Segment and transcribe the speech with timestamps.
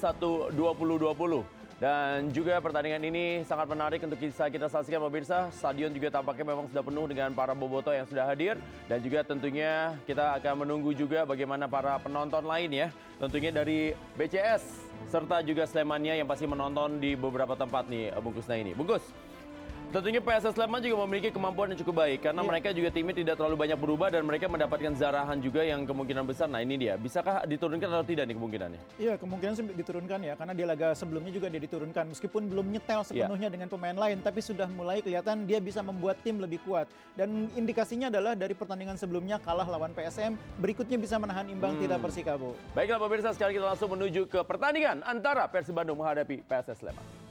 [0.00, 1.60] 1 2020.
[1.80, 5.48] Dan juga pertandingan ini sangat menarik untuk bisa kita saksikan pemirsa.
[5.48, 8.60] Stadion juga tampaknya memang sudah penuh dengan para boboto yang sudah hadir.
[8.84, 12.88] Dan juga tentunya kita akan menunggu juga bagaimana para penonton lain ya.
[13.16, 14.60] Tentunya dari BCS
[15.08, 18.76] serta juga Slemania yang pasti menonton di beberapa tempat nih Bungkus Nah ini.
[18.76, 19.04] Bungkus,
[19.90, 22.50] Tentunya PSS Sleman juga memiliki kemampuan yang cukup baik karena Iya.
[22.54, 26.46] mereka juga timnya tidak terlalu banyak berubah dan mereka mendapatkan zarahan juga yang kemungkinan besar.
[26.46, 28.80] Nah ini dia, bisakah diturunkan atau tidak nih kemungkinannya?
[29.02, 33.02] Iya kemungkinan sih diturunkan ya karena di laga sebelumnya juga dia diturunkan meskipun belum nyetel
[33.02, 36.86] sepenuhnya dengan pemain lain tapi sudah mulai kelihatan dia bisa membuat tim lebih kuat
[37.18, 42.54] dan indikasinya adalah dari pertandingan sebelumnya kalah lawan PSM berikutnya bisa menahan imbang tidak Persikabo.
[42.78, 47.29] Baiklah pemirsa, sekarang kita langsung menuju ke pertandingan antara Persib Bandung menghadapi PSS Sleman.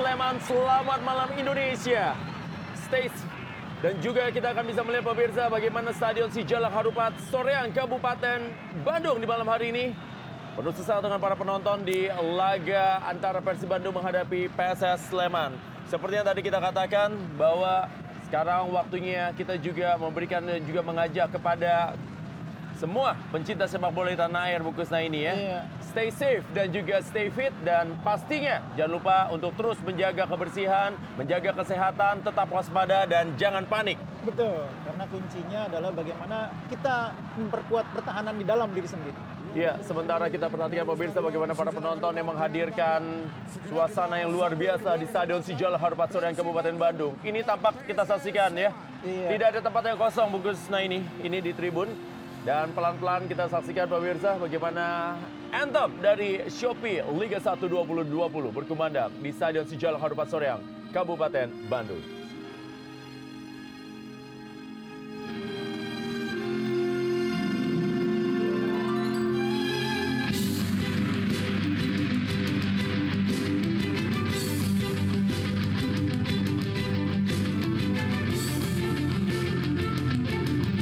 [0.00, 2.16] Sleman, selamat malam Indonesia.
[2.88, 3.28] Stay s-
[3.84, 8.48] dan juga kita akan bisa melihat pemirsa bagaimana Stadion Sijalak Harupat Soreang Kabupaten
[8.80, 9.92] Bandung di malam hari ini.
[10.56, 15.52] Penuh sesak dengan para penonton di laga antara Persib Bandung menghadapi PSS Sleman.
[15.92, 17.84] Seperti yang tadi kita katakan bahwa
[18.24, 21.92] sekarang waktunya kita juga memberikan dan juga mengajak kepada
[22.80, 25.34] semua pencinta sepak bola di tanah air Bukusna ini ya.
[25.36, 25.60] Iya.
[25.92, 31.52] Stay safe dan juga stay fit dan pastinya jangan lupa untuk terus menjaga kebersihan, menjaga
[31.60, 34.00] kesehatan, tetap waspada dan jangan panik.
[34.24, 36.38] Betul, karena kuncinya adalah bagaimana
[36.72, 39.20] kita memperkuat pertahanan di dalam diri sendiri.
[39.50, 43.02] Ya, sementara kita perhatikan pemirsa bagaimana para penonton yang menghadirkan
[43.66, 47.18] suasana yang luar biasa di Stadion Sijal Harupat Soreang Kabupaten Bandung.
[47.26, 48.70] Ini tampak kita saksikan ya.
[49.02, 49.26] Iya.
[49.34, 51.02] Tidak ada tempat yang kosong bungkus nah ini.
[51.18, 52.19] Ini di tribun.
[52.40, 55.12] Dan pelan-pelan kita saksikan pemirsa bagaimana
[55.52, 58.08] anthem dari Shopee Liga 1 2020
[58.48, 62.00] berkumandang di Stadion Sijal Harupat Soreang, Kabupaten Bandung.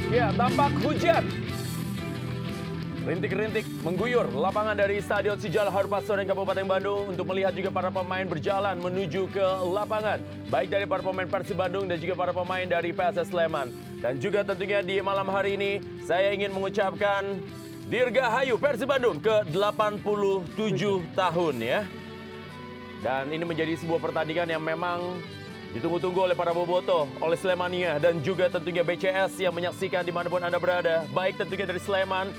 [0.09, 0.73] Ya, tampak.
[3.09, 8.21] Rintik-rintik mengguyur lapangan dari Stadion Sijal Harupat Soreang Kabupaten Bandung untuk melihat juga para pemain
[8.21, 10.21] berjalan menuju ke lapangan.
[10.53, 13.73] Baik dari para pemain Persib Bandung dan juga para pemain dari PSS Sleman.
[13.97, 17.41] Dan juga tentunya di malam hari ini saya ingin mengucapkan
[17.89, 20.45] Dirgahayu Persib Bandung ke 87
[21.17, 21.89] tahun ya.
[23.01, 25.17] Dan ini menjadi sebuah pertandingan yang memang
[25.73, 30.45] ditunggu-tunggu oleh para boboto, oleh Slemania dan juga tentunya BCS yang menyaksikan di mana pun
[30.45, 31.09] Anda berada.
[31.09, 32.29] Baik tentunya dari Sleman,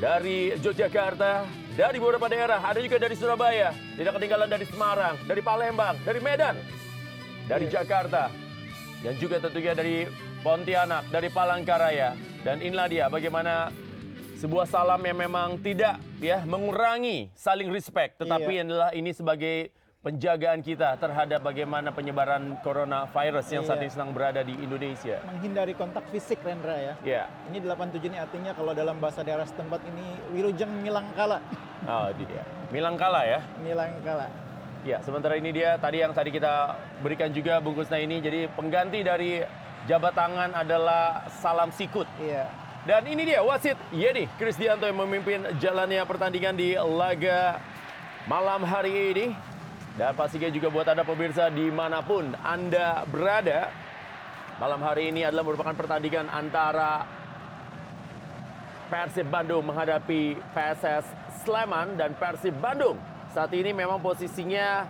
[0.00, 1.44] dari Yogyakarta,
[1.76, 6.56] dari beberapa daerah, ada juga dari Surabaya, tidak ketinggalan dari Semarang, dari Palembang, dari Medan,
[7.44, 8.32] dari Jakarta,
[9.04, 10.08] dan juga tentunya dari
[10.40, 12.16] Pontianak, dari Palangkaraya.
[12.40, 13.68] Dan inilah dia bagaimana
[14.40, 18.64] sebuah salam yang memang tidak ya mengurangi saling respect, tetapi Iya.
[18.64, 19.68] adalah ini sebagai
[20.00, 23.84] penjagaan kita terhadap bagaimana penyebaran coronavirus yang saat Iya.
[23.84, 25.20] ini sedang berada di Indonesia.
[25.28, 26.94] Menghindari kontak fisik Rendra ya.
[27.04, 31.44] Ya, Ini 87 ini artinya kalau dalam bahasa daerah setempat ini Wilujeng Milangkala.
[31.92, 32.40] oh itu dia.
[32.72, 33.40] Milangkala ya.
[33.60, 34.26] Milangkala.
[34.80, 36.72] Ya, sementara ini dia tadi yang tadi kita
[37.04, 38.24] berikan juga bungkusnya ini.
[38.24, 39.44] Jadi pengganti dari
[39.84, 42.08] jabat tangan adalah salam sikut.
[42.16, 42.48] Iya.
[42.88, 47.60] Dan ini dia wasit Yedi Krisdianto yang memimpin jalannya pertandingan di laga
[48.24, 49.49] malam hari ini.
[50.00, 53.68] Dan pastinya juga buat Anda pemirsa di mana pun Anda berada.
[54.56, 57.04] Malam hari ini adalah merupakan pertandingan antara
[58.88, 61.04] Persib Bandung menghadapi PSS
[61.44, 62.96] Sleman dan Persib Bandung.
[63.36, 64.88] Saat ini memang posisinya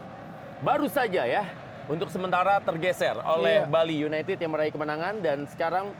[0.62, 1.42] baru saja ya
[1.90, 3.66] untuk sementara tergeser oleh Iya.
[3.66, 5.90] Bali United yang meraih kemenangan dan sekarang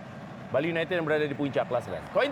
[0.55, 1.99] Bali United yang berada di puncak klasemen.
[2.15, 2.31] Coin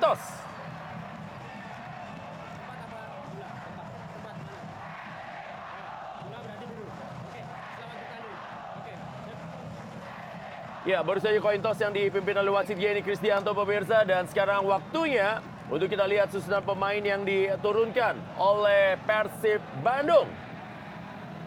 [10.89, 15.45] Ya, baru saja koin toss yang dipimpin oleh wasit Yeni Kristianto pemirsa dan sekarang waktunya
[15.69, 20.25] untuk kita lihat susunan pemain yang diturunkan oleh Persib Bandung.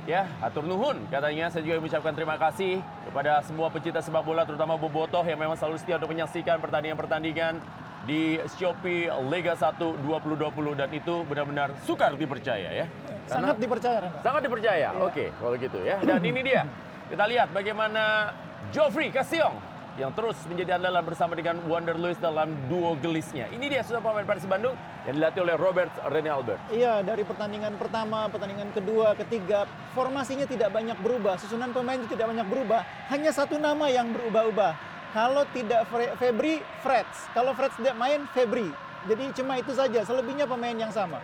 [0.06, 1.50] Ya, atur nuhun katanya.
[1.50, 5.82] Saya juga mengucapkan terima kasih kepada semua pecinta sepak bola terutama Bobotoh yang memang selalu
[5.82, 7.58] setia untuk menyaksikan pertandingan-pertandingan
[8.06, 9.74] di Shopee Liga 1
[10.06, 12.86] 2020 dan itu benar-benar sukar dipercaya ya.
[13.26, 14.06] Sangat dipercaya.
[14.22, 14.94] Sangat dipercaya.
[14.94, 15.02] Iya.
[15.02, 15.98] Oke, kalau gitu ya.
[16.06, 16.62] Dan ini dia.
[17.10, 18.30] Kita lihat bagaimana
[18.70, 19.58] Joffrey Kasiong
[20.00, 23.50] yang terus menjadi andalan bersama dengan Wander Luiz dalam duo gelisnya.
[23.52, 26.62] Ini dia sudah pemain Persib Bandung yang dilatih oleh Robert Rene Albert.
[26.72, 29.68] Iya, dari pertandingan pertama, pertandingan kedua, ketiga,
[29.98, 34.74] formasinya tidak banyak berubah, susunan pemain tidak banyak berubah, hanya satu nama yang berubah-ubah.
[35.12, 37.28] Kalau tidak Fre- Febri, Freds.
[37.36, 38.72] Kalau Freds tidak main, Febri.
[39.12, 41.20] Jadi cuma itu saja, selebihnya pemain yang sama.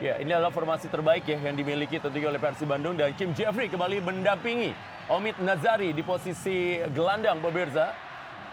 [0.00, 3.68] Ya, ini adalah formasi terbaik ya yang dimiliki tentunya oleh Persib Bandung dan Kim Jeffrey
[3.68, 7.94] kembali mendampingi Omid Nazari di posisi gelandang pemirsa.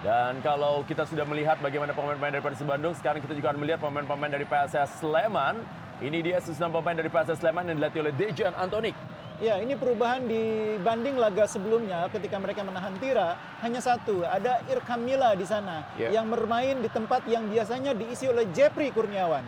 [0.06, 3.80] Dan kalau kita sudah melihat bagaimana pemain-pemain dari Persib Bandung, sekarang kita juga akan melihat
[3.82, 5.64] pemain-pemain dari PSS Sleman.
[6.04, 8.94] Ini dia susunan pemain dari PSS Sleman yang dilatih oleh Dejan Antonik.
[9.42, 13.34] Ya, ini perubahan dibanding laga sebelumnya ketika mereka menahan Tira
[13.66, 16.14] hanya satu, ada Irkamila di sana Ya.
[16.14, 19.42] yang bermain di tempat yang biasanya diisi oleh Jepri Kurniawan.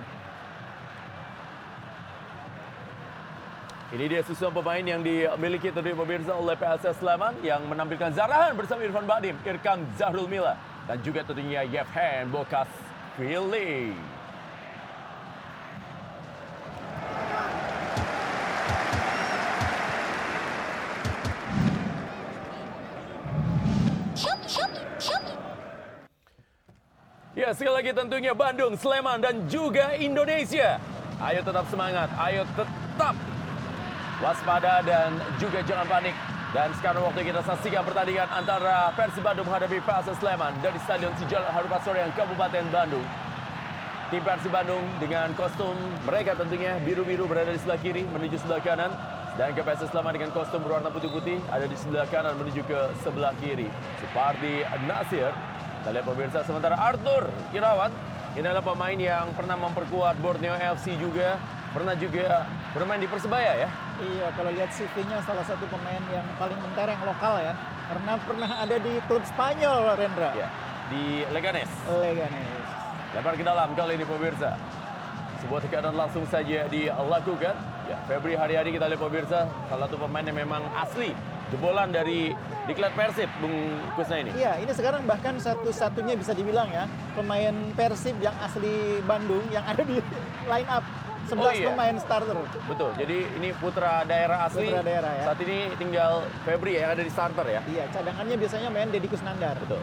[3.96, 8.84] Ini dia susunan pemain yang dimiliki tadi pemirsa oleh PSS Sleman yang menampilkan Zarahan bersama
[8.84, 12.68] Irfan Badim, Irkam Zahrul Mila, dan juga tentunya Yevhen Bokas
[13.16, 13.96] Fili.
[27.32, 30.84] Ya, sekali lagi tentunya Bandung, Sleman, dan juga Indonesia.
[31.24, 33.16] Ayo tetap semangat, ayo tetap
[34.26, 36.18] waspada dan juga jangan panik.
[36.50, 41.46] Dan sekarang waktu kita saksikan pertandingan antara Persib Bandung menghadapi PSS Sleman dari Stadion Sijal
[41.46, 43.06] Harupasoreang Kabupaten Bandung.
[44.10, 45.76] Tim Persib Bandung dengan kostum
[46.08, 48.92] mereka tentunya biru-biru berada di sebelah kiri menuju sebelah kanan.
[49.36, 53.36] Dan ke PSS Sleman dengan kostum berwarna putih-putih ada di sebelah kanan menuju ke sebelah
[53.44, 53.68] kiri.
[54.00, 55.36] Supardi Nasir.
[55.84, 57.92] Kita lihat pemirsa sementara Arthur Irawan.
[58.40, 61.36] Ini adalah pemain yang pernah memperkuat Borneo FC juga.
[61.76, 63.70] Pernah juga bermain di Persebaya ya.
[64.00, 67.52] Iya, kalau lihat CV-nya salah satu pemain yang paling mentereng lokal ya.
[67.92, 70.32] Karena pernah ada di klub Spanyol, Rendra.
[70.40, 70.48] ya
[70.90, 71.70] di Leganes.
[71.90, 72.64] Leganes.
[73.16, 74.60] Lempar ke dalam kali ini pemirsa.
[75.42, 77.56] Sebuah tekanan langsung saja dilakukan.
[77.86, 81.14] Ya, Febri hari-hari kita lihat pemirsa, salah satu pemain yang memang asli
[81.54, 82.34] jebolan dari
[82.66, 83.54] Diklat Persib, Bung
[83.94, 84.34] Kusna ini.
[84.34, 89.86] Iya, ini sekarang bahkan satu-satunya bisa dibilang ya pemain Persib yang asli Bandung yang ada
[89.86, 90.02] di
[90.52, 90.82] line up
[91.26, 91.68] 11 Oh, iya.
[91.74, 92.36] pemain starter.
[92.70, 94.70] Betul, jadi ini putra daerah asli.
[94.70, 95.24] Putra daerah, ya.
[95.26, 96.12] Saat ini tinggal
[96.46, 97.62] Febri yang ada di starter ya.
[97.66, 99.58] Iya, cadangannya biasanya main Deddy Kusnandar.
[99.58, 99.82] Betul.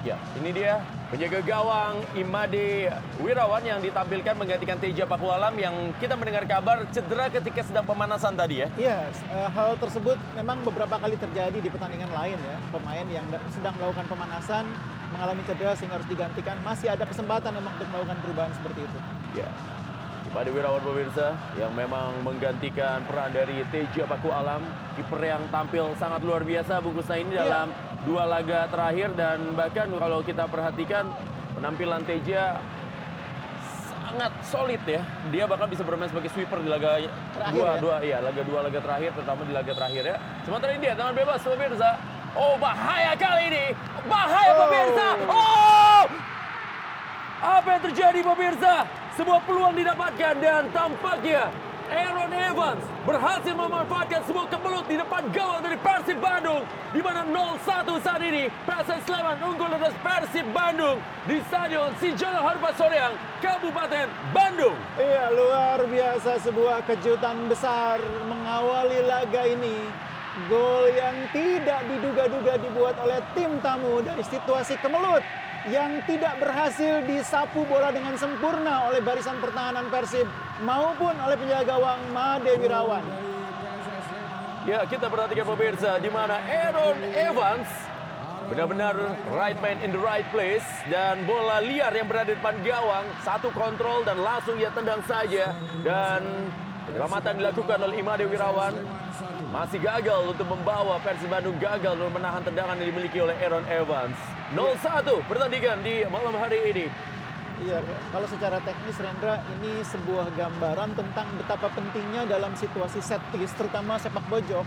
[0.00, 0.80] Ya, ini dia
[1.12, 2.88] penjaga gawang Imade
[3.20, 8.64] Wirawan yang ditampilkan menggantikan Teja Pakualam yang kita mendengar kabar cedera ketika sedang pemanasan tadi
[8.64, 8.68] ya.
[8.80, 12.56] Iya, eh, hal tersebut memang beberapa kali terjadi di pertandingan lain ya.
[12.70, 14.64] Pemain yang da- sedang melakukan pemanasan
[15.12, 16.56] mengalami cedera sehingga harus digantikan.
[16.64, 18.98] Masih ada kesempatan memang untuk melakukan perubahan seperti itu.
[19.36, 19.48] Ya.
[20.22, 24.62] Imade Wirawan pemirsa yang memang menggantikan peran dari Teja Paku Alam
[24.94, 27.42] kiper yang tampil sangat luar biasa Bung Kusna ini Iya.
[27.42, 27.68] dalam
[28.04, 31.12] dua laga terakhir dan bahkan kalau kita perhatikan
[31.52, 32.56] penampilan Teja
[34.10, 35.02] sangat solid ya.
[35.30, 36.98] Dia bahkan bisa bermain sebagai sweeper di laga
[37.36, 37.78] Terakhir dua, ya?
[37.78, 40.16] dua, iya, laga dua, laga terakhir, terutama di laga terakhir ya.
[40.42, 41.90] Sementara ini dia tangan bebas pemirsa.
[42.30, 43.64] Oh bahaya kali ini,
[44.06, 44.58] bahaya Oh.
[44.66, 45.06] pemirsa.
[45.26, 46.02] Oh,
[47.42, 48.74] apa yang terjadi pemirsa?
[49.18, 51.50] Sebuah peluang didapatkan dan tampaknya
[51.90, 56.62] Aaron Evans berhasil memanfaatkan sebuah kebelut di depan gawang dari Persib Bandung
[56.94, 57.66] di mana 0-1
[57.98, 64.78] saat ini PSS Sleman unggul atas Persib Bandung di Stadion Sijala Harupa Soreang, Kabupaten Bandung.
[65.02, 67.98] Iya, luar biasa sebuah kejutan besar
[68.30, 69.90] mengawali laga ini.
[70.46, 75.26] Gol yang tidak diduga-duga dibuat oleh tim tamu dari situasi kemelut
[75.68, 80.24] yang tidak berhasil disapu bola dengan sempurna oleh barisan pertahanan Persib
[80.64, 83.04] maupun oleh penjaga gawang Made Wirawan.
[84.64, 87.68] Ya, kita perhatikan pemirsa di mana Aaron Evans
[88.50, 88.98] benar-benar
[89.30, 93.54] right man in the right place dan bola liar yang berada di depan gawang satu
[93.54, 95.54] kontrol dan langsung ia tendang saja
[95.86, 96.50] dan
[96.90, 98.74] penyelamatan dilakukan oleh Imade Wirawan
[99.54, 104.18] masih gagal untuk membawa Persib Bandung gagal untuk menahan tendangan yang dimiliki oleh Aaron Evans
[104.58, 106.86] 0-1 pertandingan di malam hari ini
[107.60, 107.76] Iya,
[108.08, 114.00] kalau secara teknis Rendra ini sebuah gambaran tentang betapa pentingnya dalam situasi set piece terutama
[114.00, 114.64] sepak pojok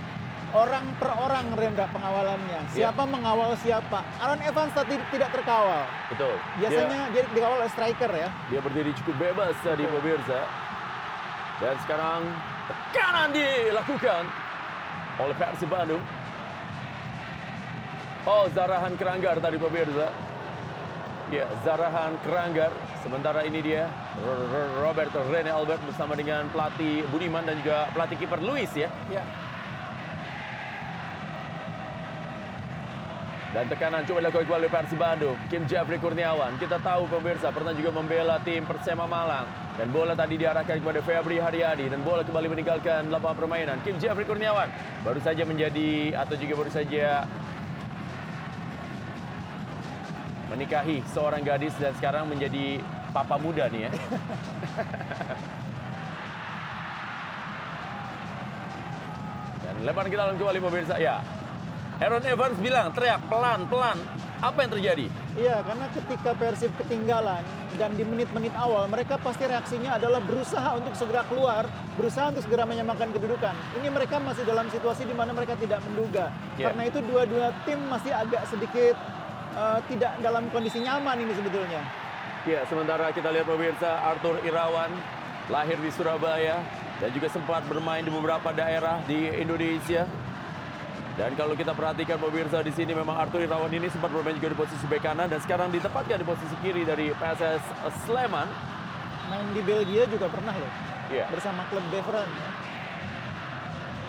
[0.53, 2.70] orang per orang Rendra pengawalannya.
[2.70, 2.94] Iya.
[2.94, 4.06] Siapa mengawal siapa.
[4.22, 5.89] Aaron Evans tadi tidak terkawal.
[6.13, 6.38] Betul.
[6.62, 8.30] Biasanya dia, dikawal oleh striker ya.
[8.53, 10.46] Dia berdiri cukup bebas tadi pemirsa.
[11.63, 12.27] Dan sekarang
[12.67, 14.24] tekanan dilakukan
[15.15, 16.03] oleh Persib Bandung.
[18.27, 20.12] Oh, Zarahan Keranggar tadi pemirsa.
[21.32, 22.75] Ya, Zarahan Keranggar.
[23.00, 23.88] Sementara ini dia
[24.20, 28.91] R- R- Roberto Rene Albert bersama dengan pelatih Budiman dan juga pelatih kiper Luis ya.
[29.08, 29.24] Ya.
[33.54, 35.38] Dan tekanan coba dilakukan oleh Persib Bandung.
[35.46, 36.58] Kim Jeffrey Kurniawan.
[36.58, 39.46] Kita tahu pemirsa pernah juga membela tim Persema Malang.
[39.78, 41.86] Dan bola tadi diarahkan kepada Febri Haryadi.
[41.86, 43.78] Dan bola kembali meninggalkan lapangan permainan.
[43.86, 44.74] Kim Jeffrey Kurniawan
[45.06, 47.30] baru saja menjadi atau juga baru saja
[50.50, 52.82] menikahi seorang gadis dan sekarang menjadi
[53.14, 53.92] papa muda nih ya.
[59.64, 60.98] Dan lebaran kita dalam kembali pemirsa.
[61.02, 61.22] Ya,
[62.02, 63.98] Aaron Evans bilang teriak pelan-pelan.
[64.44, 65.06] Apa yang terjadi?
[65.40, 67.40] Iya, karena ketika Persib ketinggalan
[67.80, 71.64] dan di menit-menit awal mereka pasti reaksinya adalah berusaha untuk segera keluar,
[71.96, 73.56] berusaha untuk segera menyamakan kedudukan.
[73.80, 76.28] Ini mereka masih dalam situasi di mana mereka tidak menduga.
[76.60, 76.70] Iya.
[76.70, 79.00] Karena itu dua-dua tim masih agak sedikit
[79.56, 81.82] eh, tidak dalam kondisi nyaman ini sebetulnya.
[82.44, 84.92] Ya, sementara kita lihat pemirsa Arthur Irawan
[85.48, 86.60] lahir di Surabaya
[87.00, 90.04] dan juga sempat bermain di beberapa daerah di Indonesia.
[91.13, 94.58] Dan kalau kita perhatikan pemirsa di sini memang Arthur Irawan ini sempat bermain juga di
[94.58, 97.62] posisi bek kanan dan sekarang ditempatkan di posisi kiri dari PSS
[98.05, 98.50] Sleman.
[99.29, 100.72] Main di Belgia juga pernah loh,
[101.13, 101.29] Iya.
[101.29, 102.27] bersama klub Beveren.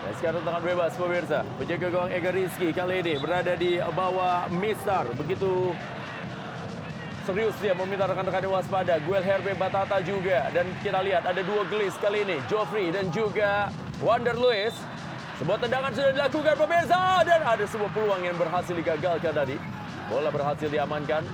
[0.05, 1.39] Dan sekarang tangan bebas pemirsa.
[1.61, 5.05] Penjaga gawang Ega Rizky kali ini berada di bawah Mister.
[5.17, 5.73] Begitu
[7.25, 9.01] serius dia meminta rekan-rekannya waspada.
[9.01, 10.49] Guel Herbe Batata juga.
[10.53, 12.37] Dan kita lihat ada dua gelis kali ini.
[12.45, 14.77] Joffrey dan juga Wander Lewis.
[15.35, 17.01] Sebuah tendangan sudah dilakukan pemirsa.
[17.27, 19.59] Dan ada sebuah peluang yang berhasil digagalkan tadi.
[20.07, 21.27] Bola berhasil diamankan.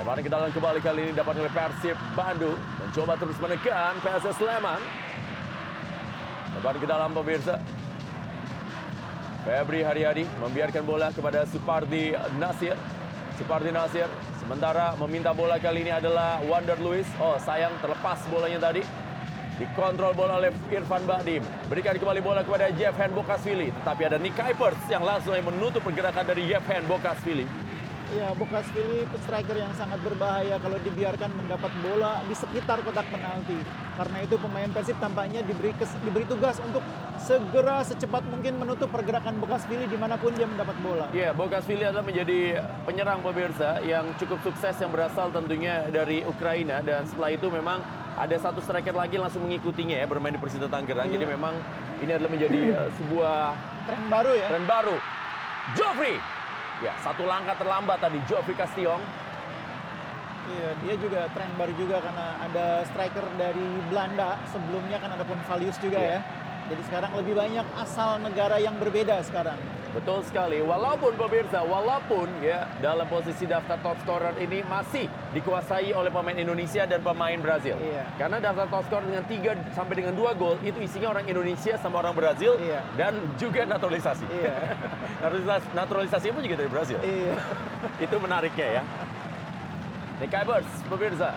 [0.00, 2.56] Lebaran kita dalam kembali kali ini dapat oleh Persib Bandung.
[2.56, 4.80] Mencoba terus menekan PSS Sleman.
[6.56, 7.56] Lebaran kita dalam pemirsa.
[9.40, 12.76] Febri Haryadi membiarkan bola kepada Supardi Nasir.
[13.40, 14.04] Supardi Nasir
[14.36, 17.08] sementara meminta bola kali ini adalah Wander Lewis.
[17.16, 18.84] Oh sayang terlepas bolanya tadi.
[19.60, 21.44] Dikontrol bola oleh Irfan Bahdim.
[21.68, 23.68] Berikan kembali bola kepada Jevhen Bokasvili.
[23.84, 27.44] Tetapi ada Nick Kuipers yang langsung yang menutup pergerakan dari Jevhen Bokasvili.
[28.16, 33.60] Ya, Bokasvili striker yang sangat berbahaya kalau dibiarkan mendapat bola di sekitar kotak penalti.
[33.94, 36.80] Karena itu pemain Persib tampaknya diberi kes- diberi tugas untuk
[37.20, 41.06] segera secepat mungkin menutup pergerakan Bokasvili di mana pun dia mendapat bola.
[41.12, 47.04] Ya, Bokasvili adalah menjadi penyerang pemirsa yang cukup sukses yang berasal tentunya dari Ukraina dan
[47.04, 47.84] setelah itu memang
[48.20, 51.08] ada satu striker lagi langsung mengikutinya ya bermain di Persita Tangerang.
[51.08, 51.14] Iya.
[51.16, 51.54] Jadi memang
[52.04, 53.36] ini adalah menjadi uh, sebuah
[53.88, 54.48] Tren baru ya.
[54.52, 54.96] tren baru.
[55.72, 56.16] Joffrey.
[56.80, 59.00] Ya, satu langkah terlambat tadi Joffrey Castillo.
[60.50, 64.36] Iya, dia juga tren baru juga karena ada striker dari Belanda.
[64.52, 66.16] Sebelumnya kan ada Ponvalius juga Iya.
[66.16, 66.20] ya.
[66.70, 69.58] Jadi sekarang lebih banyak asal negara yang berbeda sekarang.
[69.90, 70.62] Betul sekali.
[70.62, 76.86] Walaupun pemirsa, walaupun ya dalam posisi daftar top scorer ini masih dikuasai oleh pemain Indonesia
[76.86, 77.74] dan pemain Brazil.
[77.74, 78.06] Iya.
[78.14, 82.06] Karena daftar top scorer dengan 3 sampai dengan 2 gol itu isinya orang Indonesia sama
[82.06, 82.86] orang Brazil Iya.
[82.94, 84.30] dan juga naturalisasi.
[84.30, 84.54] Iya.
[85.26, 86.98] naturalisasi naturalisasi pun juga dari Brazil.
[87.02, 87.34] Iya.
[87.98, 88.82] itu menariknya ya.
[90.22, 91.34] Nick Kuipers, pemirsa.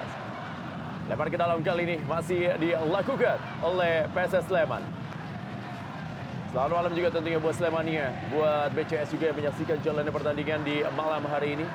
[1.09, 3.35] Lempar ke dalam kali ini masih dilakukan
[3.65, 5.02] oleh PSS Sleman.
[6.53, 11.25] Selamat malam juga tentunya buat Slemania, buat BCS juga yang menyaksikan jalannya pertandingan di malam
[11.25, 11.65] hari ini.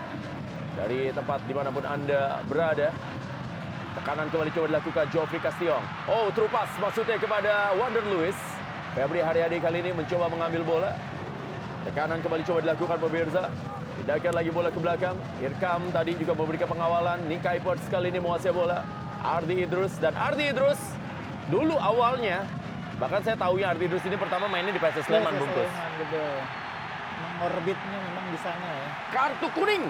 [0.79, 2.95] Dari tempat di mana pun Anda berada.
[3.99, 5.83] Tekanan kembali coba dilakukan Joffrey Castillo.
[6.07, 8.39] Oh, terupas maksudnya kepada Wander Lewis.
[8.95, 10.95] Febri Haryadi kali ini mencoba mengambil bola.
[11.83, 13.43] Tekanan kembali coba dilakukan pemirsa.
[13.99, 15.19] Pindahkan lagi bola ke belakang.
[15.43, 17.19] Irkam tadi juga memberikan pengawalan.
[17.27, 18.87] Nikai Ports kali ini menguasai bola.
[19.27, 20.79] Ardi Idrus dan Ardi Idrus
[21.51, 22.47] dulu awalnya
[22.99, 25.71] bahkan saya tahu ya Ardi Idrus ini pertama mainnya di PSS Sleman bungkus.
[27.39, 28.89] Orbitnya memang di sana ya.
[29.15, 29.87] Kartu kuning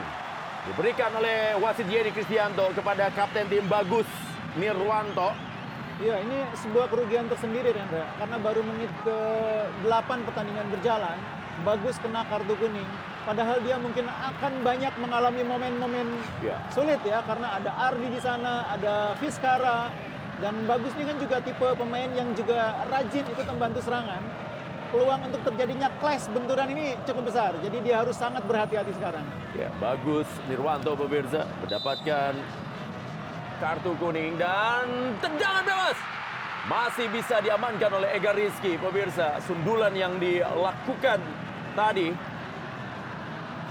[0.69, 4.09] diberikan oleh wasit Yeri Kristianto kepada kapten tim Bagus
[4.61, 5.33] Nirwanto.
[5.99, 8.07] Iya, ini sebuah kerugian tersendiri Rendra.
[8.23, 11.19] Karena baru menit ke-8 pertandingan berjalan,
[11.67, 12.87] bagus kena kartu kuning.
[13.27, 16.07] Padahal dia mungkin akan banyak mengalami momen-momen
[16.39, 16.55] Ya.
[16.71, 19.91] sulit ya karena ada Ardi di sana, ada Fiskara
[20.39, 24.23] dan bagus ini kan juga tipe pemain yang juga rajin ikut membantu serangan.
[24.89, 27.53] Peluang untuk terjadinya clash benturan ini cukup besar.
[27.61, 29.21] Jadi dia harus sangat berhati-hati sekarang.
[29.53, 32.33] Ya, bagus Nirwanto pemirsa mendapatkan
[33.59, 35.99] kartu kuning dan tendangan bebas
[36.71, 39.41] Masih bisa diamankan oleh Ega Rizky, pemirsa.
[39.45, 41.17] Sundulan yang dilakukan
[41.73, 42.13] tadi.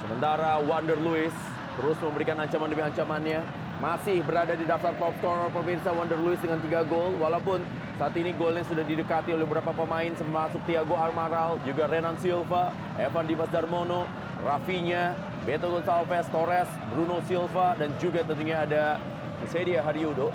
[0.01, 1.33] Sementara Wander Luis
[1.77, 3.66] terus memberikan ancaman demi ancamannya.
[3.77, 7.13] Masih berada di daftar top scorer pemirsa Wander Luis dengan tiga gol.
[7.21, 7.61] Walaupun
[8.01, 13.29] saat ini golnya sudah didekati oleh beberapa pemain termasuk Thiago Almaral, juga Renan Silva, Evan
[13.29, 14.09] Dimas Darmono,
[14.41, 15.13] Rafinha,
[15.45, 18.97] Beto Gonçalves, Torres, Bruno Silva, dan juga tentunya ada
[19.45, 20.33] Sedia Haryudo.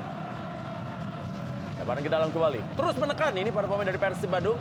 [1.83, 2.63] Lebaran ke dalam kembali.
[2.79, 4.59] Terus menekan ini para pemain dari Persib Bandung.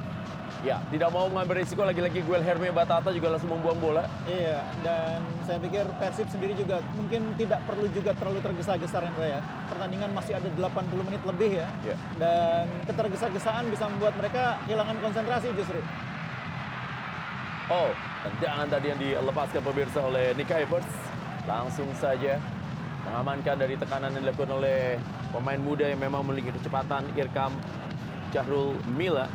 [0.62, 4.06] Ya, tidak mau mengambil risiko lagi-lagi Guel Herme Batata juga langsung membuang bola.
[4.30, 5.18] Iya, dan
[5.50, 9.42] saya pikir Persib sendiri juga mungkin tidak perlu juga terlalu tergesa-gesa Rendra ya.
[9.74, 11.68] Pertandingan masih ada 80 menit lebih ya.
[11.82, 11.96] Iya.
[12.22, 15.82] Dan ketergesa-gesaan bisa membuat mereka kehilangan konsentrasi justru.
[17.74, 17.90] Oh,
[18.22, 20.86] tendangan tadi yang dilepaskan pemirsa oleh Nick Evers.
[21.50, 22.38] Langsung saja
[23.10, 25.02] mengamankan dari tekanan yang dilakukan oleh
[25.34, 27.50] pemain muda yang memang memiliki kecepatan Irkam
[28.30, 29.26] Jahrul Mila.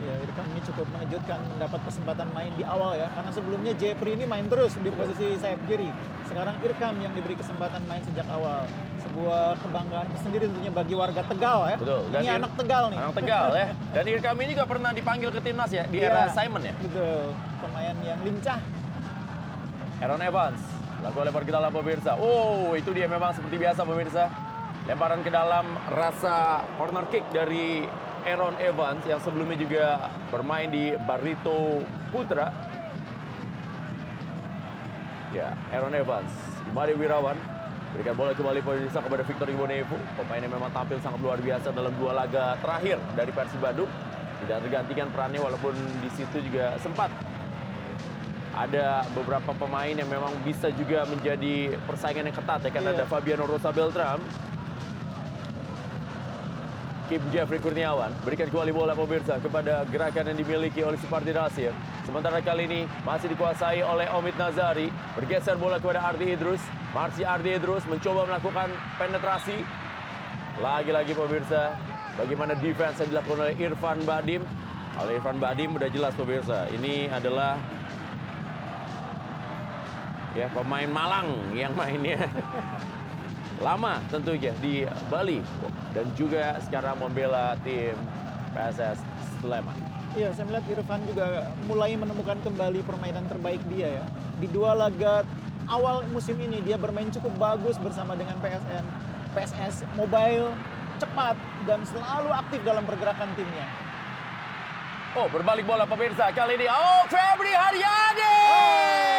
[0.00, 3.12] Ya, Irfan ini cukup mengejutkan mendapat kesempatan main di awal ya.
[3.12, 5.92] Karena sebelumnya Jeffrey ini main terus di posisi sayap kiri.
[6.24, 8.64] Sekarang Irkam yang diberi kesempatan main sejak awal.
[9.04, 11.76] Sebuah kebanggaan sendiri tentunya bagi warga Tegal ya.
[11.76, 12.02] Betul.
[12.08, 12.98] Dan ini Ir- anak Tegal nih.
[12.98, 13.66] Anak Tegal ya.
[13.92, 16.72] Dan Irkam ini juga pernah dipanggil ke timnas ya di Iya, era Simon ya.
[16.80, 17.24] Betul.
[17.60, 18.58] Pemain yang lincah.
[20.00, 20.60] Aaron Evans
[21.00, 22.16] lakukan lempar ke dalam pemirsa.
[22.16, 24.24] Oh, itu dia memang seperti biasa pemirsa.
[24.88, 27.84] Lemparan ke dalam rasa corner kick dari
[28.26, 29.84] Aaron Evans yang sebelumnya juga
[30.28, 31.80] bermain di Barito
[32.12, 32.52] Putra.
[35.30, 36.30] Ya, Aaron Evans,
[36.68, 37.38] Imade Wirawan
[37.90, 39.98] berikan bola kembali pemirsa kepada Victor Ibonevo.
[40.18, 43.90] Pemain yang memang tampil sangat luar biasa dalam dua laga terakhir dari Persib Bandung.
[44.40, 47.12] Tidak tergantikan perannya walaupun di situ juga sempat
[48.50, 52.92] ada beberapa pemain yang memang bisa juga menjadi persaingan yang ketat ya kan Iya.
[52.98, 54.18] ada Fabiano Rosa Beltram
[57.10, 61.74] Kim Jeffrey Kurniawan berikan kembali bola pemirsa kepada gerakan yang dimiliki oleh Supardi Nasir.
[62.06, 64.94] Sementara kali ini masih dikuasai oleh Omid Nazari.
[65.18, 66.62] Bergeser bola kepada Ardi Idrus.
[66.94, 69.58] Marsi Ardi Idrus mencoba melakukan penetrasi.
[70.62, 71.74] Lagi-lagi pemirsa,
[72.14, 74.42] bagaimana defense yang dilakukan oleh Irfan Badim.
[75.02, 77.58] Oleh Irfan Badim udah jelas pemirsa, ini adalah
[80.38, 82.22] ya pemain Malang yang mainnya
[83.60, 85.44] lama tentunya di Bali
[85.92, 87.94] dan juga sekarang membela tim
[88.56, 88.98] PSS
[89.38, 89.76] Sleman.
[90.18, 94.04] Iya, saya melihat Irfan juga mulai menemukan kembali permainan terbaik dia ya.
[94.42, 95.22] Di dua laga
[95.70, 98.84] awal musim ini dia bermain cukup bagus bersama dengan PSN.
[99.30, 100.50] PSS mobile,
[100.98, 103.68] cepat dan selalu aktif dalam pergerakan timnya.
[105.14, 106.66] Oh, berbalik bola pemirsa kali ini.
[106.66, 109.09] Oh, Febri Haryadi!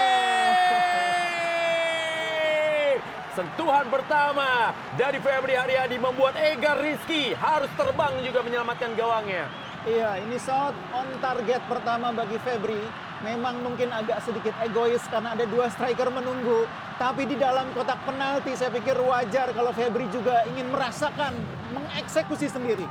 [3.31, 9.47] Sentuhan pertama dari Febri Haryadi membuat Ega Rizky harus terbang juga menyelamatkan gawangnya.
[9.87, 12.83] Iya, ini shot on target pertama bagi Febri.
[13.23, 16.67] Memang mungkin agak sedikit egois karena ada dua striker menunggu.
[16.99, 21.31] Tapi di dalam kotak penalti saya pikir wajar kalau Febri juga ingin merasakan,
[21.71, 22.83] mengeksekusi sendiri.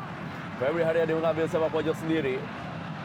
[0.57, 2.40] Febri Haryadi mengambil sepak pojok sendiri.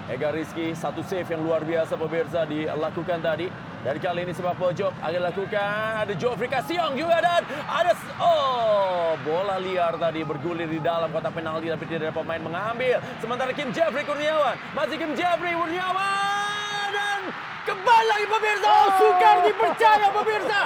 [0.07, 3.74] Ega Rizky satu save yang luar biasa pemirsa dilakukan tadi.
[3.85, 6.09] Dan kali ini sepak pojok akan dilakukan.
[6.09, 11.69] Ada Joffrey Kasiong juga dan ada oh bola liar tadi bergulir di dalam kotak penalti
[11.69, 12.97] tapi tidak ada pemain mengambil.
[13.21, 17.29] Sementara Kim Jeffrey Kurniawan masih Kim Jeffrey Kurniawan dan
[17.69, 18.65] kembali lagi pemirsa.
[18.65, 20.61] Oh, sukar dipercaya pemirsa.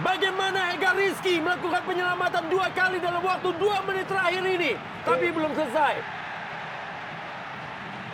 [0.00, 4.72] Bagaimana Ega Rizky melakukan penyelamatan dua kali dalam waktu dua menit terakhir ini.
[5.04, 6.23] Tapi belum selesai.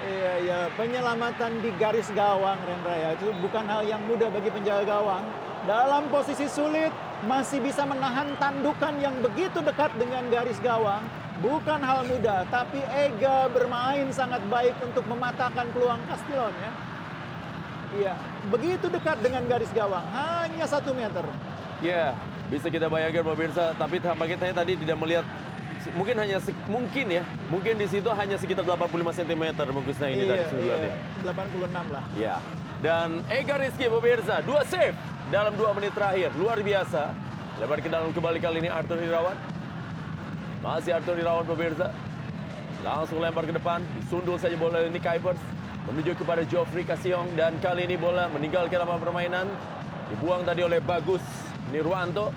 [0.00, 4.88] Iya, ya penyelamatan di garis gawang Rendra ya itu bukan hal yang mudah bagi penjaga
[4.88, 5.20] gawang.
[5.68, 6.88] Dalam posisi sulit
[7.28, 11.04] masih bisa menahan tandukan yang begitu dekat dengan garis gawang.
[11.40, 16.72] Bukan hal mudah, tapi Ega bermain sangat baik untuk mematahkan peluang Castillon ya.
[17.90, 18.14] Iya,
[18.52, 21.24] begitu dekat dengan garis gawang, hanya satu meter.
[21.80, 22.12] Ya,
[22.52, 25.24] bisa kita bayangkan pemirsa, tapi tampaknya saya tadi tidak melihat
[25.96, 26.36] mungkin hanya
[26.68, 30.92] mungkin ya, mungkin di situ hanya sekitar 85 cm mungkin ini tadi iya, sundulannya.
[30.92, 32.04] iya, 86 lah.
[32.16, 32.36] Ya.
[32.80, 34.96] Dan Ega Rizky pemirsa, dua save
[35.28, 37.12] dalam dua menit terakhir, luar biasa.
[37.60, 39.36] Lebar ke dalam kembali kali ini Arthur Irawan.
[40.64, 41.92] Masih Arthur Irawan pemirsa.
[42.80, 45.36] Langsung lempar ke depan, disundul saja bola ini Kuipers.
[45.92, 49.46] Menuju kepada Joffrey Kasiong dan kali ini bola meninggalkan lapangan permainan.
[50.08, 51.20] Dibuang tadi oleh Bagus
[51.68, 52.32] Nirwanto.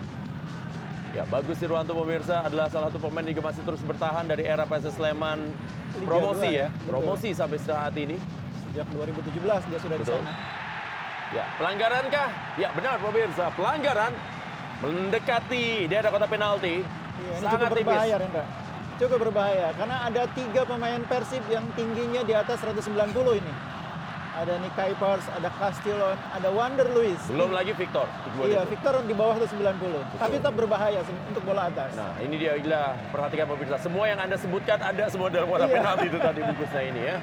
[1.13, 4.97] Ya, Bagus Nirwanto pemirsa adalah salah satu pemain yang masih terus bertahan dari era PSS
[4.97, 5.45] Sleman
[6.09, 6.89] promosi ya, ya, betul.
[6.89, 8.17] promosi sampai saat ini.
[8.73, 10.17] Sejak 2017 dia sudah di Betul.
[10.17, 10.33] sana.
[11.37, 12.29] Ya, pelanggaran kah?
[12.57, 13.53] Ya, benar pemirsa.
[13.53, 14.09] Pelanggaran
[14.81, 16.81] mendekati daerah kotak penalti.
[16.81, 17.85] Iya, ini Sangat cukup tipis.
[17.85, 18.45] berbahaya Rendra.
[18.97, 22.89] Cukup berbahaya karena ada tiga pemain Persib yang tingginya di atas 190
[23.37, 23.53] ini.
[24.33, 27.21] Ada Nick Kuipers, ada Castillon, ada Wander Luis.
[27.29, 28.09] Belum lagi Victor.
[28.41, 30.01] Iya, Victor di bawah 190.
[30.17, 31.93] Tapi tetap berbahaya untuk bola atas.
[31.93, 32.97] Nah, ini dia gila.
[33.13, 33.77] Perhatikan pemirsa.
[33.77, 35.77] Semua yang Anda sebutkan ada semua dalam kotak Iya.
[35.77, 37.17] penalti itu tadi bungkusnya ini ya.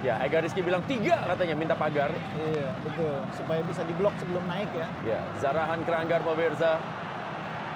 [0.00, 2.08] Ya, Ega Rizky bilang tiga katanya minta pagar.
[2.32, 3.20] Iya, betul.
[3.36, 4.88] Supaya bisa diblok sebelum naik ya.
[5.04, 6.80] Ya, Zarahan Keranggar pemirsa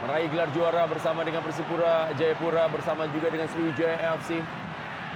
[0.01, 4.41] meraih gelar juara bersama dengan Persipura Jayapura bersama juga dengan Sriwijaya FC.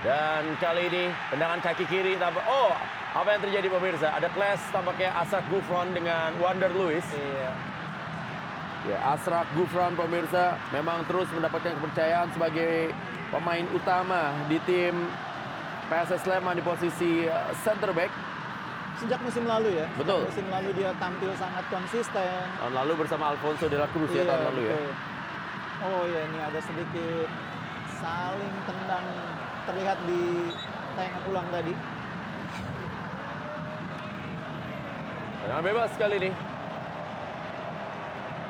[0.04, 2.70] Dan kali ini tendangan kaki kiri tampak oh
[3.16, 4.08] apa yang terjadi pemirsa?
[4.12, 7.04] Ada clash tampaknya Asrak Gufron dengan Wander Luis.
[7.16, 7.50] Iya.
[8.88, 12.92] Ya, Asrak Gufron pemirsa memang terus mendapatkan kepercayaan sebagai
[13.32, 15.08] pemain utama di tim
[15.88, 18.12] PSS Sleman di posisi uh, center back.
[19.00, 19.86] Sejak musim lalu ya.
[19.96, 20.28] Betul.
[20.28, 22.44] Musim lalu dia tampil sangat konsisten.
[22.60, 24.74] Tahun lalu bersama Alfonso de la Cruz ya tahun lalu ya.
[24.76, 24.92] betul.
[25.78, 27.28] Oh ya ini ada sedikit
[28.02, 29.06] saling tendang
[29.64, 30.52] terlihat di
[30.98, 31.72] tayangan ulang tadi.
[35.48, 36.30] Tendangan bebas kali ini.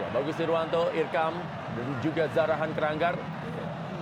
[0.03, 1.31] Ya, bagus Irwanto, Irkam,
[1.79, 3.15] dan juga Zarahan Keranggar.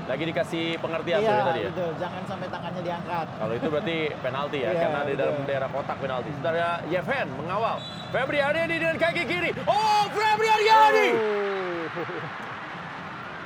[0.09, 1.69] Lagi dikasih pengertian iya, ya tadi ya.
[1.77, 1.93] betul.
[2.01, 3.27] Jangan sampai tangannya diangkat.
[3.37, 6.29] Kalau itu berarti penalti ya, Iya, karena di dalam daerah kotak penalti.
[6.33, 7.77] Sementara Yevhen mengawal.
[8.09, 9.51] Febri Haryadi dengan kaki kiri.
[9.69, 11.09] Oh, Febri Haryadi!
[11.13, 11.85] Oh.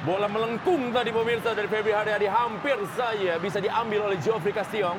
[0.06, 4.94] Bola melengkung tadi pemirsa dari Febri Haryadi hampir saja bisa diambil oleh Geoffrey Castillo.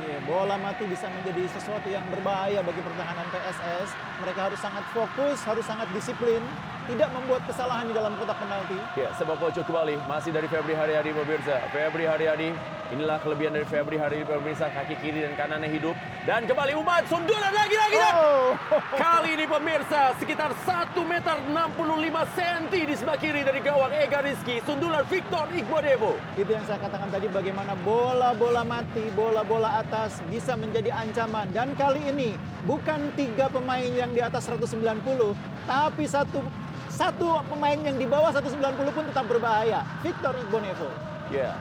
[0.00, 3.88] Iya, bola mati bisa menjadi sesuatu yang berbahaya bagi pertahanan PSS.
[4.24, 6.40] Mereka harus sangat fokus, harus sangat disiplin,
[6.88, 8.80] tidak membuat kesalahan di dalam kotak penalti.
[8.96, 11.60] Ya, sepak pojok kembali masih dari Febri Haryadi pemirsa.
[11.68, 12.56] Febri Haryadi,
[12.90, 15.94] inilah kelebihan dari Febri Haryadi pemirsa, kaki kiri dan kanannya hidup.
[16.26, 18.52] Dan kembali Umat, sundulan lagi lagi dan Oh,
[18.98, 24.58] Kali ini pemirsa sekitar 1 meter 65 cm di sebelah kiri dari gawang Ega Rizky.
[24.66, 26.18] Sundulan Victor Iqbodebo.
[26.34, 31.48] itu yang saya katakan tadi bagaimana bola-bola mati, bola-bola atas bisa menjadi ancaman.
[31.54, 32.34] Dan kali ini
[32.66, 35.32] bukan tiga pemain yang di atas 190,
[35.64, 36.42] tapi satu
[36.90, 38.60] satu pemain yang di bawah 190
[38.92, 39.80] pun tetap berbahaya.
[40.04, 40.90] Victor Igbonevo.
[41.32, 41.56] Ya.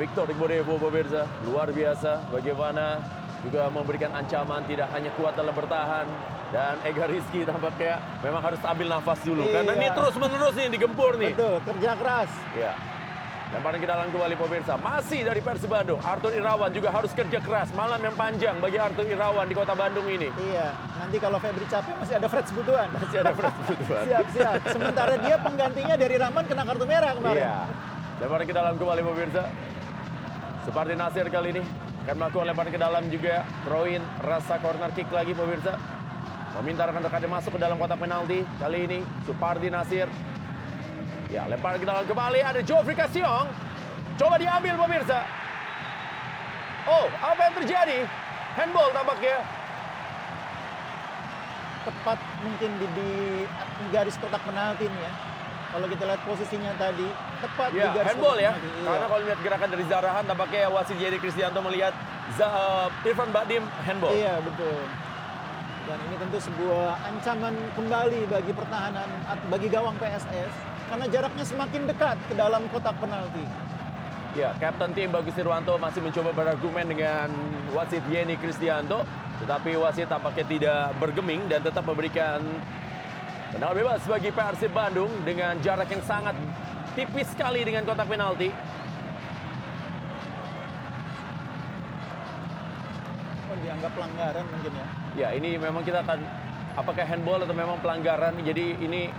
[0.00, 3.04] Victor Iqbodebo pemirsa, luar biasa bagaimana
[3.44, 6.08] juga memberikan ancaman tidak hanya kuat dalam bertahan
[6.48, 9.80] dan Ega Rizky tampaknya memang harus ambil nafas dulu karena Iya.
[9.84, 11.36] ini terus menerus nih digempur nih.
[11.36, 12.32] Betul, kerja keras.
[12.56, 12.72] Ya.
[13.50, 14.78] Lemparan ke dalam kembali pemirsa.
[14.78, 15.98] Masih dari Persib Bandung.
[16.00, 17.68] Arthur Irawan juga harus kerja keras.
[17.74, 20.30] Malam yang panjang bagi Arthur Irawan di kota Bandung ini.
[20.38, 22.88] Iya, nanti kalau Febri capek masih ada Fred Sebutuan.
[22.94, 24.02] Masih ada Fred Butuan.
[24.06, 24.54] siap, siap.
[24.70, 27.42] Sementara dia penggantinya dari Rahman kena kartu merah kemarin.
[27.42, 27.56] Iya.
[28.22, 29.44] Lemparan ke dalam kembali pemirsa.
[30.60, 31.62] Supardi Nasir kali ini
[32.04, 33.48] akan melakukan lemparan ke dalam juga.
[33.64, 35.76] Throw-in rasa corner kick lagi pemirsa.
[36.60, 38.44] Meminta rekan-rekannya masuk ke dalam kotak penalti.
[38.60, 40.08] Kali ini Supardi Nasir.
[41.32, 43.48] Ya, lemparan ke dalam kembali ada Joffrey Kasiong.
[44.20, 45.24] Coba diambil pemirsa.
[46.84, 47.98] Oh, apa yang terjadi?
[48.58, 49.40] Handball tampaknya.
[51.88, 53.10] Tepat mungkin di, di
[53.88, 55.29] garis kotak penalti ini ya.
[55.70, 57.06] Kalau kita lihat posisinya tadi,
[57.38, 58.52] tepat di Ya, garis handball ya.
[58.58, 58.90] Iya.
[58.90, 61.94] Karena kalau lihat gerakan dari Zarahan tampaknya wasit Jadi Kristianto melihat
[62.42, 64.10] uh, Irfan Badim handball.
[64.10, 64.82] Iya, betul.
[65.86, 69.08] Dan ini tentu sebuah ancaman kembali bagi pertahanan,
[69.46, 70.52] bagi gawang PSS.
[70.90, 73.46] Karena jaraknya semakin dekat ke dalam kotak penalti.
[74.34, 77.30] Ya, Kapten tim Bagus Irwanto masih mencoba berargumen dengan
[77.74, 79.02] wasit Yeni Kristianto,
[79.42, 82.42] tetapi wasit tampaknya tidak bergeming dan tetap memberikan
[83.50, 86.34] tendangan bebas bagi Persib Bandung dengan jarak yang sangat
[86.94, 88.50] tipis sekali dengan kotak penalti.
[93.50, 94.86] Oh, dianggap pelanggaran mungkin ya.
[95.18, 96.22] Ya, ini memang kita akan
[96.78, 98.38] apakah handball atau memang pelanggaran.
[98.38, 99.10] Jadi ini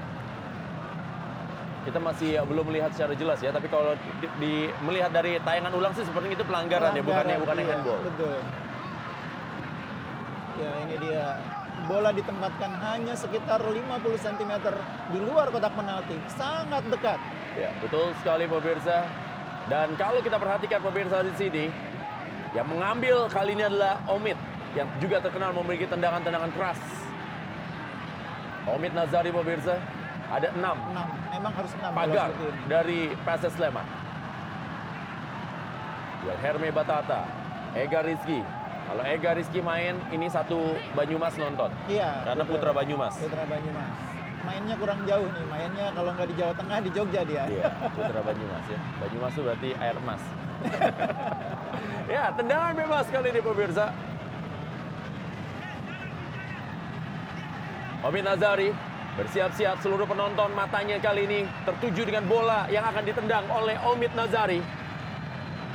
[1.81, 5.73] kita masih ya, belum melihat secara jelas ya, tapi kalau di, di- melihat dari tayangan
[5.73, 7.99] ulang sih seperti itu pelanggaran, ya, bukannya Pelanggaran, bukannya iya, handball.
[8.05, 8.37] Betul.
[10.61, 11.25] Ya, ini dia.
[11.91, 13.75] Bola ditempatkan hanya sekitar 50
[14.15, 14.53] cm
[15.11, 16.15] di luar kotak penalti.
[16.31, 17.19] Sangat dekat.
[17.59, 19.03] Ya, betul sekali pemirsa.
[19.67, 21.65] Dan kalau kita perhatikan pemirsa di sini,
[22.55, 24.39] yang mengambil kali ini adalah Omid
[24.71, 26.79] yang juga terkenal memiliki tendangan-tendangan keras.
[28.71, 29.75] Omid Nazari pemirsa
[30.31, 31.35] ada enam 6.
[31.35, 32.29] Memang harus 6 pagar
[32.71, 33.87] dari PSS Sleman.
[36.23, 37.27] Wilherme Batata,
[37.75, 38.60] Ega Rizky.
[38.91, 41.71] Kalau Ega Rizky main, ini satu Banyumas nonton.
[41.87, 42.27] Iya.
[42.27, 42.59] Karena betul.
[42.59, 43.15] Putra Banyumas.
[43.15, 43.95] Putra Banyumas.
[44.43, 45.45] Mainnya kurang jauh nih.
[45.47, 47.43] Mainnya kalau nggak di Jawa Tengah di Jogja dia.
[47.47, 48.79] Iya, Putra Banyumas ya.
[48.99, 50.21] Banyumas itu berarti air emas.
[52.19, 53.85] ya, tendangan bebas kali ini pemirsa.
[58.03, 58.75] Omid Nazari
[59.11, 64.80] Bersiap-siap seluruh penonton matanya kali ini tertuju dengan bola yang akan ditendang oleh Omid Nazari.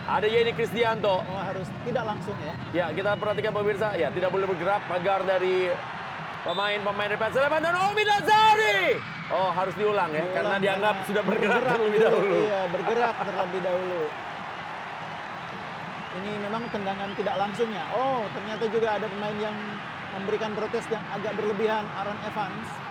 [0.06, 1.18] Ada Yeni Kristianto.
[1.18, 2.54] Oh, harus tidak langsung ya.
[2.70, 3.98] Ya, kita perhatikan pemirsa.
[3.98, 5.66] Ya, tidak boleh bergerak pagar dari
[6.46, 9.02] pemain-pemain PSS Sleman dan Omid Nazari.
[9.34, 12.36] Oh, harus diulang ya, Diulang karena dianggap sudah bergerak, bergerak terlebih dahulu.
[12.38, 14.02] Iya, bergerak terlebih dahulu.
[16.16, 17.84] Ini memang tendangan tidak langsungnya.
[17.90, 19.56] Oh, ternyata juga ada pemain yang
[20.14, 22.85] memberikan protes yang agak berlebihan, Aaron Evans.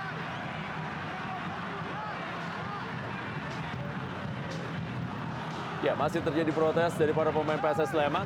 [5.86, 8.26] Ya, masih terjadi protes dari para pemain PSS Sleman.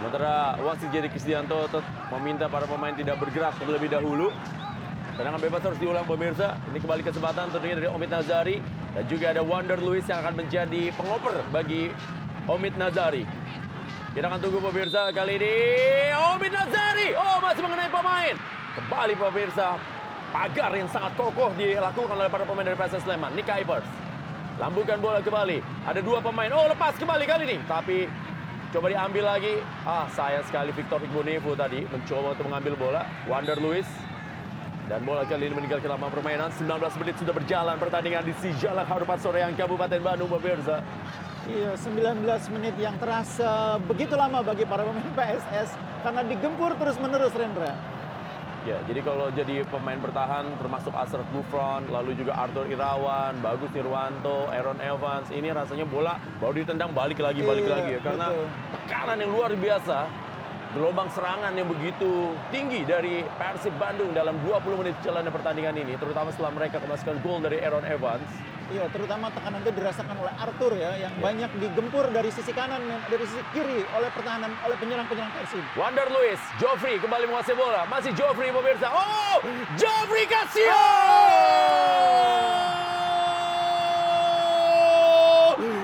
[0.00, 1.68] Sementara wasit Jerry Kristianto
[2.16, 4.32] meminta para pemain tidak bergerak terlebih dahulu.
[5.12, 6.56] Tendangan bebas harus diulang pemirsa.
[6.72, 8.64] Ini kembali kesempatan tentunya dari Omid Nazari.
[8.96, 11.92] Dan juga ada Wonder Lewis yang akan menjadi pengoper bagi
[12.48, 13.28] Omid Nazari.
[14.16, 15.52] Kita akan tunggu pemirsa kali ini.
[16.32, 17.12] Omid Nazari.
[17.12, 18.34] Oh masih mengenai pemain.
[18.72, 19.76] Kembali pemirsa.
[20.32, 23.36] Pagar yang sangat kokoh dilakukan oleh para pemain dari PSS Sleman.
[23.36, 24.05] Nick Ivers.
[24.56, 25.60] Lambungkan bola kembali.
[25.84, 26.48] Ada dua pemain.
[26.56, 27.56] Oh lepas kembali kali ini.
[27.68, 28.08] Tapi
[28.72, 29.60] coba diambil lagi.
[29.84, 33.02] Ah sayang sekali Victor Igbonevo tadi mencoba untuk mengambil bola.
[33.28, 33.88] Wonder Lewis.
[34.86, 36.48] Dan bola kali ini meninggalkan lapangan permainan.
[36.56, 40.80] 19 menit sudah berjalan pertandingan di Sijalak Harupat Soreang Kabupaten Bandung pemirsa.
[41.46, 42.26] Iya, 19
[42.58, 47.95] menit yang terasa begitu lama bagi para pemain PSS karena digempur terus-menerus Rendra.
[48.66, 54.50] Ya, jadi kalau jadi pemain bertahan termasuk Asraf Gufron, lalu juga Arthur Irawan, Bagus Nirwanto,
[54.50, 58.00] Aaron Evans, ini rasanya bola baru ditendang balik lagi, balik Iya, lagi ya.
[58.02, 58.46] Karena betul.
[58.90, 59.98] tekanan yang luar biasa,
[60.76, 66.28] gelombang serangan yang begitu tinggi dari Persib Bandung dalam 20 menit jalannya pertandingan ini, terutama
[66.28, 68.28] setelah mereka kemasukan gol dari Aaron Evans.
[68.66, 73.00] Iya, terutama tekanan itu dirasakan oleh Arthur ya, yang banyak digempur dari sisi kanan dan
[73.08, 75.64] dari sisi kiri oleh pertahanan oleh penyerang-penyerang Persib.
[75.80, 77.88] Wonder Lewis, Joffrey kembali menguasai bola.
[77.88, 78.92] Masih Joffrey pemirsa.
[78.92, 79.38] Oh,
[79.80, 80.84] Joffrey Casio!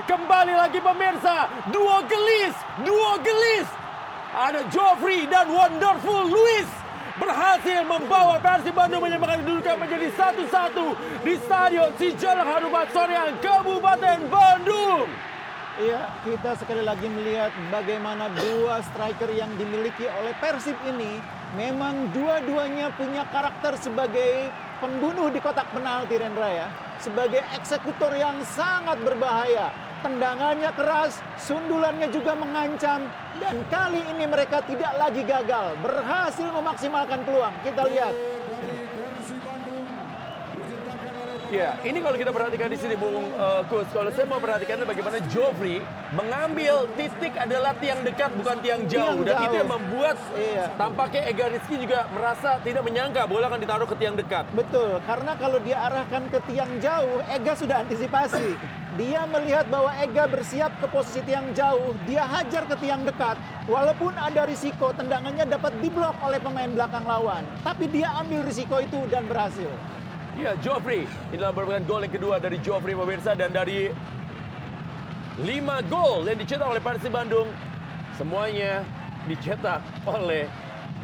[0.03, 1.47] Kembali lagi pemirsa.
[1.71, 3.82] Dua gelis, dua gelis.
[4.33, 6.65] Ada Joffrey dan Wonderful Lewis
[7.21, 15.05] berhasil membawa Persib Bandung menyamakan kedudukan menjadi satu-satu di Stadion Sijalak Harupat Soreang, Kabupaten Bandung.
[15.77, 21.21] Iya, kita sekali lagi melihat bagaimana dua striker yang dimiliki oleh Persib ini
[21.53, 24.49] memang dua-duanya punya karakter sebagai
[24.81, 26.67] pembunuh di kotak penalti Rendra ya.
[26.97, 29.92] Sebagai eksekutor yang sangat berbahaya.
[30.03, 33.07] Tendangannya keras, sundulannya juga mengancam.
[33.39, 35.79] Dan kali ini mereka tidak lagi gagal.
[35.79, 37.55] Berhasil memaksimalkan peluang.
[37.63, 38.11] Kita lihat.
[41.53, 45.21] Ya, ini kalau kita perhatikan di sini Bung uh, Kus, kalau saya mau perhatikan bagaimana
[45.29, 49.59] Joffrey mengambil titik adalah tiang dekat bukan tiang jauh Tiang dan itu jauh.
[49.61, 50.65] yang membuat Iya.
[50.73, 54.49] tampaknya Ega Rizky juga merasa tidak menyangka bola akan ditaruh ke tiang dekat.
[54.57, 58.57] Betul, karena kalau dia arahkan ke tiang jauh, Ega sudah antisipasi.
[58.97, 63.37] Dia melihat bahwa Ega bersiap ke posisi tiang jauh, dia hajar ke tiang dekat.
[63.69, 67.45] Walaupun ada risiko tendangannya dapat diblok oleh pemain belakang lawan.
[67.61, 69.69] Tapi dia ambil risiko itu dan berhasil.
[70.33, 71.05] Ya, Joffrey.
[71.29, 73.93] Inilah merupakan gol yang kedua dari Joffrey pemirsa dan dari
[75.41, 77.49] lima gol yang dicetak oleh Persib Bandung
[78.17, 78.85] semuanya
[79.25, 80.45] dicetak oleh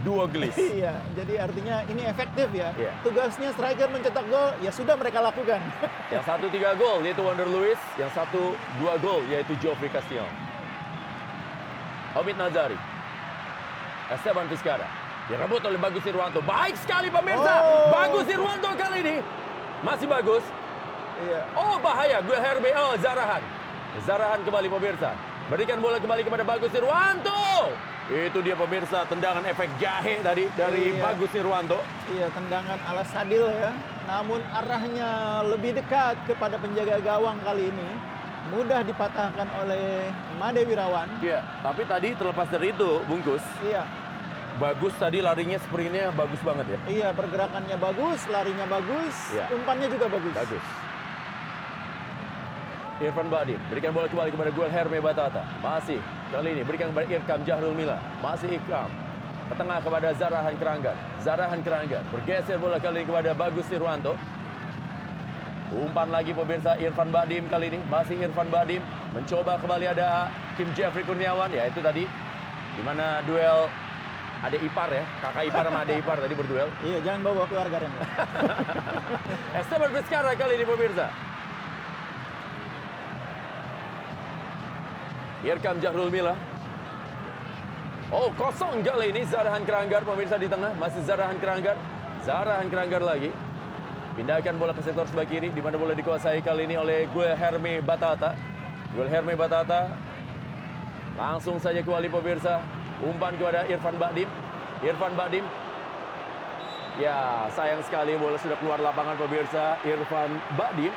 [0.01, 0.55] dua gelis.
[0.79, 2.73] Iya, jadi artinya ini efektif ya.
[2.73, 2.91] Iya.
[3.05, 5.59] Tugasnya striker mencetak gol, ya sudah mereka lakukan.
[6.13, 10.29] Yang satu tiga gol yaitu Wonder Lewis, yang satu dua gol yaitu Geoffrey Castillon.
[12.17, 12.73] Omid Nazari,
[14.09, 14.89] Esteban Vizcara,
[15.29, 16.41] direbut oleh Bagus Irwanto.
[16.41, 17.93] Baik sekali pemirsa, Oh.
[17.93, 19.15] Bagus Irwanto kali ini
[19.79, 20.43] masih bagus.
[21.21, 21.45] iya.
[21.53, 23.39] Oh bahaya, gue Herbe, oh Zarahan.
[24.01, 25.13] Zarahan kembali pemirsa.
[25.47, 27.73] Berikan bola kembali kepada Bagus Irwanto.
[28.09, 31.01] Itu dia pemirsa, tendangan efek jahe tadi dari Iya.
[31.03, 31.77] Bagus Irwanto.
[32.09, 33.69] Iya, tendangan ala Sadil ya.
[34.05, 35.09] Namun arahnya
[35.45, 37.89] lebih dekat kepada penjaga gawang kali ini.
[38.49, 41.05] Mudah dipatahkan oleh Made Wirawan.
[41.21, 43.45] Iya, tapi tadi terlepas dari itu, bungkus.
[43.61, 43.85] Iya,
[44.59, 46.79] Bagus tadi larinya sprintnya bagus banget ya.
[46.91, 49.45] iya pergerakannya bagus, larinya bagus, Iya.
[49.55, 50.33] umpannya juga bagus.
[50.35, 50.65] Bagus.
[52.99, 55.47] Irfan Badim berikan bola kembali kepada Guel Herme Batata.
[55.63, 56.03] Masih
[56.35, 57.95] kali ini berikan kepada Irkam Jahrul Mila.
[58.19, 58.91] Masih Ikram.
[59.47, 60.97] Ke tengah kepada Zarahan Keranggan.
[61.23, 64.19] Zarahan Keranggan bergeser bola kali ini kepada Bagus Irwanto.
[65.71, 67.79] Umpan lagi pemirsa Irfan Badim kali ini.
[67.87, 68.83] Masih Irfan Badim
[69.15, 70.27] mencoba kembali ada
[70.59, 71.55] Kim Jeffrey Kurniawan.
[71.55, 72.03] Ya itu tadi
[72.75, 73.71] di mana duel
[74.39, 76.69] ada ipar ya, kakak ipar sama adik ipar tadi berduel.
[76.79, 78.05] Iya, jangan bawa keluarga Rendra.
[79.59, 81.07] Esteban Vizcarra kali ini pemirsa.
[85.43, 86.35] Irkam Jahrul Mila.
[88.15, 90.71] Oh kosong kali ini Zarahan Keranggar pemirsa di tengah.
[90.79, 91.75] Masih Zarahan Keranggar.
[92.23, 93.31] Zarahan Keranggar lagi.
[94.15, 98.35] Pindahkan bola ke sektor sebelah kiri di mana bola dikuasai kali ini oleh Herme Batata.
[98.95, 99.91] Herme Batata
[101.19, 102.78] langsung saja kembali pemirsa.
[102.99, 104.29] Umpan kepada Irfan Bakdim.
[104.83, 105.45] Irfan Bakdim.
[106.99, 109.79] Ya, sayang sekali bola sudah keluar lapangan pemirsa.
[109.87, 110.91] Irfan Bakdim.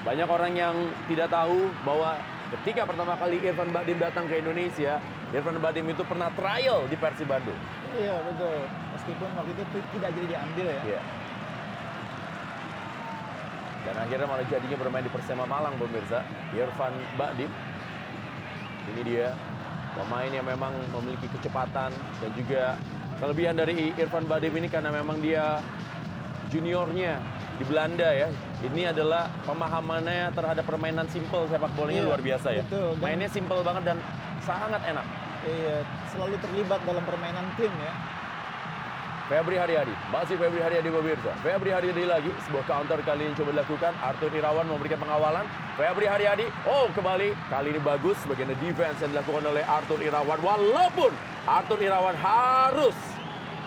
[0.00, 0.74] Banyak orang yang
[1.12, 2.16] tidak tahu bahwa
[2.56, 4.96] ketika pertama kali Irfan Badim datang ke Indonesia,
[5.30, 7.54] Irfan Badim itu pernah trial di Persib Bandung.
[8.00, 8.64] Iya betul,
[8.96, 9.62] meskipun waktu itu
[9.98, 10.82] tidak jadi diambil ya.
[10.88, 11.00] Iya.
[13.80, 16.24] Dan akhirnya malah jadinya bermain di Persema Malang pemirsa,
[16.56, 17.50] Irfan Badim.
[18.88, 19.28] Ini dia
[19.92, 22.78] pemain yang memang memiliki kecepatan dan juga
[23.20, 25.60] kelebihan dari Irfan Badim ini karena memang dia
[26.48, 27.20] juniornya
[27.60, 28.28] di Belanda ya.
[28.64, 32.64] Ini adalah pemahamannya terhadap permainan simple sepak bolanya iya, luar biasa ya.
[32.64, 33.98] Betul, Mainnya simple banget dan
[34.44, 35.06] sangat enak.
[35.40, 35.76] Iya,
[36.12, 38.19] selalu terlibat dalam permainan tim ya.
[39.30, 41.30] Febri Haryadi, masih Febri Haryadi pemirsa.
[41.38, 43.94] Febri Haryadi lagi, sebuah counter kali ini coba dilakukan.
[44.02, 45.46] Arthur Irawan memberikan pengawalan.
[45.78, 47.38] Febri Haryadi, oh kembali.
[47.46, 50.34] Kali ini bagus, bagian defense yang dilakukan oleh Arthur Irawan.
[50.42, 51.14] Walaupun
[51.46, 52.98] Arthur Irawan harus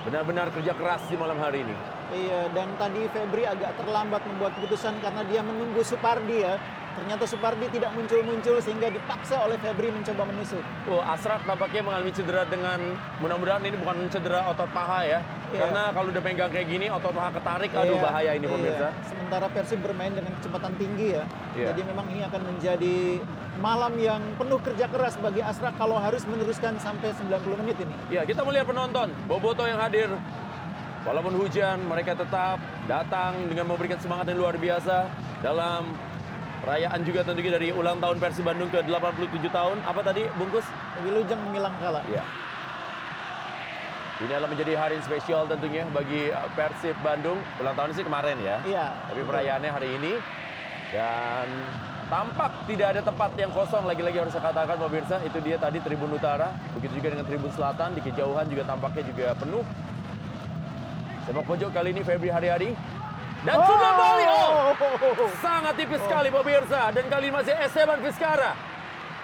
[0.03, 1.75] benar-benar kerja keras di malam hari ini.
[2.11, 6.59] Iya, dan tadi Febri agak terlambat membuat keputusan karena dia menunggu Supardi ya.
[6.93, 10.61] Ternyata Supardi tidak muncul-muncul sehingga dipaksa oleh Febri mencoba menusuk.
[10.85, 12.79] Oh, Asrat tampaknya mengalami cedera dengan
[13.17, 15.19] mudah-mudahan ini bukan cedera otot paha ya.
[15.53, 15.59] Iya.
[15.65, 18.53] Karena kalau udah pegang kayak gini otot paha ketarik, aduh iya, bahaya ini iya.
[18.53, 18.87] pemirsa.
[19.09, 21.23] Sementara Persib bermain dengan kecepatan tinggi ya.
[21.57, 21.67] Iya.
[21.73, 22.97] Jadi memang ini akan menjadi
[23.57, 27.93] malam yang penuh kerja keras bagi Asra kalau harus meneruskan sampai 90 menit ini.
[28.13, 30.09] Ya, kita melihat penonton, Boboto yang hadir
[31.03, 35.11] Walaupun hujan, mereka tetap datang dengan memberikan semangat yang luar biasa
[35.43, 35.91] dalam
[36.63, 39.77] perayaan juga tentunya dari ulang tahun Persib Bandung ke 87 tahun.
[39.83, 40.63] Apa tadi, Bungkus?
[41.03, 41.99] Wilujeng Milang Kala.
[42.07, 42.23] Ya.
[44.23, 47.35] Ini adalah menjadi hari spesial tentunya bagi Persib Bandung.
[47.59, 48.63] Ulang tahun sih kemarin ya.
[48.63, 48.87] Iya.
[49.11, 50.13] Tapi perayaannya hari ini.
[50.95, 51.47] Dan
[52.07, 55.19] tampak tidak ada tempat yang kosong lagi-lagi harus saya katakan pemirsa.
[55.27, 56.55] Itu dia tadi Tribun Utara.
[56.79, 57.99] Begitu juga dengan Tribun Selatan.
[57.99, 59.67] Di kejauhan juga tampaknya juga penuh
[61.23, 62.75] Sepak pojok kali ini Febri Haryadi.
[63.43, 63.67] Dan oh.
[63.67, 64.27] sudah balik.
[64.31, 65.27] Oh.
[65.43, 66.03] Sangat tipis oh.
[66.07, 66.81] sekali pemirsa.
[66.95, 68.51] Dan kali ini masih Esteban Vizcara.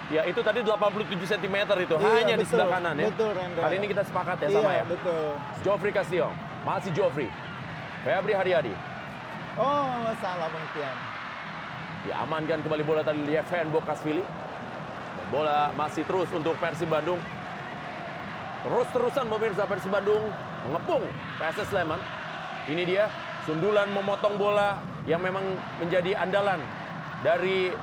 [0.09, 1.55] Ya itu tadi 87 cm
[1.85, 1.95] itu.
[1.95, 3.07] Iya, Hanya betul, di sebelah kanan ya.
[3.13, 3.31] Betul.
[3.37, 4.83] Kali ini kita sepakat ya iya, sama ya.
[4.89, 5.25] betul.
[5.61, 6.29] Joffrey Castillo.
[6.65, 7.29] Masih Joffrey.
[8.01, 8.73] Febri Haryadi.
[9.59, 10.95] Oh, salah pengertian.
[12.07, 14.23] Diamankan kembali bola tadi Lieven Bokasvili.
[15.29, 17.21] Bola masih terus untuk Persib Bandung.
[18.65, 20.25] Terus-terusan pemirsa Persib Bandung
[20.65, 21.05] mengepung
[21.37, 22.01] PSS Sleman.
[22.65, 23.05] Ini dia
[23.49, 24.77] sundulan memotong bola
[25.09, 25.41] yang memang
[25.81, 26.61] menjadi andalan
[27.25, 27.73] dari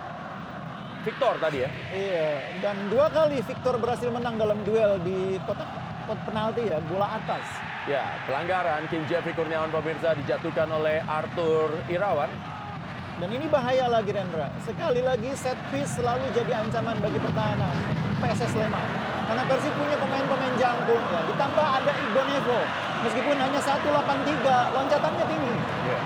[1.02, 1.70] Victor tadi ya.
[1.90, 2.30] Iya,
[2.62, 5.66] dan dua kali Victor berhasil menang dalam duel di kotak
[6.06, 7.42] kotak penalti ya, bola atas.
[7.90, 12.30] Ya, pelanggaran Kim Jeffrey Kurniawan pemirsa dijatuhkan oleh Arthur Irawan.
[13.16, 14.52] Dan ini bahaya lagi Rendra.
[14.60, 17.72] Sekali lagi set piece selalu jadi ancaman bagi pertahanan
[18.20, 18.86] PSS Sleman.
[19.26, 21.20] Karena Persib punya pemain-pemain jangkung ya.
[21.24, 22.60] Ditambah ada Ibonevo
[22.96, 25.54] Meskipun hanya 183, loncatannya tinggi.
[25.88, 26.02] Yeah.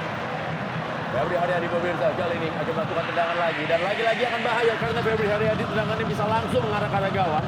[1.11, 5.27] Febri Haryadi pemirsa kali ini akan melakukan tendangan lagi dan lagi-lagi akan bahaya karena Febri
[5.27, 7.47] Haryadi tendangannya bisa langsung mengarah ke arah gawang.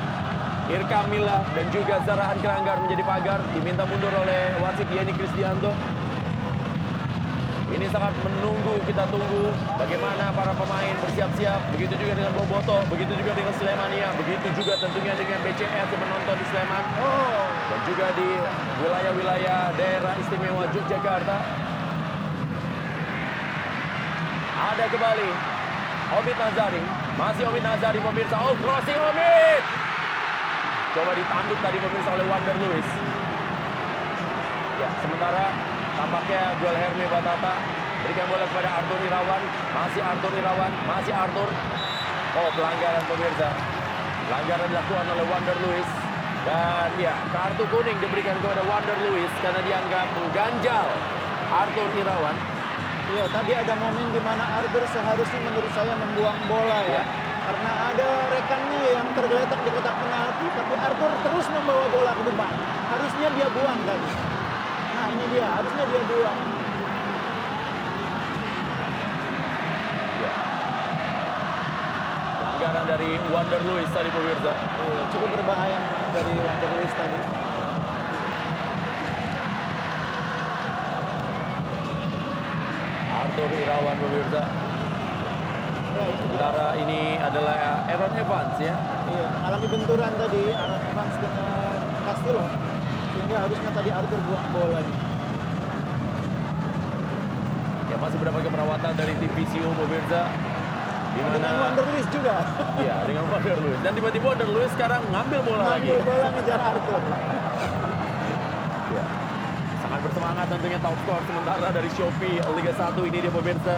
[0.67, 5.71] Irka Mila dan juga Zarahan Keranggar menjadi pagar diminta mundur oleh wasit Yeni Kristianto.
[7.73, 9.49] Ini sangat menunggu, kita tunggu
[9.81, 11.73] bagaimana para pemain bersiap-siap.
[11.73, 16.37] Begitu juga dengan Boboto, begitu juga dengan Slemania, begitu juga tentunya dengan BCS yang menonton
[16.37, 16.85] di Sleman.
[17.01, 17.49] Oh.
[17.73, 18.29] Dan juga di
[18.85, 21.39] wilayah-wilayah daerah istimewa Yogyakarta.
[24.53, 25.29] Ada kembali
[26.13, 26.83] Omid Nazari,
[27.17, 28.37] masih Omid Nazari pemirsa.
[28.37, 29.63] Oh, crossing Omid!
[30.93, 32.89] Coba ditanduk tadi pemirsa oleh Wander Lewis.
[34.77, 35.72] Ya, sementara
[36.03, 37.55] Tampaknya duel Herme Batata.
[38.03, 39.43] Berikan bola kepada Arthur Irawan.
[39.71, 40.73] Masih Arthur Irawan.
[40.83, 41.49] Masih Arthur.
[42.35, 43.49] Oh pelanggaran pemirsa.
[44.27, 45.91] Pelanggaran dilakukan oleh Wander Lewis.
[46.43, 50.87] Dan ya kartu kuning diberikan kepada Wander Lewis karena dianggap mengganjal
[51.55, 52.37] Arthur Irawan.
[53.15, 56.99] Iya, tadi ada momen di mana Arthur seharusnya menurut saya membuang bola ya.
[56.99, 57.03] ya.
[57.47, 62.53] Karena ada rekannya yang tergeletak di kotak penalti, tapi Arthur terus membawa bola ke depan.
[62.91, 64.32] Harusnya dia buang tadi.
[65.03, 66.31] Nah ini dia, harusnya dia dua.
[70.23, 70.33] Ya.
[72.39, 74.53] Pelanggaran dari Wander Lewis tadi pemirsa.
[74.55, 75.79] Iya, cukup berbahaya
[76.15, 77.19] dari Wander Lewis tadi.
[83.11, 84.43] Arthur Irawan pemirsa.
[85.99, 88.79] Ya, Sementara ini adalah Aaron Evans ya.
[89.11, 91.75] Iya, alami benturan tadi Aaron Evans dengan
[92.07, 92.72] Castillo.
[93.33, 94.81] Sehingga harusnya tadi Arthur buang bola.
[97.89, 100.23] Ya masih berbagai perawatan dari tim PCU pemirsa.
[101.17, 102.37] Di Dengan Wander Luiz juga.
[102.85, 103.81] Iya, dengan Wander Luiz.
[103.81, 105.89] Dan tiba-tiba Wander Luiz sekarang ngambil bola lagi.
[105.89, 107.01] Ngambil bola ngejar Arthur.
[108.93, 109.05] Ya.
[109.81, 113.77] Sangat bersemangat tentunya top skor sementara dari Shopee Liga 1 ini dia pemirsa.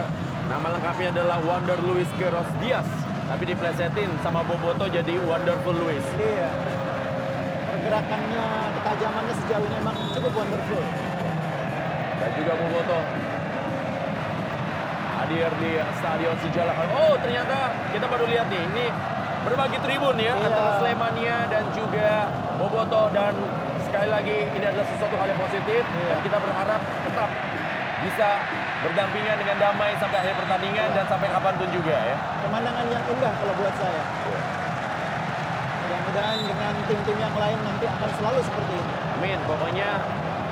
[0.51, 2.83] Nama lengkapnya adalah Wander Luiz Keros Diaz.
[3.31, 6.03] Tapi diplesetin sama Boboto jadi Wonderful Luiz.
[6.19, 6.74] Iya.
[7.85, 8.45] Pergerakannya,
[8.81, 10.81] ketajamannya sejauh ini memang cukup wonderful.
[12.17, 12.97] Dan juga Boboto
[15.21, 15.71] hadir di
[16.01, 16.73] Stadion Sejarah.
[16.97, 18.89] Oh ternyata kita baru lihat nih, ini
[19.45, 20.49] berbagi tribun ya Iya.
[20.49, 22.25] antara Slemania dan juga
[22.57, 23.37] Boboto dan
[23.85, 26.05] sekali lagi ini adalah sesuatu hal yang positif Iya.
[26.09, 27.29] dan kita berharap tetap
[28.01, 28.29] bisa
[28.81, 32.17] berdampingan dengan damai sampai akhir pertandingan dan sampai kapan pun juga ya.
[32.49, 34.03] Pemandangan yang indah kalau buat saya.
[35.95, 38.93] Mudah-mudahan dengan tim-tim yang lain nanti akan selalu seperti ini.
[39.15, 39.39] Amin.
[39.47, 39.89] Pokoknya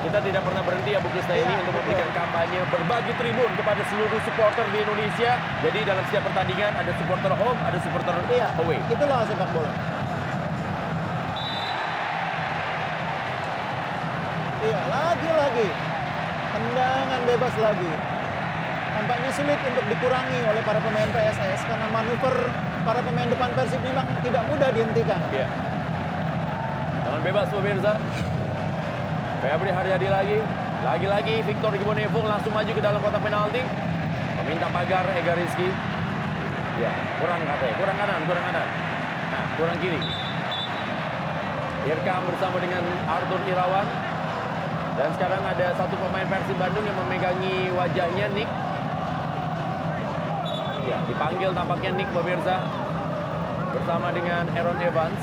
[0.07, 3.81] kita tidak pernah berhenti ya Bu Krista ini Iya, untuk memberikan kampanye berbagi tribun kepada
[3.91, 5.31] seluruh supporter di Indonesia.
[5.59, 8.79] Jadi dalam setiap pertandingan ada supporter home, ada supporter Iya, away.
[8.87, 9.71] itulah sepak bola.
[14.63, 15.67] Iya, lagi-lagi.
[16.55, 17.91] Tendangan bebas lagi.
[18.93, 22.35] Tampaknya sulit untuk dikurangi oleh para pemain PSS karena manuver
[22.83, 25.19] para pemain depan Persib memang tidak mudah dihentikan.
[25.31, 25.47] Iya.
[27.07, 27.91] Tangan bebas pemirsa.
[29.39, 30.39] Febri Haryadi lagi.
[30.83, 33.63] Lagi-lagi Victor Gibonevong langsung maju ke dalam kotak penalti.
[34.43, 35.67] Meminta pagar Ega Rizky.
[36.83, 36.91] Ya,
[37.23, 37.75] kurang katanya.
[37.79, 38.67] Kurang kanan, kurang kanan.
[39.31, 39.99] Nah, kurang kiri.
[41.87, 43.87] Irkam bersama dengan Arthur Irawan.
[44.93, 48.49] Dan sekarang ada satu pemain Persib Bandung yang memegangi wajahnya Nick.
[50.93, 52.61] Ya, dipanggil tampaknya Nick pemirsa
[53.73, 55.21] bersama dengan Aaron Evans.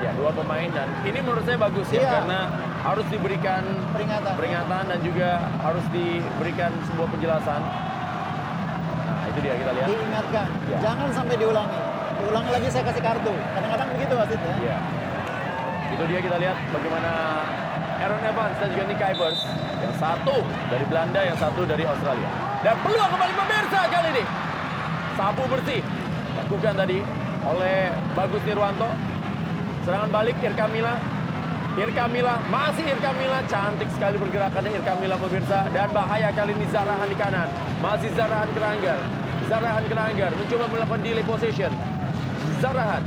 [0.00, 2.10] Ya, dua pemain dan ini menurut saya bagus ya Iya.
[2.10, 2.38] karena
[2.80, 3.62] harus diberikan
[3.92, 4.32] Peringatan.
[4.34, 5.30] peringatan dan juga
[5.60, 7.60] harus diberikan sebuah penjelasan.
[7.60, 9.86] Nah, itu dia kita lihat.
[9.86, 10.78] Diingatkan, Ya.
[10.80, 11.78] jangan sampai diulangi.
[12.18, 13.34] Diulangi lagi saya kasih kartu.
[13.54, 14.54] Kadang-kadang begitu wasit ya.
[14.58, 14.76] Iya.
[15.90, 17.10] Itu dia kita lihat bagaimana
[18.00, 19.40] Aaron Evans dan juga Nick Kuipers.
[19.78, 20.36] Yang satu
[20.66, 22.28] dari Belanda, yang satu dari Australia.
[22.60, 24.24] Dan peluang kembali pemirsa kali ini.
[25.18, 25.80] Sapu bersih.
[26.36, 26.98] Lakukan tadi
[27.46, 28.90] oleh Bagus Nirwanto.
[29.86, 30.94] Serangan balik Irkamila.
[31.78, 33.38] Irkamila, masih Irkamila.
[33.46, 35.70] Cantik sekali pergerakannya Irkamila pemirsa.
[35.72, 37.48] Dan bahaya kali ini Zarahan di kanan.
[37.80, 38.98] Masih Zarahan Keranggar.
[39.48, 41.72] Zarahan Keranggar mencoba melakukan delay possession.
[42.60, 43.02] Zarahan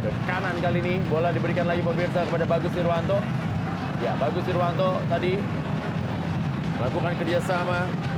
[0.00, 3.20] ke kanan kali ini bola diberikan lagi pemirsa kepada Bagus Irwanto.
[4.00, 5.36] Ya, Bagus Irwanto tadi
[6.80, 8.09] melakukan kerjasama.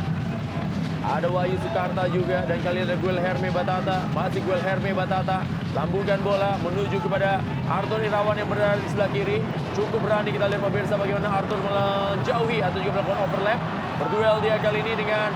[1.03, 4.07] Ada Wahyu Sukarta juga dan kali ada Guel Herme Batata.
[4.15, 5.43] Masih Guel Herme Batata.
[5.75, 9.43] Lambungkan bola menuju kepada Arthur Irawan yang berada di sebelah kiri.
[9.75, 13.59] Cukup berani kita lihat pemirsa bagaimana Arthur menjauhi atau juga melakukan overlap.
[13.99, 15.29] Berduel dia kali ini dengan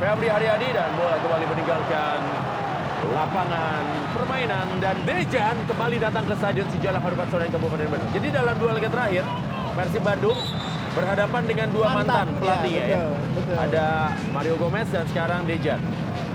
[0.00, 2.18] Febri Haryadi dan bola kembali meninggalkan
[3.04, 3.84] lapangan
[4.16, 8.10] permainan dan Dejan kembali datang ke Stadion Sijalak Harupat Sore Kabupaten Bandung.
[8.16, 9.24] Jadi dalam dua laga terakhir
[9.76, 10.38] Persib Bandung
[10.94, 12.98] berhadapan dengan dua mantan, Mantan, pelatih ya, ya, ya.
[13.34, 13.56] betul.
[13.58, 13.86] Ada
[14.30, 15.80] Mario Gomez dan sekarang Dejan.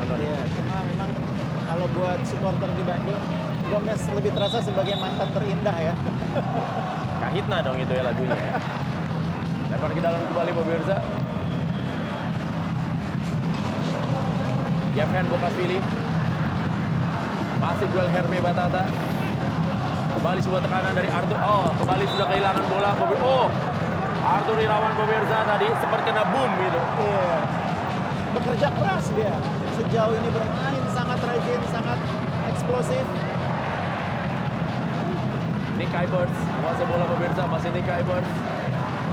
[0.09, 1.09] Iya, cuma memang
[1.63, 3.21] kalau buat supporter di Bandung,
[3.71, 5.93] Gomez lebih terasa sebagai mantan terindah ya.
[7.23, 8.35] Kahitna dong itu ya lagunya.
[8.35, 8.53] ya.
[9.69, 10.97] Lempar ke dalam kembali pemirsa.
[14.97, 15.79] Yevhen Bokasvili.
[17.59, 18.83] Masih duel Herme Batata.
[20.19, 21.37] Kembali sebuah tekanan dari Arthur.
[21.39, 22.91] Oh, kembali sudah kehilangan bola.
[23.23, 23.47] Oh,
[24.29, 26.81] Arthur Irawan pemirsa tadi seperti kena boom gitu.
[27.01, 27.29] Iya.
[28.37, 29.33] Bekerja keras dia.
[29.73, 31.97] Sejauh ini bermain sangat rajin, sangat
[32.53, 33.05] eksplosif.
[35.81, 38.29] Nick Kuipers, menguasai bola pemirsa, masih Nick Kuipers.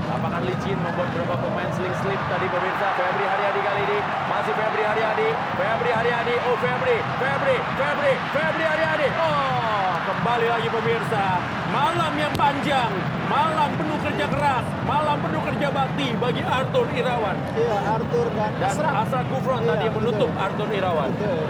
[0.07, 2.87] Lapangan licin membuat beberapa pemain sling slip tadi pemirsa.
[2.95, 3.99] Febri Haryadi kali ini,
[4.29, 5.29] masih Febri Haryadi.
[5.57, 9.07] Febri Haryadi, oh Febri, Febri, Febri, Febri Haryadi.
[9.17, 9.66] Oh,
[10.07, 11.25] kembali lagi pemirsa.
[11.67, 12.91] Malam yang panjang,
[13.27, 17.35] malam penuh kerja keras, malam penuh kerja bakti bagi Arthur Irawan.
[17.59, 18.93] Iya, Arthur dan, Dan Asraf.
[19.03, 20.43] Asra Kufron Iya, tadi menutup betul.
[20.47, 21.09] Arthur Irawan.
[21.11, 21.45] Betul.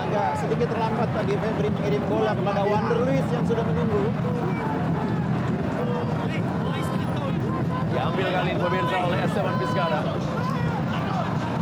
[0.00, 4.04] Agak sedikit terlambat tadi Febri mengirim bola kepada Wander Luiz yang sudah menunggu.
[7.90, 10.00] Diambil kali ini pemirsa oleh Esteban Vizcara.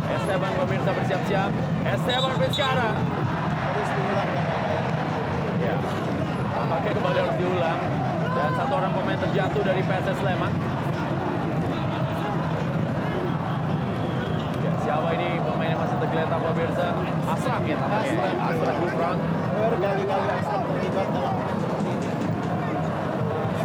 [0.09, 1.51] Esteban pemirsa bersiap-siap.
[1.87, 2.89] Esteban Vizcara.
[2.99, 4.29] Harus diulang.
[5.59, 5.75] Ya.
[6.89, 7.79] Tampaknya kembali harus diulang.
[8.33, 10.51] Dan satu orang pemain terjatuh dari PSS Sleman.
[14.57, 16.87] Ya, siapa ini pemain yang masih tergeletak pemirsa?
[17.29, 18.09] Asraf ya tampaknya.
[18.09, 18.49] Asraf.
[18.49, 19.17] Asraf Gufron.
[19.53, 22.09] Berkali-kali Asraf terlibat dalam seperti ini.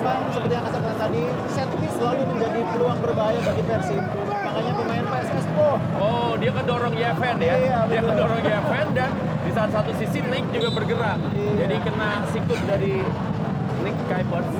[0.05, 4.03] Memang seperti yang katakan tadi, set piece selalu menjadi peluang berbahaya bagi Persib.
[4.45, 7.55] Makanya pemain PSS, oh Oh, dia kedorong Yeven ya.
[7.57, 8.11] Iya, dia betul.
[8.13, 9.24] kedorong Yeven dan di
[9.55, 11.19] saat satu sisi Nick juga bergerak.
[11.31, 11.53] Iya.
[11.63, 13.07] Jadi kena sikut dari
[13.87, 14.51] Nick Kuipers.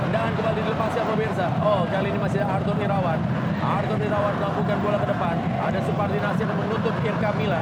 [0.00, 1.46] Tendangan kembali dilepaskan pemirsa.
[1.60, 3.20] Oh, kali ini masih Arthur Irawan.
[3.60, 5.36] Arthur Irawan melakukan bola ke depan.
[5.60, 7.60] Ada Supardi Nasir yang menutup Irka Mila.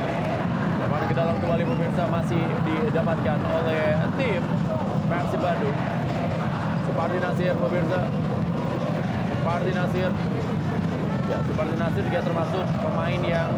[0.78, 4.42] Lemparan ke dalam kembali pemirsa masih didapatkan oleh tim
[5.10, 5.78] Persib Bandung.
[6.86, 8.00] Supardi Nasir pemirsa.
[9.34, 10.10] Supardi Nasir.
[11.42, 13.50] Supardi Nasir juga termasuk pemain yang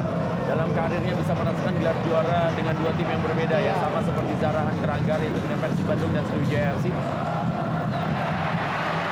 [0.46, 4.76] dalam karirnya bisa merasakan gelar juara dengan dua tim yang berbeda ya, sama seperti Zarahan
[4.78, 6.86] Keranggar itu dengan Persib Bandung dan Sriwijaya FC.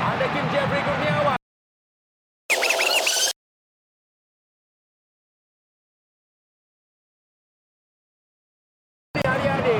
[0.04, 1.38] Ada Kim Jeffrey Kurniawan.
[9.18, 9.78] Hari-hari.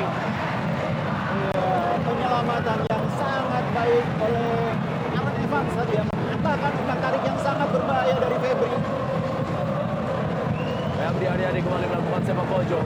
[1.35, 1.63] Iya,
[2.03, 4.75] penyelamatan yang sangat baik oleh
[5.15, 8.75] Aaron Evans tadi ya mengatakan umpan tarik yang sangat berbahaya dari Febri.
[10.95, 12.85] Febri Haryadi kembali melakukan sepak pojok.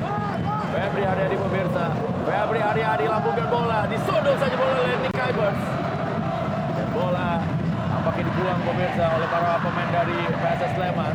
[0.75, 1.85] Febri Haryadi pemirsa.
[2.29, 3.81] Febri Haryadi lambungkan bola.
[3.89, 5.63] Disodok saja bola oleh Nick Kuipers.
[6.77, 7.43] Dan bola
[7.89, 11.15] nampaknya dibuang pemirsa oleh para pemain dari PSS Sleman.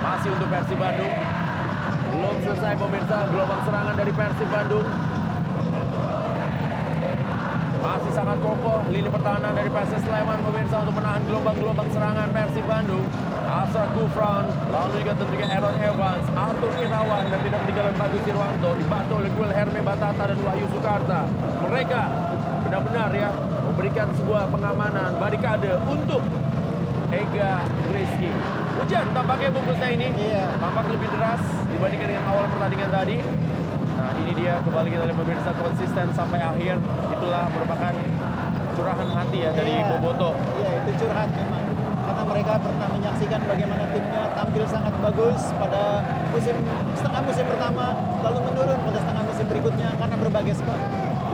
[0.00, 1.14] Masih untuk Persib Bandung.
[2.16, 4.86] Belum selesai pemirsa gelombang serangan dari Persib Bandung.
[7.76, 13.04] Masih sangat kokoh lini pertahanan dari PSS Sleman pemirsa untuk menahan gelombang-gelombang serangan Persib Bandung.
[13.46, 19.12] Asra Gufran, lalu juga tentunya Aaron Evans, Arthur Irawan dan tidak ketinggalan Bagus Irwanto dibantu
[19.20, 21.20] oleh Gul Herme Batata dan Wahyu Sukarta.
[21.68, 22.02] Mereka
[22.64, 23.30] benar-benar ya
[23.76, 26.24] memberikan sebuah pengamanan barikade untuk
[27.16, 28.30] Ega Rizky.
[28.76, 30.44] Hujan tampaknya bungkusnya ini Iya.
[30.60, 31.42] tampak lebih deras
[31.72, 33.16] dibandingkan dengan awal pertandingan tadi.
[33.96, 36.76] Nah ini dia kembali kita lihat pemirsa konsisten sampai akhir
[37.16, 37.92] itulah merupakan
[38.76, 39.88] curahan hati ya dari Iya.
[39.96, 40.30] Boboto.
[40.60, 41.64] Iya, itu curhat memang.
[42.06, 45.82] Karena mereka pernah menyaksikan bagaimana timnya tampil sangat bagus pada
[46.30, 46.56] musim
[46.94, 47.86] setengah musim pertama,
[48.22, 50.78] lalu menurun pada setengah musim berikutnya karena berbagai sebab.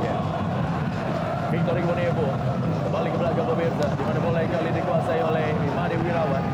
[0.01, 0.17] Ya.
[1.53, 2.27] Victor Ibonevo
[2.89, 5.47] kembali ke belakang pemirsa di mana bola yang kali ini dikuasai oleh
[6.23, 6.45] Wirawan.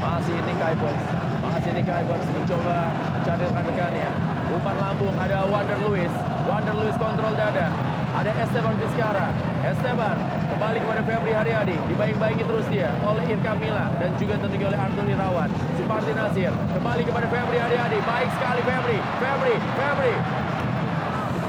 [0.00, 1.02] Masih ini Kuipers.
[1.40, 4.10] Masih ini Kuipers mencoba mencari rekan-rekannya.
[4.52, 6.12] Umpan lambung ada Wander Luis.
[6.44, 7.72] Wander Luis kontrol dada.
[8.10, 9.32] Ada Esteban Vizcara.
[9.64, 10.16] Esteban
[10.52, 11.76] kembali kepada Febri Haryadi.
[11.88, 15.48] Dibaing-baingi terus dia oleh Irka Mila dan juga tentunya oleh Arthur Irawan.
[15.80, 17.98] Supardi Nasir kembali kepada Febri Haryadi.
[18.04, 18.98] Baik sekali Febri.
[19.24, 19.54] Febri.
[19.56, 20.14] Febri.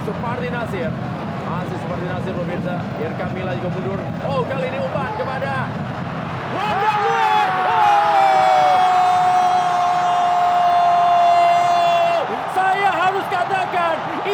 [0.08, 0.92] Supardi Nasir.
[1.44, 2.76] Masih Supardi Nasir pemirsa.
[3.04, 4.00] Irka Mila juga mundur.
[4.24, 5.52] Oh kali ini umpan kepada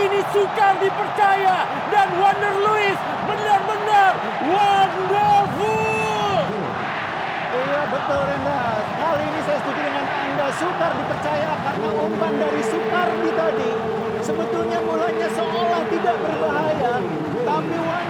[0.07, 2.97] ini sukar dipercaya dan Wander Luis
[3.27, 4.13] benar-benar
[4.49, 6.37] wonderful.
[7.57, 8.85] Iya betul Rendas.
[8.97, 10.47] Kali ini saya setuju dengan Anda.
[10.57, 13.69] Sukar dipercaya karena umpan dari Sukardi tadi
[14.23, 16.93] sebetulnya mulanya seolah tidak berbahaya,
[17.45, 18.06] tapi Wander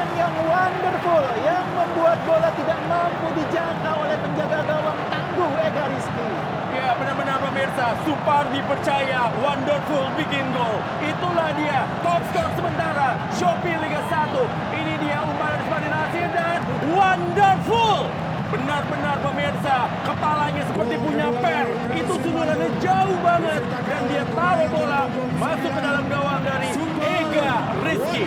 [0.00, 6.28] Tandukan yang wonderful yang membuat bola tidak mampu dijangka oleh penjaga gawang tangguh Ega Rizky.
[6.72, 10.80] Ya benar-benar pemirsa, Supardi percaya wonderful bikin gol.
[11.04, 14.40] Itulah dia top skor sementara Shopee Liga 1.
[14.72, 16.60] Ini dia umpan dari Supardi Nasir dan
[16.96, 18.08] wonderful.
[18.56, 19.76] Benar-benar pemirsa,
[20.08, 21.66] kepalanya seperti punya per.
[21.92, 26.72] Itu sundulannya jauh banget dan dia taruh bola masuk ke dalam gawang dari
[27.04, 27.52] Ega
[27.84, 28.24] Rizky.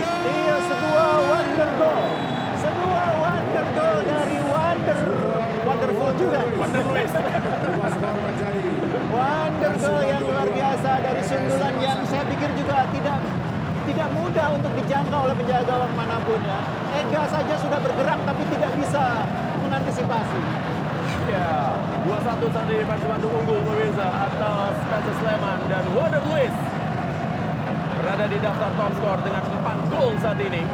[1.64, 2.04] Iya sebuah wonder goal.
[2.60, 5.00] Sebuah wonder goal dari Wonder
[5.64, 6.40] Wonderful juga.
[6.60, 7.12] Wonder Luis.
[9.14, 13.20] Wonder goal yang luar biasa dari sundulan yang saya pikir juga tidak
[13.84, 16.60] tidak mudah untuk dijangkau oleh penjaga gawang mana pun ya.
[17.00, 19.04] Ega saja sudah bergerak tapi tidak bisa
[19.64, 20.42] mengantisipasi.
[21.32, 21.72] Ya,
[22.04, 26.52] 2-1 saat ini Persib Bandung unggul pemirsa atas PSS Sleman dan Wonder Luis
[28.04, 30.68] berada di daftar top skor dengan 4 gol saat ini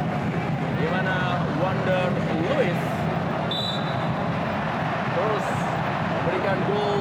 [1.70, 2.10] mana Wonder
[2.50, 2.78] Luis
[5.10, 5.46] terus
[6.10, 6.98] memberikan gol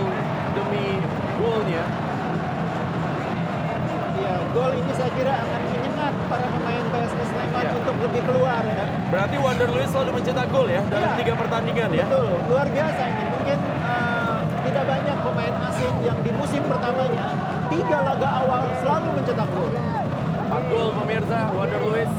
[0.53, 0.87] demi
[1.35, 1.85] golnya
[4.19, 7.71] Ya, gol ini saya kira akan menyengat para pemain PSS Sleman Ya.
[7.73, 8.85] untuk lebih keluar ya.
[9.09, 11.17] berarti Wonder Luis selalu mencetak gol ya dalam Iya.
[11.17, 13.23] tiga pertandingan ya Betul, luar biasa ini.
[13.31, 14.37] Mungkin eh,
[14.69, 17.25] tidak banyak pemain asing yang di musim pertamanya
[17.67, 19.71] tiga laga awal selalu mencetak gol.
[19.73, 22.11] 4 gol pemirsa Wonder Luis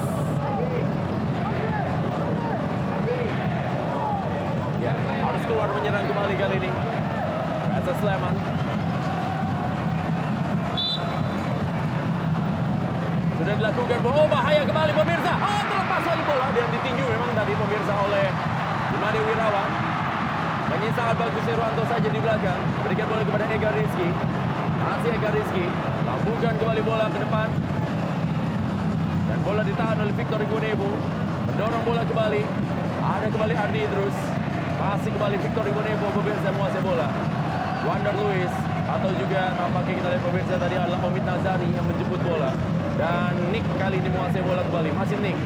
[4.80, 8.34] ya harus keluar menyerang kembali kali ini PSS Sleman
[13.40, 14.04] Sudah dilakukan.
[14.04, 15.32] Oh bahaya kembali pemirsa.
[15.40, 16.52] Oh terlepas lagi bola.
[16.52, 18.26] Dan ditinju memang tadi pemirsa oleh
[18.92, 19.70] Imade Wirawan.
[20.68, 22.60] Main sangat bagus Irwanto saja di belakang.
[22.84, 24.08] Berikan bola kepada Ega Rizky.
[24.76, 25.64] Masih Ega Rizky.
[26.04, 27.48] Lambungkan kembali bola ke depan.
[29.24, 30.90] Dan bola ditahan oleh Victor Igunebu.
[31.48, 32.42] Mendorong bola kembali.
[33.00, 34.29] Ada kembali Ardi terus.
[34.90, 37.06] Masih kembali Victor Igunebu pemirsa menguasai bola.
[37.86, 38.50] Wander Lewis
[38.90, 42.50] atau juga nampaknya kita lihat pemirsa tadi adalah Omid Nazari yang menjemput bola.
[42.98, 44.90] Dan Nick kali ini menguasai bola kembali.
[44.98, 45.38] Masih Nick.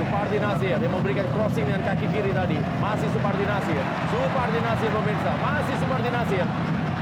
[0.00, 2.56] Supardi Nasir yang memberikan crossing dengan kaki kiri tadi.
[2.80, 3.84] Masih Supardi Nasir.
[4.08, 5.32] Supardi Nasir pemirsa.
[5.36, 6.44] Masih Supardi Nasir.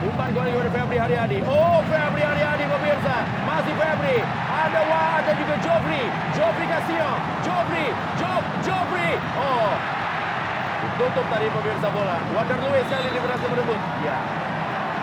[0.02, 1.38] Umpan kembali kepada Febri Haryadi.
[1.46, 3.16] Oh, Febri Haryadi pemirsa.
[3.46, 4.18] Masih Febri.
[4.50, 6.02] Ada Wah, ada juga Jofri.
[6.34, 7.12] Jofri Castillo.
[7.46, 7.86] Jofri.
[8.18, 9.10] Jof, Jofri.
[9.38, 9.95] Oh.
[10.96, 12.16] Ditutup tadi pemirsa bola.
[12.32, 13.76] Wander Lewis kali ini berhasil merebut.
[14.00, 14.16] Ya.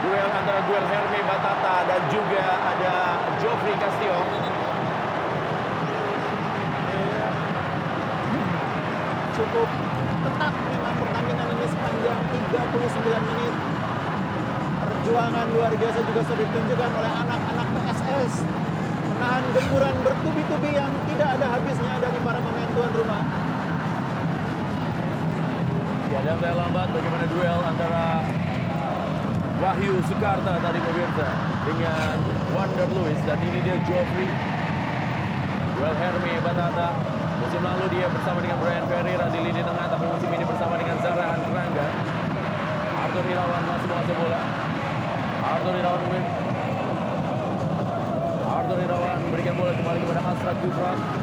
[0.02, 4.26] Duel antara duel Herme Batata dan juga ada Jofri Castillo.
[9.38, 9.70] Cukup
[10.26, 13.54] ketat memang pertandingan ini sepanjang 39 menit.
[14.82, 18.34] Perjuangan luar biasa juga sudah ditunjukkan oleh anak-anak PSS.
[19.14, 23.43] Menahan gemburan bertubi-tubi yang tidak ada habisnya dari para pemain tuan rumah.
[26.14, 28.22] Ya, dan saya lambat bagaimana duel antara
[29.66, 31.30] Wahyu Sukarta tadi pemirsa
[31.66, 32.16] dengan
[32.54, 33.18] Wander Lewis.
[33.26, 34.30] Dan ini dia Joffrey
[35.74, 36.94] Duel Hermi Batata.
[37.42, 41.02] Musim lalu dia bersama dengan Brian Ferreira di lini tengah tapi musim ini bersama dengan
[41.02, 41.88] Zara Rangga
[42.94, 44.42] Arthur Irawan masih menguasai bola.
[45.50, 46.02] Arthur Irawan
[48.54, 51.23] Arthur Irawan memberikan bola kembali kepada Asrat Gufran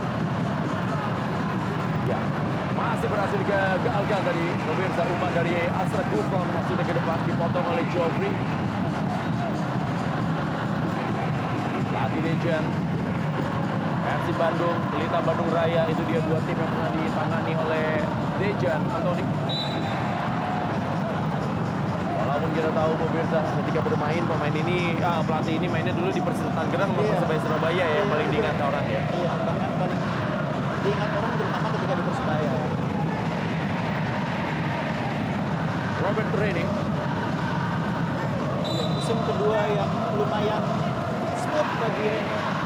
[3.00, 8.28] masih berhasil gagalkan tadi pemirsa umpan dari Asrat Gufran maksudnya ke depan dipotong oleh Joffrey
[11.96, 12.66] Latih Legend
[14.04, 17.84] Persib Bandung, Pelita Bandung Raya itu dia dua tim yang pernah ditangani oleh
[18.36, 19.24] Dejan Antoni.
[22.20, 26.52] Walaupun kita tahu pemirsa ketika bermain pemain ini ah, pelatih ini mainnya dulu di Persita
[26.52, 26.92] Tangerang.
[26.92, 29.00] Persebaya Surabaya ya yang paling diingat orang ya.
[29.08, 30.00] Iya, bahkan paling
[30.84, 32.52] diingat orang terutama ketika di Persebaya.
[36.00, 36.68] Robert Training
[38.96, 39.60] Musim kedua
[40.46, 40.64] yang
[41.36, 42.10] smooth bagi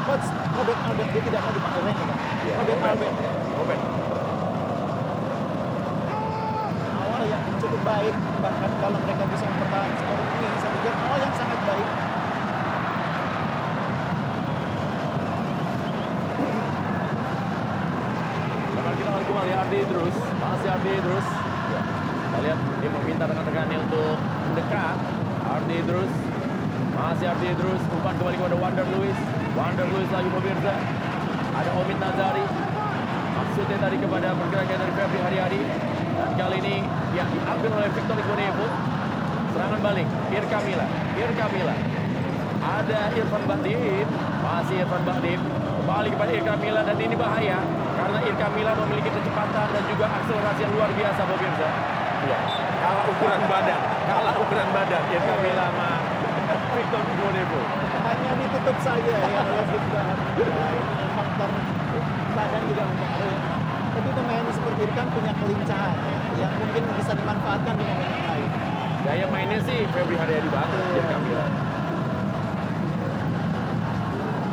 [0.05, 2.17] coach Robert Albert dia tidak mau dipanggil Rene kan?
[2.55, 3.15] Robert Albert
[3.55, 3.81] Robert.
[6.95, 11.33] awal yang cukup baik bahkan kalau mereka bisa mempertahankan skor ini saya pikir awal yang
[11.35, 11.89] sangat baik
[19.25, 21.27] kembali Ardi terus, masih Ardi terus.
[21.69, 21.81] Ya.
[21.85, 24.97] Kita lihat dia meminta rekan-rekannya untuk mendekat.
[25.45, 26.11] Ardi terus,
[27.05, 27.81] masih Ardi terus.
[27.93, 29.17] Umpan kembali kepada Wander Lewis.
[29.53, 30.73] Wander Lewis lagi pemirsa.
[31.53, 32.45] Ada Omid Nazari.
[33.35, 35.61] Maksudnya tadi kepada pergerakan dari Febri Haryadi.
[36.15, 36.75] Dan kali ini
[37.13, 38.67] yang diambil oleh Victor Igonevo.
[39.53, 40.85] Serangan balik, Irka Mila.
[41.15, 41.75] Irka Mila.
[42.65, 44.07] Ada Irfan Bahdim,
[44.41, 45.39] masih Irfan Bahdim.
[45.85, 47.61] Kembali kepada Irka Mila dan ini bahaya
[47.93, 51.69] karena Irka Mila memiliki kecepatan dan juga akselerasi yang luar biasa pemirsa.
[52.25, 52.39] Ya,
[52.81, 56.04] kalah ukuran badan, kalah ukuran badan Irka Mila sama
[56.75, 57.61] Victor Igonevo.
[58.03, 60.05] hanya ditutup saja ya oleh Victor
[60.35, 61.49] ini faktor
[62.35, 63.37] badan juga mempengaruhi
[63.95, 68.49] tapi pemain seperti Irkan punya kelincahan ya, yang mungkin bisa dimanfaatkan dengan yang lain
[69.05, 70.81] Gaya mainnya sih Febri Haryadi banget
[71.29, 71.45] Mila.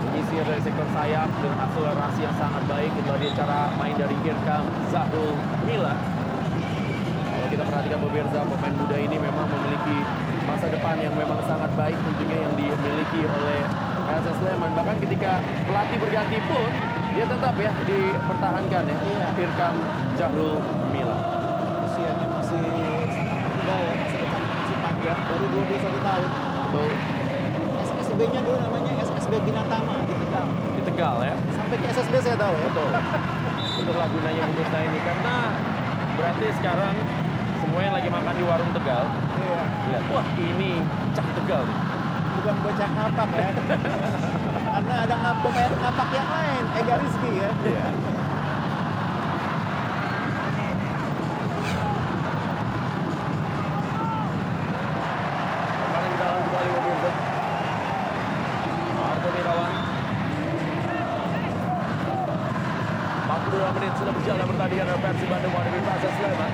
[0.05, 2.93] Menyisir dari sektor sayap dengan akselerasi yang sangat baik.
[3.01, 5.33] Itulah dia cara main dari Irkam Zahrul
[5.65, 5.97] Mila.
[7.33, 9.97] Kalau kita perhatikan pemirsa, pemain muda ini memang memiliki
[10.63, 13.67] masa depan yang memang sangat baik tentunya yang dimiliki oleh
[14.07, 14.71] PSS Sleman.
[14.79, 16.71] Bahkan ketika pelatih berganti pun,
[17.19, 18.95] dia tetap ya dipertahankan ya.
[18.95, 19.27] Iya.
[19.43, 19.75] Irkam
[20.15, 20.63] Zahrul
[20.95, 21.19] Mila.
[21.83, 22.63] usianya masih
[23.11, 26.91] sangat muda ya masa depan masih panjang baru 21 tahun Betul.
[27.83, 30.47] SSB-nya dulu namanya SSB Binatama di Tegal
[30.79, 31.35] Di Tegal ya.
[31.59, 32.91] sampai ke SSB saya tahu ya Betul.
[33.83, 35.35] Itulah gunanya Bungkusna ini karena
[36.15, 36.95] berarti sekarang
[37.59, 39.05] semua yang lagi makan di warung Tegal.
[39.93, 40.81] Lihat wah ini
[41.13, 41.65] cak Tegal
[42.41, 43.49] bukan bocah ngapak ya.
[44.73, 47.51] Karena ada pemain ngapak yang lain Ega Rizky ya.
[47.61, 47.87] Iya.
[55.77, 57.11] Kemarin kita akan kembali pemirsa.
[58.97, 59.73] Marco Irawan.
[63.33, 66.53] 42 menit sudah berjalan pertandingan antara Persib Bandung menghadapi Persib Sleman.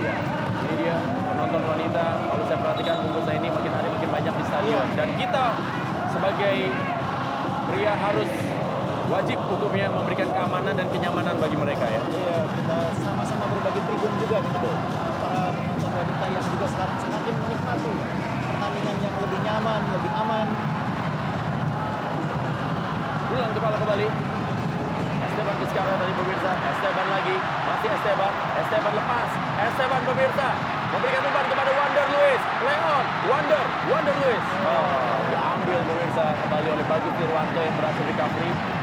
[0.00, 0.16] Ya,
[0.64, 0.96] ini dia
[1.28, 2.04] penonton wanita.
[2.24, 4.86] Kalau saya perhatikan bungkusnya ini makin hari makin banyak di stadion.
[4.86, 4.96] Iya.
[4.96, 5.44] Dan kita
[6.10, 6.56] sebagai
[7.70, 8.30] pria harus
[9.20, 12.00] wajib hukumnya memberikan keamanan dan kenyamanan bagi mereka ya.
[12.08, 14.70] Iya, kita sama-sama berbagi tribun juga gitu.
[15.20, 17.92] Para penonton wanita yang juga sekarang semakin menikmati
[18.48, 20.46] pertandingan yang lebih nyaman, lebih aman.
[23.28, 24.08] Ulang kepala kembali.
[25.20, 26.52] Esteban Vizcarra tadi pemirsa.
[26.56, 27.36] Esteban lagi.
[27.44, 28.32] Masih Esteban.
[28.56, 29.30] Esteban lepas.
[29.68, 30.48] Esteban pemirsa.
[30.96, 32.42] Memberikan umpan kepada Wander Luis.
[32.64, 33.04] Leon.
[33.28, 33.64] Wander.
[33.84, 34.44] Wander Luis.
[34.64, 36.24] Oh, diambil pemirsa.
[36.40, 38.79] Kembali oleh Bagus Firwanto yang berhasil recovery.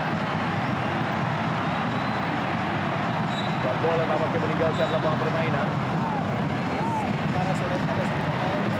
[3.68, 5.68] Dan bola nampaknya meninggalkan lapangan permainan.
[7.36, 8.06] Karena sudah ada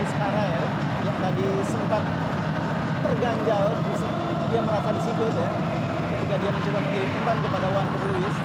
[0.00, 0.64] Vizcara ya,
[1.04, 2.02] yang tadi sempat
[3.04, 3.64] terganjal,
[4.48, 5.46] dia merasa di situ ya,
[6.08, 8.36] ketika dia mencoba mengirim umpan kepada Wander Luis.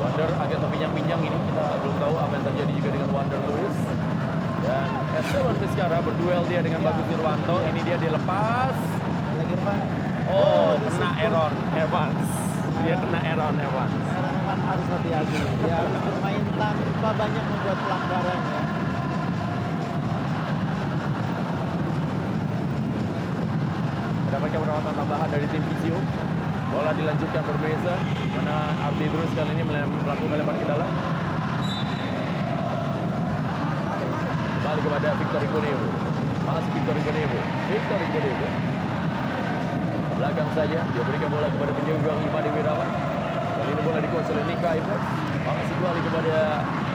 [0.00, 1.38] Wander agak terpinjang-pinjang ini.
[1.44, 3.76] Kita belum tahu apa yang terjadi juga dengan Wander Lewis.
[4.64, 4.88] Dan
[5.20, 8.72] Esteban Vizcarra berduel dia dengan Bagus Irwanto ini dia dilepas.
[9.36, 9.80] Lagi Irfan.
[10.32, 12.28] oh kena Aaron Evans.
[12.88, 14.03] Dia kena Aaron Evans
[14.64, 15.36] harus hati-hati.
[15.68, 18.60] Harus bermain tanpa banyak membuat pelanggaran ya.
[24.24, 25.98] mendapatkan perawatan tambahan dari tim Visio
[26.74, 27.94] bola dilanjutkan berbeza.
[28.34, 28.56] Mana
[28.90, 30.90] Abdi terus kali ini melakukan lempar ke dalam.
[34.58, 35.88] Kembali kepada Victor Igonevo
[36.44, 37.40] masih Victor Igonevo
[37.70, 38.48] Victor Igonevo
[40.14, 40.78] belakang saja.
[40.82, 43.03] Dia berikan bola kepada penjaga Imade Wirawan
[43.84, 45.04] bola dikuasai oleh Nika Evans
[45.44, 46.36] masih kembali kepada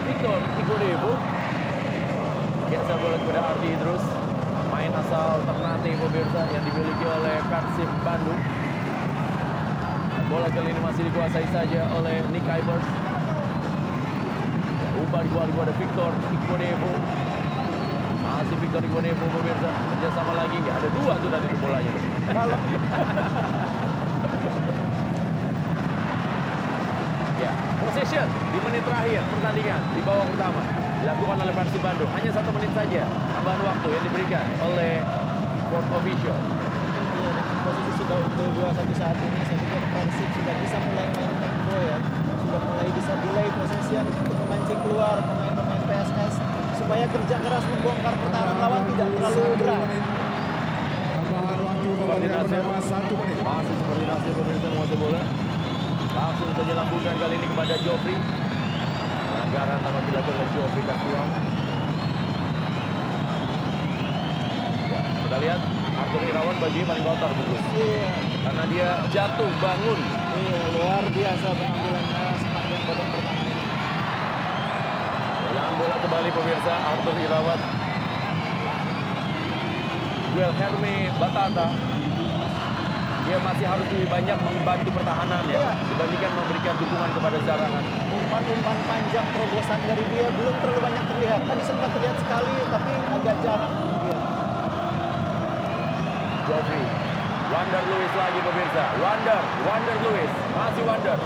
[0.10, 1.14] Victor Igonevo
[2.70, 4.04] geser bola kepada Ardi terus.
[4.70, 8.42] Main asal Ternate pemirsa yang dimiliki oleh Persib Bandung.
[10.30, 12.88] Bola kali ini masih dikuasai saja oleh Nick Ivers.
[14.98, 16.94] Umpan kembali kepada Victor Igonevo
[18.30, 19.70] masih Victor Igonevo pemirsa.
[19.74, 20.58] Kerjasama lagi.
[20.62, 21.92] Nggak ada dua tuh dari bolanya
[27.40, 28.28] ya possession
[28.60, 30.62] di menit terakhir pertandingan di bawah pertama
[31.00, 34.94] dilakukan oleh Persib Bandung hanya satu menit saja tambahan waktu yang diberikan oleh
[35.72, 36.40] court official
[37.20, 37.32] Iya,
[37.68, 41.98] posisi sudah unggul 2-1 saat ini, saya pikir Persib sudah bisa mulai main tempo ya.
[42.40, 46.34] Sudah mulai bisa delay possession untuk memancing keluar pemain-pemain PSS
[46.80, 49.84] supaya kerja keras membongkar pertahanan lawan tidak terlalu berat.
[52.80, 53.16] Satu.
[53.20, 55.22] Masih seperti nasib pemirsa menguasai bola.
[56.10, 58.39] Langsung saja lambungkan kali ini kepada Joffrey.
[59.60, 61.32] Pelanggaran dilakukan oleh Joffrey Kasiong.
[64.88, 65.60] Ya, kita lihat
[66.00, 67.64] Arthur Irawan bajunya paling kotor bagus.
[67.76, 68.08] Iya,
[68.40, 70.00] Karena dia jatuh bangun.
[70.40, 73.44] iya luar biasa penampilannya sepanjang babak pertama.
[75.44, 77.60] Jalan bola kembali pemirsa Arthur Irawan.
[80.30, 81.68] Duel Herme Batata.
[83.28, 85.72] Dia masih harus lebih banyak membantu pertahanan ya Iya.
[85.84, 87.38] dibandingkan memberikan dukungan kepada
[88.40, 88.56] Zarangan.
[88.56, 91.42] Umpan-umpan panjang terobosan dari dia belum terlalu banyak terlihat.
[91.44, 94.22] Tadi sempat terlihat sekali, tapi agak jarang kemudian.
[96.48, 96.86] Joffrey.
[97.50, 98.86] Wander Lewis lagi pemirsa.
[99.02, 100.32] Wander, Wander Lewis.
[100.54, 101.20] Masih Wander.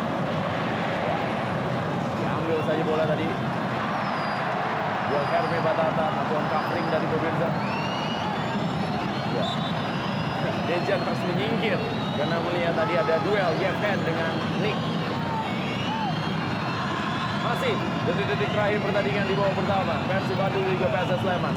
[2.18, 3.28] Diambil saja bola tadi.
[5.03, 7.47] Duel Herme Batata melakukan covering dari pemirsa.
[9.34, 9.45] Ya.
[10.64, 11.80] Dejan terus menyingkir
[12.16, 14.32] karena melihat tadi ada duel Yevhen dengan
[14.64, 14.93] Nick.
[17.64, 19.95] Masih detik-detik terakhir pertandingan di bawah pertama.
[20.03, 21.55] Persib Bandung juga PSS Sleman.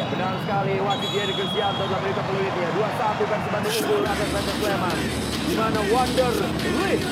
[0.00, 4.56] Ya benar sekali wasit Yedi Kristianto telah berikan peluitnya 2-1 Persib Bandung unggul atas PSS
[4.56, 4.96] Sleman.
[5.44, 7.04] Di mana Wander Luis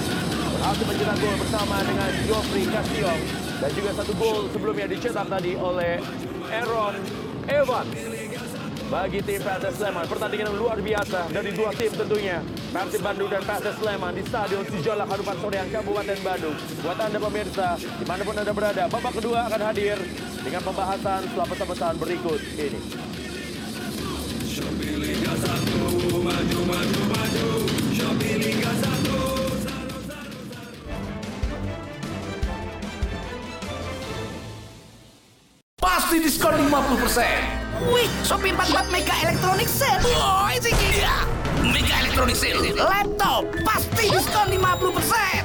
[0.57, 3.15] berhasil mencetak gol bersama dengan Geoffrey Castillo.
[3.61, 6.01] Dan juga satu gol sebelumnya dicetak tadi oleh
[6.49, 6.97] Aaron
[7.45, 8.16] Evans
[8.87, 10.07] bagi tim PSS Sleman.
[10.07, 12.39] Pertandingan yang luar biasa dari dua tim tentunya.
[12.71, 16.57] Persib Bandung dan PSS Sleman di Stadion Sijolak Harupat Soreang Kabupaten Bandung.
[16.83, 19.99] Buat Anda pemirsa, di mana pun Anda berada, babak kedua akan hadir
[20.43, 22.81] dengan pembahasan setelah pesan-pesan berikut ini.
[35.77, 37.56] Pasti diskon 50%.
[37.85, 40.01] Wih, Shopee 44 Mega Electronic Sale.
[40.01, 41.29] Boy, sih iya.
[41.61, 42.73] Mega Electronic Sale.
[42.73, 45.45] Laptop pasti diskon 50%.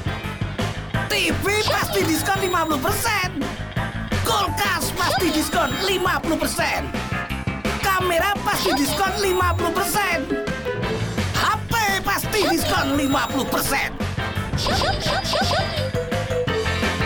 [1.11, 3.43] TV pasti diskon 50%.
[4.23, 6.87] Kulkas pasti diskon 50%.
[7.83, 10.47] Kamera pasti diskon 50%.
[11.35, 11.73] HP
[12.07, 13.91] pasti diskon 50%.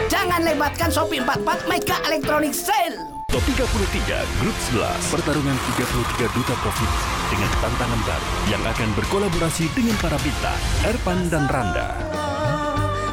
[0.05, 3.14] Jangan lewatkan Shopee 44 Mega Electronic Sale.
[3.35, 9.91] Top 33 Grup 11 Pertarungan 33 duta provinsi dengan tantangan baru yang akan berkolaborasi dengan
[9.99, 10.55] para bintang
[10.87, 11.99] Erpan dan Randa,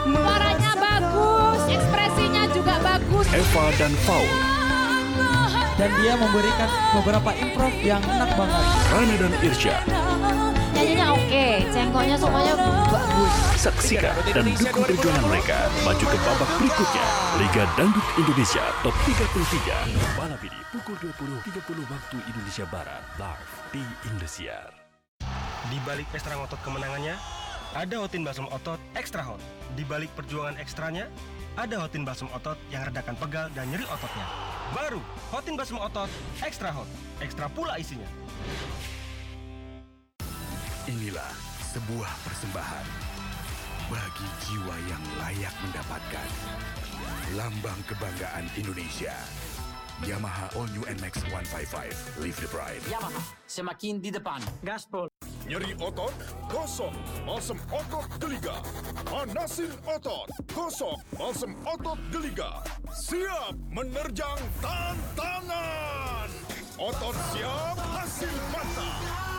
[0.06, 3.26] Suaranya bagus, ekspresinya juga bagus.
[3.34, 4.30] Eva dan Faul,
[5.74, 8.64] dan dia memberikan beberapa improv yang enak banget.
[8.94, 9.76] Rana dan Irsya.
[10.82, 13.34] Nyanyinya oke, cengkoknya semuanya bagus.
[13.54, 17.06] Saksikan dan dukung perjuangan mereka maju ke babak berikutnya.
[17.38, 20.18] Liga Dangdut Indonesia Top 33.
[20.18, 22.98] Malam ini pukul 20.30 waktu Indonesia Barat.
[23.14, 24.74] Live di Indosiar.
[25.70, 27.14] Di balik pesta ngotot kemenangannya,
[27.78, 29.38] ada Hotin Basem Otot Extra Hot.
[29.78, 31.06] Di balik perjuangan ekstranya,
[31.54, 34.26] ada Hotin Basem Otot yang redakan pegal dan nyeri ototnya.
[34.74, 34.98] Baru,
[35.30, 36.10] Hotin Basem Otot
[36.42, 36.90] Extra Hot.
[37.22, 38.10] Ekstra pula isinya.
[40.90, 41.30] Inilah
[41.70, 42.86] sebuah persembahan
[43.86, 46.28] bagi jiwa yang layak mendapatkan
[47.38, 49.14] lambang kebanggaan Indonesia.
[50.02, 52.82] Yamaha All New NMAX 155 Live the Pride.
[52.90, 54.42] Yamaha, semakin di depan.
[54.66, 55.06] Gaspol.
[55.46, 56.10] Nyeri otot?
[56.50, 56.90] Gosok
[57.22, 58.58] balsem otot geliga.
[59.06, 60.26] Panasin otot?
[60.50, 62.58] Gosok balsem otot geliga.
[62.90, 66.26] Siap menerjang tantangan.
[66.74, 69.31] Otot siap, hasil mantap.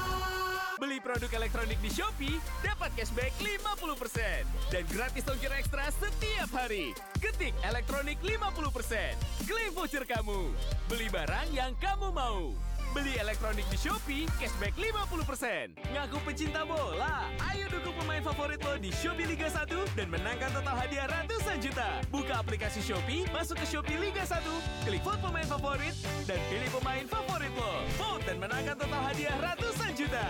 [0.83, 6.91] Beli produk elektronik di Shopee, dapat cashback 50% dan gratis ongkir ekstra setiap hari.
[7.23, 9.15] Ketik elektronik 50%.
[9.47, 10.51] Klaim voucher kamu.
[10.91, 12.51] Beli barang yang kamu mau.
[12.91, 15.79] Beli elektronik di Shopee, cashback 50%.
[15.87, 17.31] Ngaku pecinta bola.
[17.47, 22.03] Ayo dukung pemain favorit lo di Shopee Liga 1 dan menangkan total hadiah ratusan juta.
[22.11, 24.35] Buka aplikasi Shopee, masuk ke Shopee Liga 1,
[24.83, 25.95] klik vote pemain favorit,
[26.27, 27.71] dan pilih pemain favorit lo.
[27.95, 30.27] Vote dan menangkan total hadiah ratusan juta.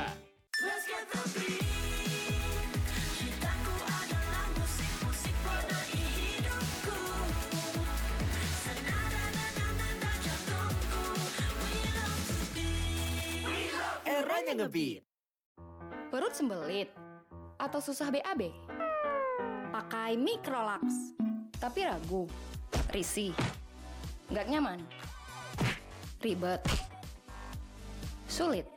[14.07, 15.03] Eranya ngebeat.
[16.07, 16.87] Perut sembelit
[17.59, 18.47] atau susah BAB?
[19.67, 21.11] Pakai Microlax.
[21.59, 22.23] Tapi ragu,
[22.95, 23.35] risih,
[24.31, 24.79] nggak nyaman,
[26.23, 26.63] ribet,
[28.31, 28.72] sulit.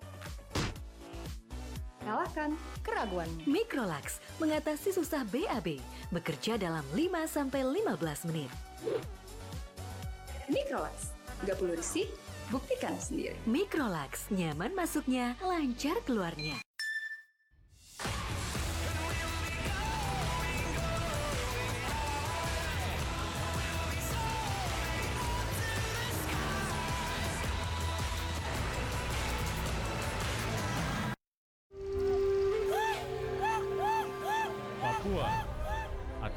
[2.07, 2.55] Kalahkan
[2.87, 3.27] keraguan.
[3.51, 5.83] Microlax mengatasi susah BAB,
[6.15, 8.47] bekerja dalam 5-15 menit.
[10.47, 11.11] Microlax,
[11.43, 12.07] nggak perlu risih,
[12.55, 13.35] buktikan sendiri.
[13.43, 16.63] Microlax, nyaman masuknya, lancar keluarnya.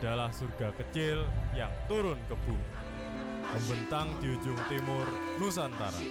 [0.10, 1.22] Adalah surga kecil
[1.54, 2.66] yang turun ke bumi,
[3.54, 5.06] membentang di ujung timur
[5.38, 6.02] Nusantara.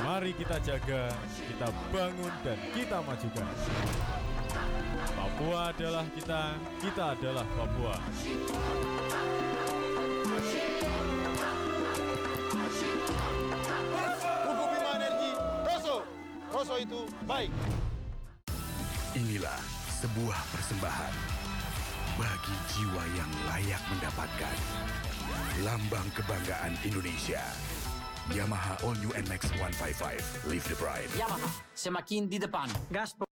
[0.00, 3.44] Mari kita jaga, kita bangun, dan kita majukan.
[5.12, 8.00] Papua adalah kita, kita adalah Papua.
[14.48, 15.30] Bima Energi,
[15.68, 15.96] Rosso.
[16.48, 17.52] Rosso itu baik.
[19.12, 19.60] Inilah
[20.00, 21.39] sebuah persembahan
[22.20, 24.56] bagi jiwa yang layak mendapatkan
[25.64, 27.40] lambang kebanggaan Indonesia.
[28.28, 30.20] Yamaha All New NMAX 155
[30.52, 31.08] Live the Pride.
[31.16, 32.68] Yamaha, semakin di depan.
[32.92, 33.29] Gaspol.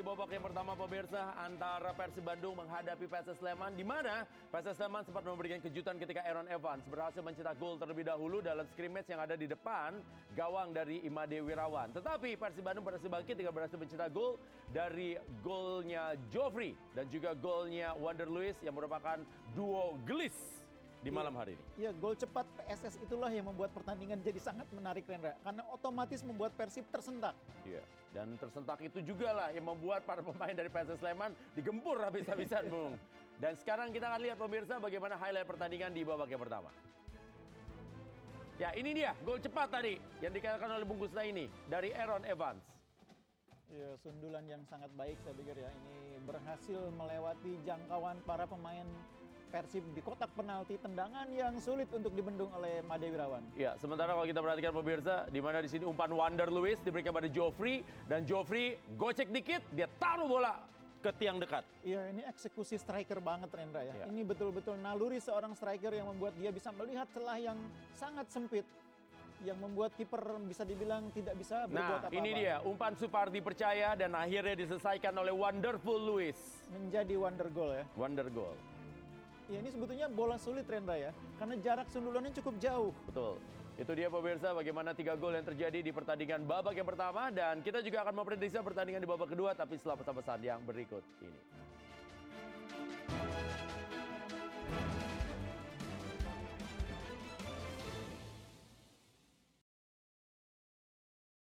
[0.00, 5.04] Di babak yang pertama pemirsa antara Persib Bandung menghadapi PSS Sleman di mana PSS Sleman
[5.04, 9.36] sempat memberikan kejutan ketika Aaron Evans berhasil mencetak gol terlebih dahulu dalam scrimmage yang ada
[9.36, 10.00] di depan
[10.32, 11.92] gawang dari Imade Wirawan.
[11.92, 14.40] Tetapi Persib Bandung berhasil bangkit dengan berhasil mencetak gol
[14.72, 19.20] dari golnya Joffrey dan juga golnya Wander Luiz yang merupakan
[19.52, 20.59] duo gelis
[21.00, 21.64] di malam hari ini.
[21.88, 25.32] Ya, gol cepat PSS itulah yang membuat pertandingan jadi sangat menarik, Rendra.
[25.40, 27.32] Karena otomatis membuat Persib tersentak.
[27.64, 27.80] Iya.
[28.12, 32.94] Dan tersentak itu juga lah yang membuat para pemain dari PSS Sleman digempur habis-habisan, Bung.
[33.40, 36.68] Dan sekarang kita akan lihat pemirsa bagaimana highlight pertandingan di babak yang pertama.
[38.60, 42.60] Ya, ini dia gol cepat tadi yang dikatakan oleh Bung Gusta ini dari Aaron Evans.
[43.72, 45.70] Ya, sundulan yang sangat baik saya pikir ya.
[45.72, 48.84] Ini berhasil melewati jangkauan para pemain
[49.50, 53.42] Persib di kotak penalti tendangan yang sulit untuk dibendung oleh Made Wirawan.
[53.58, 57.26] Ya, sementara kalau kita perhatikan pemirsa, di mana di sini umpan Wander Luiz diberikan pada
[57.26, 60.54] Joffrey dan Joffrey gocek dikit, dia taruh bola
[61.02, 61.66] ke tiang dekat.
[61.82, 63.92] Iya, ini eksekusi striker banget Rendra ya.
[63.92, 64.06] Ya.
[64.06, 67.58] Ini betul-betul naluri seorang striker yang membuat dia bisa melihat celah yang
[67.98, 68.62] sangat sempit
[69.40, 72.12] yang membuat kiper bisa dibilang tidak bisa berbuat Nah, apa-apa.
[72.12, 76.36] ini dia umpan Supardi percaya dan akhirnya diselesaikan oleh Wonderful Luiz.
[76.68, 77.84] Menjadi wonder goal ya.
[77.96, 78.52] Wonder goal.
[79.50, 82.94] Ya ini sebetulnya bola sulit Rendra ya, karena jarak sundulannya cukup jauh.
[83.10, 83.34] Betul.
[83.74, 87.82] Itu dia pemirsa bagaimana tiga gol yang terjadi di pertandingan babak yang pertama dan kita
[87.82, 91.40] juga akan memprediksi pertandingan di babak kedua tapi setelah pesan-pesan yang berikut ini.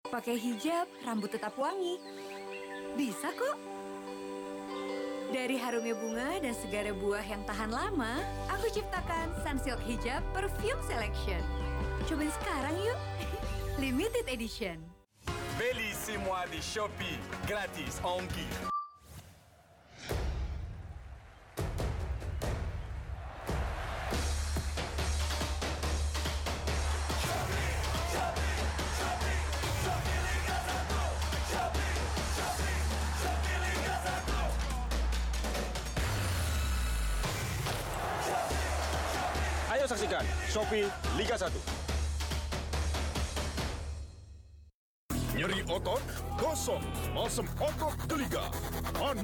[0.09, 2.01] Pakai hijab, rambut tetap wangi.
[2.97, 3.78] Bisa kok.
[5.29, 8.17] Dari harumnya bunga dan segara buah yang tahan lama,
[8.49, 11.37] aku ciptakan Sunsilk Hijab Perfume Selection.
[12.09, 12.97] Cobain sekarang yuk.
[13.83, 14.81] Limited Edition.
[15.53, 18.68] Beli semua di Shopee, gratis ongkir.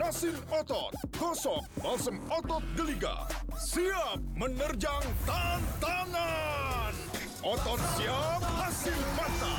[0.06, 0.94] Panasin otot.
[1.18, 3.26] Gosok balsem otot geliga.
[3.58, 6.94] Siap menerjang tantangan.
[7.42, 9.58] Otot siap, hasil mata.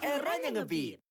[0.00, 1.07] Eranya ngebeat.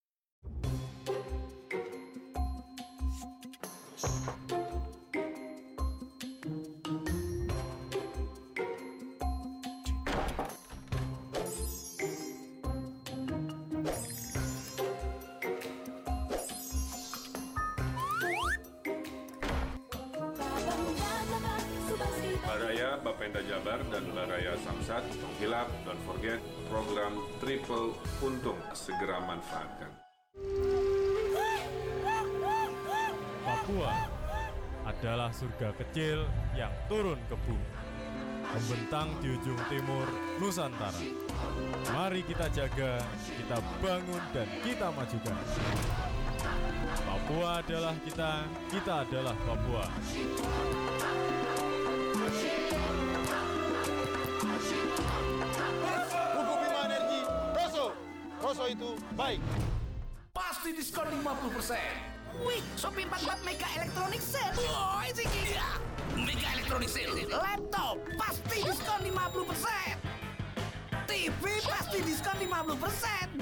[23.02, 29.90] Bapenda Jabar dan Baraya Samsat menghilap don't forget program triple untung segera manfaatkan.
[33.46, 33.92] Papua
[34.88, 36.26] adalah surga kecil
[36.58, 37.70] yang turun ke bumi.
[38.48, 40.08] Membentang di ujung timur
[40.40, 40.96] Nusantara.
[41.92, 42.96] Mari kita jaga,
[43.28, 45.36] kita bangun, dan kita majukan.
[47.04, 49.84] Papua adalah kita, kita adalah Papua.
[58.48, 59.44] Rosso itu baik.
[60.32, 62.40] Pasti diskon 50%.
[62.48, 64.56] Wih, Shopee 44 Mega Electronic Sale.
[64.56, 65.52] Boy, Ziki.
[65.52, 65.76] Ya,
[66.16, 67.28] Mega Electronic Sale.
[67.28, 70.00] Laptop pasti diskon 50%.
[71.04, 73.36] TV pasti diskon 50%.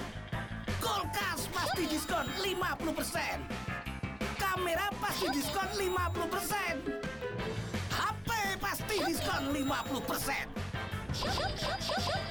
[0.83, 3.47] Kulkas pasti diskon 50%.
[4.43, 6.83] Kamera pasti diskon 50%.
[7.95, 12.26] HP pasti diskon 50%.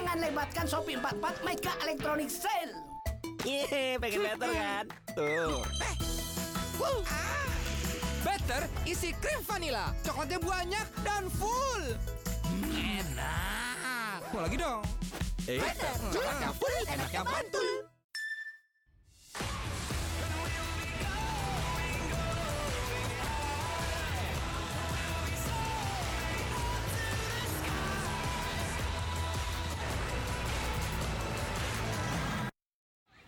[0.00, 2.72] Jangan lebatkan Shopee 44 Mega Electronic Sale.
[3.44, 4.84] Yeay, pengen better kan?
[5.12, 5.60] Tuh.
[6.80, 7.04] Wow.
[8.24, 11.84] Better isi krim vanilla, coklatnya banyak dan full.
[12.72, 14.24] Enak.
[14.32, 14.80] Mau lagi dong.
[15.44, 15.60] Eh.
[15.60, 17.89] Better, coklatnya full, enaknya mantul.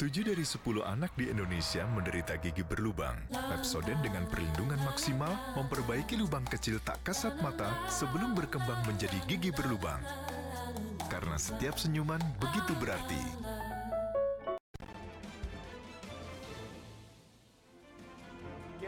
[0.03, 3.15] Tujuh dari sepuluh anak di Indonesia menderita gigi berlubang.
[3.31, 10.03] Pepsodent dengan perlindungan maksimal memperbaiki lubang kecil tak kasat mata sebelum berkembang menjadi gigi berlubang.
[11.07, 13.23] Karena setiap senyuman begitu berarti.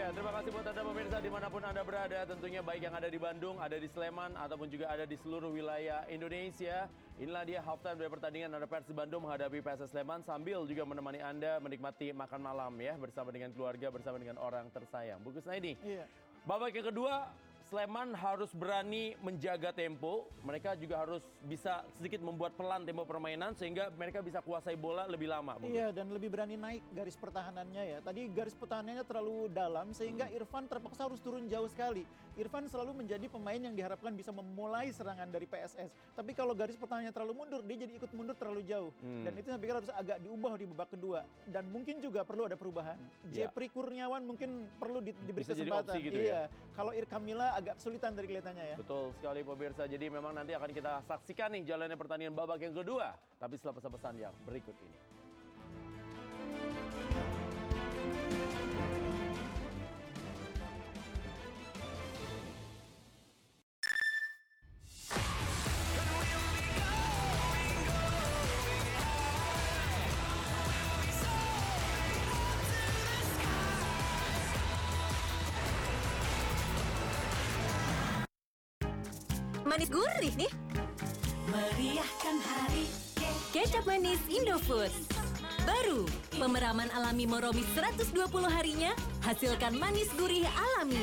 [0.04, 2.28] Ya, terima kasih buat Anda pemirsa di mana pun Anda berada.
[2.28, 6.04] Tentunya baik yang ada di Bandung, ada di Sleman, ataupun juga ada di seluruh wilayah
[6.12, 6.92] Indonesia.
[7.16, 11.56] Inilah dia halftime dari pertandingan Anda Persib Bandung menghadapi PSS Sleman sambil juga menemani Anda
[11.56, 15.24] menikmati makan malam ya bersama dengan keluarga, bersama dengan orang tersayang.
[15.24, 15.72] Bukus ini.
[15.80, 16.04] Iya.
[16.44, 17.32] Babak yang kedua,
[17.64, 20.28] Sleman harus berani menjaga tempo.
[20.44, 25.32] Mereka juga harus bisa sedikit membuat pelan tempo permainan sehingga mereka bisa kuasai bola lebih
[25.32, 25.56] lama.
[25.56, 25.72] Bung.
[25.72, 27.98] Iya, dan lebih berani naik garis pertahanannya ya.
[28.04, 32.04] Tadi garis pertahanannya terlalu dalam sehingga Irfan terpaksa harus turun jauh sekali.
[32.34, 35.86] Irfan selalu menjadi pemain yang diharapkan bisa memulai serangan dari PSS.
[36.18, 38.90] Tapi kalau garis pertahanannya terlalu mundur, dia jadi ikut mundur terlalu jauh.
[38.98, 39.22] Hmm.
[39.22, 41.22] Dan itu saya pikir harus agak diubah di babak kedua.
[41.46, 42.98] Dan mungkin juga perlu ada perubahan.
[43.30, 43.46] Ya.
[43.46, 45.94] Jepri Kurniawan mungkin perlu di- diberi Bisa kesempatan.
[46.02, 46.50] gitu iya.
[46.50, 46.74] ya.
[46.74, 48.76] Kalau Irkamila agak kesulitan dari kelihatannya ya.
[48.82, 49.82] Betul sekali pemirsa.
[49.86, 53.14] Jadi memang nanti akan kita saksikan nih jalannya pertandingan babak yang kedua.
[53.38, 55.13] Tapi setelah pesan-pesan yang berikut ini.
[79.74, 80.52] Manis gurih nih.
[81.50, 82.86] Meriahkan hari
[83.50, 84.94] Kecap manis Indofood.
[85.66, 88.14] Baru, pemeraman alami Moromis 120
[88.54, 88.94] harinya,
[89.26, 91.02] hasilkan manis gurih alami.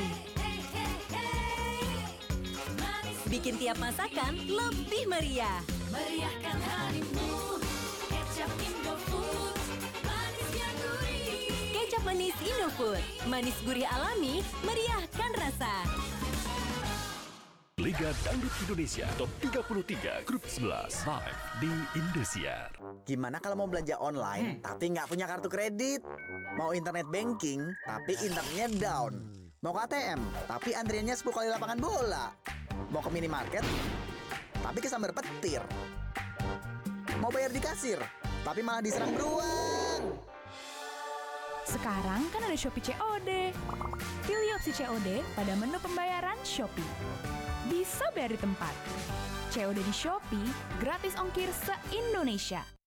[3.28, 5.60] Bikin tiap masakan lebih meriah.
[5.92, 7.60] Meriahkan harimu
[8.08, 9.56] Kecap Indofood
[11.76, 13.04] Kecap manis Indofood.
[13.28, 15.76] Manis gurih alami, meriahkan rasa.
[17.82, 20.70] Liga Dangdut Indonesia Top 33 Grup 11
[21.02, 22.70] Live di Indosiar.
[23.10, 26.06] Gimana kalau mau belanja online tapi nggak punya kartu kredit?
[26.62, 29.26] Mau internet banking tapi internetnya down?
[29.66, 32.30] Mau ke ATM tapi antriannya 10 kali lapangan bola?
[32.94, 33.66] Mau ke minimarket
[34.62, 35.66] tapi kesambar petir?
[37.18, 37.98] Mau bayar di kasir
[38.46, 40.22] tapi malah diserang beruang?
[41.66, 43.58] Sekarang kan ada Shopee COD.
[44.30, 47.42] Pilih opsi COD pada menu pembayaran Shopee.
[47.70, 48.74] Bisa di tempat.
[49.54, 50.50] COD di Shopee,
[50.82, 52.81] gratis ongkir se-Indonesia.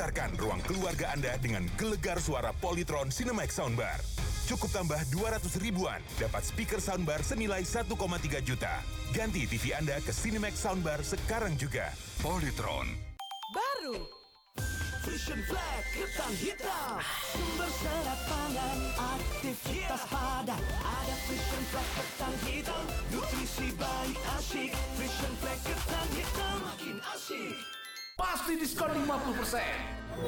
[0.00, 4.00] Getarkan ruang keluarga Anda dengan gelegar suara Polytron Cinemax Soundbar.
[4.48, 7.84] Cukup tambah 200 ribuan, dapat speaker soundbar senilai 1,3
[8.40, 8.80] juta.
[9.12, 11.92] Ganti TV Anda ke Cinemax Soundbar sekarang juga.
[12.24, 12.88] Polytron.
[13.52, 14.08] Baru
[15.04, 16.96] Vision Flag ketan hitam
[17.36, 18.78] Sumber serat pangan
[19.20, 26.96] Aktivitas padat Ada Vision Flag ketan hitam Nutrisi baik asyik Vision Flag ketan hitam Makin
[27.04, 27.79] asyik
[28.20, 29.56] Pasti diskon 50%.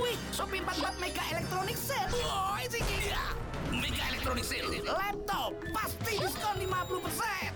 [0.01, 3.37] Wih, Shopee 44 Mega Electronic Sale Woi, sih Iya,
[3.69, 4.81] Mega Electronic Sale.
[4.81, 7.53] Laptop pasti diskon 50%.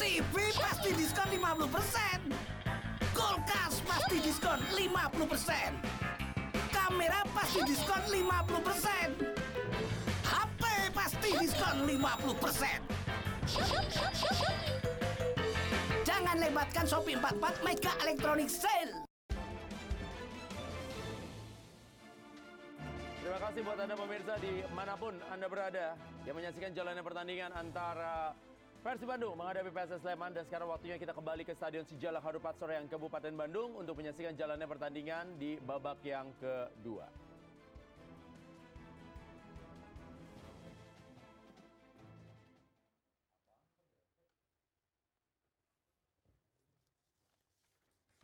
[0.00, 2.32] TV pasti diskon 50%.
[3.12, 5.76] Kulkas pasti diskon 50%.
[6.72, 9.28] Kamera pasti diskon 50%.
[10.24, 10.62] HP
[10.96, 12.80] pasti diskon 50%.
[16.08, 19.07] Jangan lewatkan Shopee 44 Mega Electronic Sale.
[23.28, 28.32] Terima kasih buat Anda pemirsa di mana pun Anda berada yang menyaksikan jalannya pertandingan antara
[28.80, 32.88] Persib Bandung menghadapi PSS Sleman dan sekarang waktunya kita kembali ke Stadion Sijalak Harupat Soreang
[32.88, 37.04] Kabupaten Bandung untuk menyaksikan jalannya pertandingan di babak yang kedua.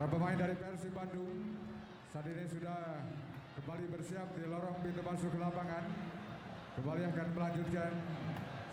[0.01, 1.61] Para pemain dari Persib Bandung
[2.09, 3.05] saat ini sudah
[3.65, 5.89] kembali bersiap di lorong pintu masuk ke lapangan.
[6.77, 7.91] Kembali akan melanjutkan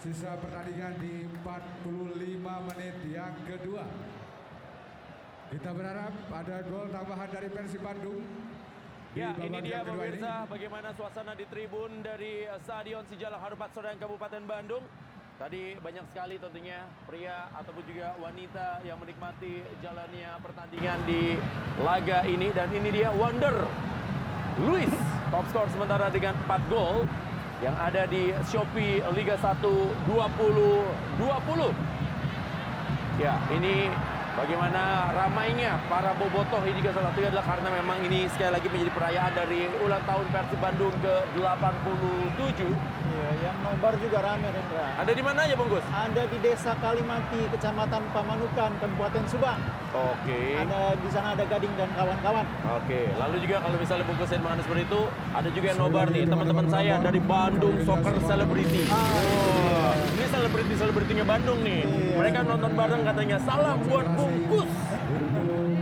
[0.05, 3.89] sisa pertandingan di 45 menit yang kedua.
[5.49, 8.21] Kita berharap ada gol tambahan dari Persib Bandung.
[9.17, 14.45] Ya, ini dia pemirsa bagaimana suasana di tribun dari eh, Stadion Sijalak Harupat Soreang Kabupaten
[14.45, 14.85] Bandung.
[15.41, 21.41] Tadi banyak sekali tentunya pria ataupun juga wanita yang menikmati jalannya pertandingan di
[21.81, 23.89] laga ini dan ini dia Wonder
[24.61, 24.93] Luis
[25.33, 27.09] top skor sementara dengan 4 gol
[27.65, 31.73] yang ada di Shopee Liga 1 2020.
[33.21, 33.93] Ya, ini
[34.37, 38.93] bagaimana ramainya para bobotoh ini juga salah satunya adalah karena memang ini sekali lagi menjadi
[38.97, 42.61] perayaan dari ulang tahun Persib Bandung ke-87.
[43.13, 44.87] Iya, yang nobar juga rame Rendra.
[45.05, 45.85] Ada di mana aja Bungkus?
[45.93, 49.61] Ada di Desa Kalimati, Kecamatan Pamanukan, Kabupaten Subang.
[49.93, 50.57] Oke.
[50.57, 52.47] Ada di sana ada Gading dan kawan-kawan.
[52.81, 55.03] Oke, lalu juga kalau misalnya bungkusin makanan seperti itu,
[55.37, 58.89] ada juga yang nobar nih teman-teman saya dari Bandung Soccer Celebrity.
[58.89, 59.93] Oh,
[60.23, 61.83] ini selebriti selebritinya Bandung nih.
[62.15, 64.71] Mereka nonton bareng katanya salam buat bungkus.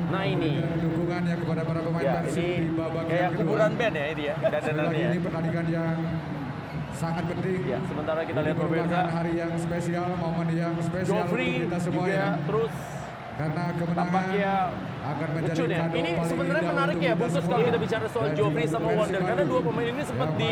[0.09, 0.53] Nah ini.
[0.81, 3.45] Dukungannya kepada para pemain Ya, ini di babak kayak yang kedua.
[3.45, 5.05] kuburan band ya ini ya, Sekali lagi dandanannya.
[5.07, 5.97] ini pertandingan yang
[6.91, 7.61] sangat penting.
[7.69, 9.01] Ya, sementara kita lihat pemirsa.
[9.11, 12.29] hari yang spesial, momen yang spesial Joffrey untuk kita semua juga ya.
[12.41, 12.73] terus
[13.37, 14.53] Karena kemenangan tampaknya
[15.11, 15.79] akan menjadi lucu nih.
[15.79, 17.43] kado Ini sebenarnya menarik ya semua.
[17.43, 20.51] kalau kita bicara soal Joffrey sama Wonder karena dua pemain ini sempat di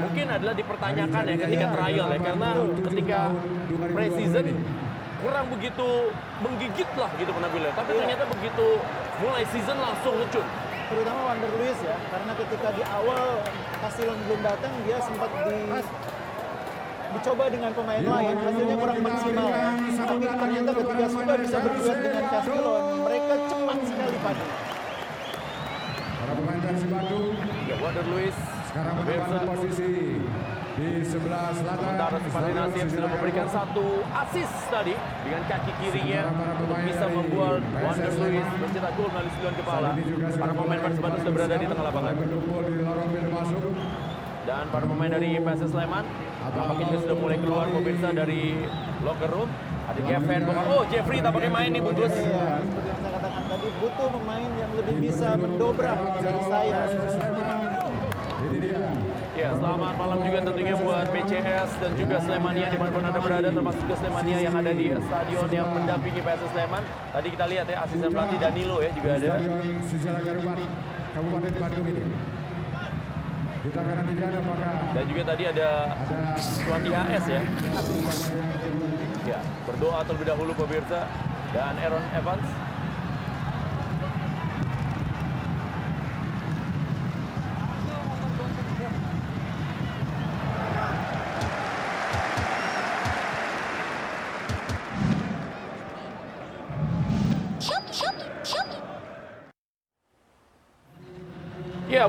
[0.00, 2.50] mungkin adalah dipertanyakan ya ketika trial ya ke-87 karena
[2.84, 3.18] ketika
[3.68, 4.62] 2020 preseason ini.
[5.24, 5.88] kurang begitu
[6.38, 7.74] menggigit lah gitu penampilannya.
[7.74, 7.98] Tapi Iya.
[8.04, 8.66] ternyata begitu
[9.18, 10.46] mulai season langsung ngecun.
[10.84, 13.40] terutama Wander Luiz ya karena ketika di awal
[13.80, 15.56] hasil yang belum datang dia sempat di
[17.14, 19.48] dicoba dengan pemain lain hasilnya kurang maksimal
[19.96, 22.82] tapi ternyata ketika sudah bisa berduet dengan Castellon
[24.24, 24.46] padu
[26.24, 27.36] Para pemain Persib Bandung
[27.68, 28.36] Ya, Wander Luiz
[28.74, 30.18] sekarang menempati posisi
[30.74, 31.78] di sebelah selatan.
[31.78, 38.12] Sementara Stadion Nasir sudah memberikan satu assist tadi dengan kaki kirinya untuk bisa membuat Wander
[38.18, 39.90] Luiz mencetak gol melalui sembilan kepala.
[40.34, 42.12] Para pemain Persib Bandung sudah berada di tengah lapangan.
[42.18, 43.62] Berkumpul di lorong pintu masuk.
[44.44, 46.04] Dan para pemain dari PSS Sleman
[46.52, 48.42] tampaknya juga sudah mulai keluar pemirsa dari
[49.06, 49.50] locker room.
[49.84, 51.82] Ada Kevin, oh Jeffrey tampaknya main nih.
[51.84, 56.80] Iya, seperti yang saya katakan tadi butuh pemain yang lebih bisa mendobrak dari saya
[59.34, 63.80] Ya, selamat malam juga tentunya buat PCS dan juga Slemania di mana Anda berada, termasuk
[63.82, 66.82] juga Slemania yang ada di stadion yang mendampingi PSS Sleman.
[67.12, 69.30] Tadi kita lihat ya, asisten pelatih Danilo ya juga ada.
[71.14, 72.02] Kabupaten Bandung ini.
[73.64, 75.68] Kita akan nantikan apakah Dan juga tadi ada
[76.36, 77.40] Tuan IHS ya.
[79.24, 81.08] Ya, berdoa terlebih dahulu pemirsa.
[81.56, 82.44] Dan Aaron Evans.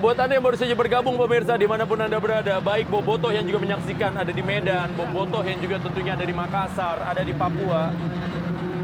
[0.05, 3.41] Buat Anda yang baru saja bergabung pemirsa di mana pun Anda berada, baik Bobotoh yang
[3.41, 7.89] juga menyaksikan ada di Medan, Bobotoh yang juga tentunya ada di Makassar, ada di Papua.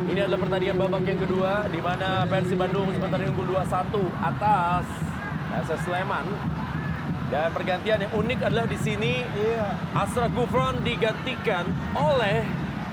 [0.09, 4.85] Ini adalah pertandingan babak yang kedua, di mana Persib Bandung sementara unggul 2-1 atas
[5.61, 6.25] SS Sleman.
[7.29, 9.21] Dan pergantian yang unik adalah di sini
[9.93, 11.69] Asra Gufron digantikan
[12.01, 12.49] oleh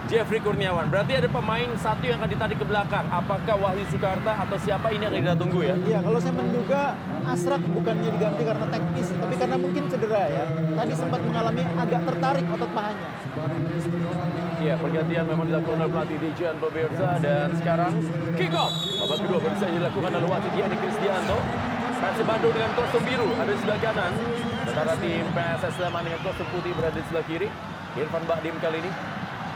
[0.09, 0.89] Jeffrey Kurniawan.
[0.89, 3.05] Berarti ada pemain satu yang akan ditarik ke belakang.
[3.13, 5.77] Apakah Wahyu Sukarta atau siapa ini yang akan kita tunggu ya?
[5.85, 6.97] Iya, kalau saya menduga
[7.29, 10.45] Asrak bukannya diganti karena teknis, tapi karena mungkin cedera ya.
[10.49, 13.09] Tadi sempat mengalami agak tertarik otot pahanya.
[14.59, 17.93] Iya, pergantian memang dilakukan oleh pelatih Dijan pemirsa dan sekarang
[18.41, 18.73] kick off.
[19.05, 21.39] Babak kedua baru saja dilakukan oleh wasit Diani Kristianto.
[21.99, 24.13] Persib Bandung dengan kostum biru ada di sebelah kanan.
[24.65, 27.49] Sementara tim PSS Sleman dengan kostum putih berada di sebelah kiri.
[27.99, 28.93] Irfan Bakdim kali ini.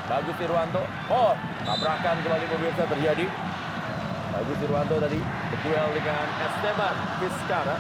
[0.02, 0.82] Bagus Irwanto.
[1.08, 3.26] Oh, tabrakan kembali pemirsa terjadi.
[4.32, 7.76] Bagus Irwanto tadi berduel dengan Esteban Vizcara.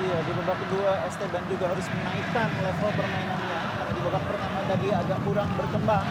[0.00, 3.58] Iya, di babak kedua Esteban juga harus menaikkan level permainannya.
[3.78, 6.06] Karena di babak pertama tadi agak kurang berkembang.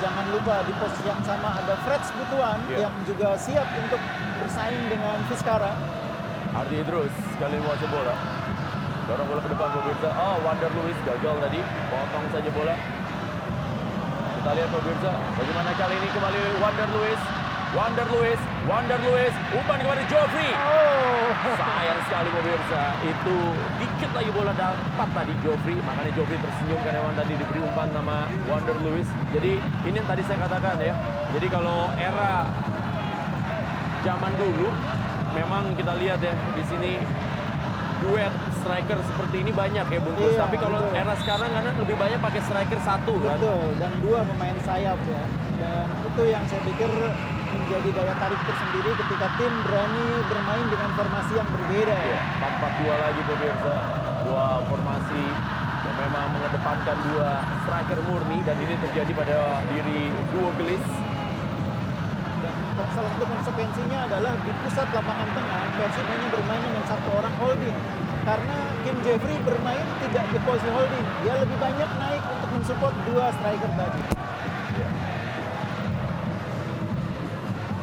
[0.00, 2.88] Jangan lupa di posisi yang sama ada Fred Butuan Iya.
[2.88, 4.00] yang juga siap untuk
[4.40, 5.72] bersaing dengan Vizcara.
[6.50, 8.14] Ardi Idrus kali ini menguasai bola.
[9.06, 10.08] Dorong bola ke depan pemirsa.
[10.14, 11.60] Oh, Wander Luiz gagal tadi.
[11.90, 12.74] Potong saja bola.
[14.40, 17.20] Kita lihat pemirsa, bagaimana kali ini kembali Wander Luiz.
[17.76, 20.48] Wander Luiz, Wander Luiz, umpan kepada Joffrey.
[20.56, 21.28] Oh,
[21.60, 22.82] sayang sekali pemirsa.
[23.04, 23.36] Itu
[23.76, 25.76] dikit lagi bola dapat tadi Joffrey.
[25.84, 28.16] Makanya Joffrey tersenyum karena memang tadi diberi umpan sama
[28.48, 29.08] Wander Luiz.
[29.36, 30.96] Jadi ini yang tadi saya katakan ya.
[31.36, 32.48] Jadi kalau era
[34.08, 34.72] zaman dulu
[35.36, 36.96] memang kita lihat ya di sini
[38.00, 40.32] duet striker seperti ini banyak ya bungkus.
[40.34, 41.00] Iya, Tapi kalau betul.
[41.00, 43.36] era sekarang karena lebih banyak pakai striker satu kan.
[43.36, 45.22] Betul, dan dua pemain sayap ya.
[45.60, 46.90] Dan itu yang saya pikir
[47.50, 52.08] menjadi daya tarik tersendiri ketika tim berani bermain dengan formasi yang berbeda ya.
[52.10, 52.20] Iya,
[52.88, 53.74] 4-4-2 lagi pemirsa.
[54.20, 55.22] Dua formasi
[55.80, 57.30] yang memang mengedepankan dua
[57.64, 59.38] striker murni dan ini terjadi pada
[59.72, 60.84] diri duo gelis.
[62.80, 67.34] Dan salah satu konsekuensinya adalah di pusat lapangan tengah Persib hanya bermain dengan satu orang
[67.36, 67.76] holding.
[68.24, 73.24] Karena Kim Jeffrey bermain tidak di posisi holding, dia lebih banyak naik untuk mensupport dua
[73.36, 74.00] striker tadi.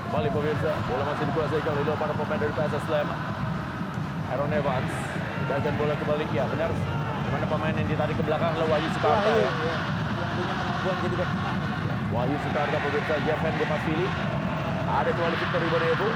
[0.09, 3.19] Kembali pemirsa, bola masih dikuasai kali dua para pemain dari PSS Sleman.
[4.33, 4.93] Aaron Evans,
[5.45, 6.73] dan bola kembali, ya benar.
[6.73, 9.29] Di mana pemain yang ditarik ke belakang adalah Wahyu Sukarta.
[9.29, 9.51] Wahyu, ya.
[9.61, 9.75] ya,
[10.17, 11.31] yang punya kemampuan jadi back.
[12.17, 14.36] Wahyu Sukarta pemirsa Jeffen Gepasvili.
[14.87, 16.07] Ada kembali Victor Ibonevo.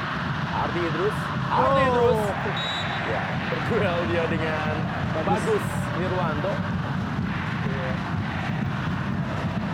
[0.51, 1.17] Ardi Idrus.
[1.47, 1.87] Ardi Oh.
[1.89, 2.21] Idrus.
[3.03, 4.73] Ya, berduel dia dengan
[5.17, 6.53] Bagus Nirwanto.
[7.67, 7.91] Ya.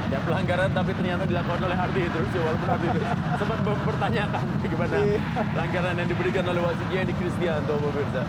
[0.08, 2.30] Dan pelanggaran tapi ternyata dilakukan oleh Ardi Idrus.
[2.32, 3.10] Ya, walaupun Ardi Idrus
[3.42, 5.20] sempat mempertanyakan bagaimana Iya.
[5.54, 8.24] pelanggaran yang diberikan oleh wasit di Kristianto pemirsa.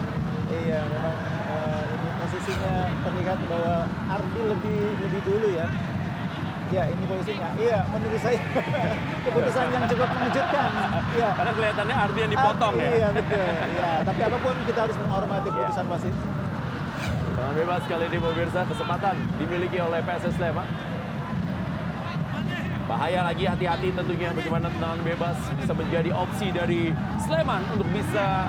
[0.49, 1.16] Iya, memang
[1.49, 3.74] eh, ini posisinya terlihat bahwa
[4.11, 5.66] Ardi lebih lebih dulu ya.
[6.69, 7.49] Ya, ini posisinya.
[7.57, 8.36] Iya, menurut saya
[9.24, 10.70] keputusan yang cukup mengejutkan.
[11.16, 11.28] Iya.
[11.32, 12.90] Karena kelihatannya Ardi yang dipotong Ardi, ya.
[12.93, 13.47] Iya, betul.
[13.49, 16.15] Iya, tapi apa pun kita harus menghormati keputusan wasit.
[17.28, 20.69] Tendangan bebas kali ini pemirsa kesempatan dimiliki oleh PSS Sleman.
[22.89, 26.93] Bahaya lagi hati-hati tentunya bagaimana tendangan bebas bisa menjadi opsi dari
[27.24, 28.49] Sleman untuk bisa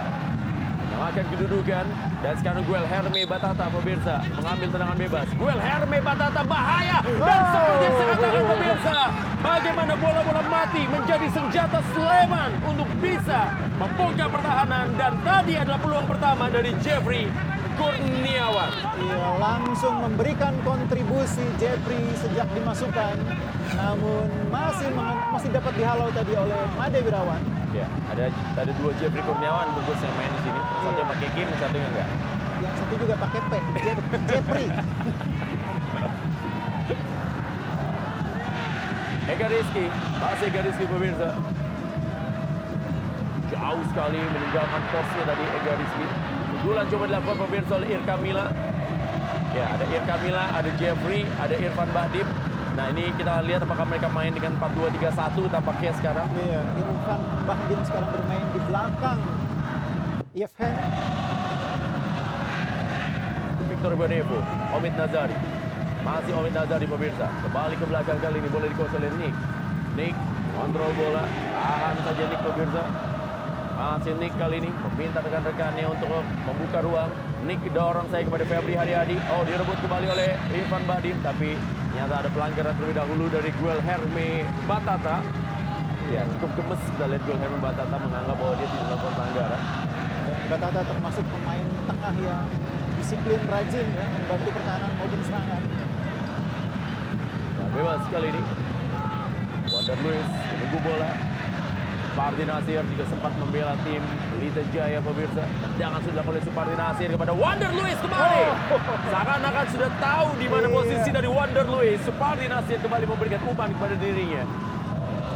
[0.90, 1.86] menyamakan kedudukan.
[2.20, 5.28] Dan sekarang Guel Herme Batata pemirsa mengambil tendangan bebas.
[5.40, 8.98] Guel Herme Batata bahaya dan seperti saya katakan pemirsa,
[9.40, 16.52] bagaimana bola-bola mati menjadi senjata Sleman untuk bisa membongkar pertahanan dan tadi adalah peluang pertama
[16.52, 17.32] dari Jeffrey
[17.80, 18.72] Kurniawan.
[19.00, 23.16] Iya, langsung memberikan kontribusi Jeffrey sejak dimasukkan.
[23.80, 24.92] Namun masih
[25.32, 27.59] masih dapat dihalau tadi oleh Made Wirawan.
[27.70, 30.58] Ya, ada ada dua Jeffrey Kurniawan bungkus yang main di sini.
[30.58, 32.08] Satu yang pakai Kim, satunya enggak.
[32.60, 34.68] Yang satu juga pakai P, Je- Jeffrey.
[39.30, 39.86] Ega Rizky,
[40.18, 41.30] masih Ega Rizky pemirsa.
[43.50, 46.06] Jauh sekali meninggalkan posnya tadi Ega Rizky.
[46.60, 48.46] Sundulan coba dilakukan pemirsa oleh Irka Mila.
[49.54, 52.28] Ya, ada Irka Mila, ada Jeffrey, ada Irfan Bahdim.
[52.80, 56.32] Nah ini kita lihat apakah mereka main dengan 4-2-3-1 tampaknya sekarang.
[56.32, 59.20] Iya, Irfan Bahdim sekarang bermain di belakang
[60.32, 60.76] Yevhen.
[63.68, 64.40] Victor Bonevo,
[64.80, 65.36] Omid Nazari.
[66.08, 67.28] Masih Omid Nazari pemirsa.
[67.44, 69.36] Kembali ke belakang kali ini boleh dikuasai oleh Nick.
[70.00, 70.16] Nick
[70.56, 71.28] kontrol bola.
[71.28, 72.84] Tahan saja Nick pemirsa.
[73.76, 76.08] Masih Nick kali ini meminta rekan-rekannya untuk
[76.48, 77.12] membuka ruang.
[77.44, 79.20] Nick dorong saya kepada Febri Haryadi.
[79.36, 81.20] Oh direbut kembali oleh Irfan Badim.
[81.20, 81.60] Tapi
[82.00, 85.20] ternyata ada pelanggaran terlebih dahulu dari Guel Herme Batata.
[86.08, 89.62] Ya cukup gemes kita lihat Guel Herme Batata menganggap bahwa dia tidak melakukan pelanggaran.
[90.48, 92.48] Batata termasuk pemain tengah yang
[92.96, 95.62] disiplin rajin ya, membantu pertahanan maupun serangan.
[97.60, 98.42] Nah, bebas kali ini.
[99.68, 101.12] Wonder Luis menunggu bola.
[102.00, 105.44] Supardi Nasir juga sempat membela tim Pelita Jaya pemirsa.
[105.46, 108.44] Tendangan sudah oleh Supardi Nasir kepada Wonder Luis kembali.
[109.10, 110.76] Seakan-akan sudah tahu di mana Iya.
[110.78, 111.98] posisi dari Wonder Luis.
[112.06, 114.44] Supardi Nasir kembali memberikan umpan kepada dirinya.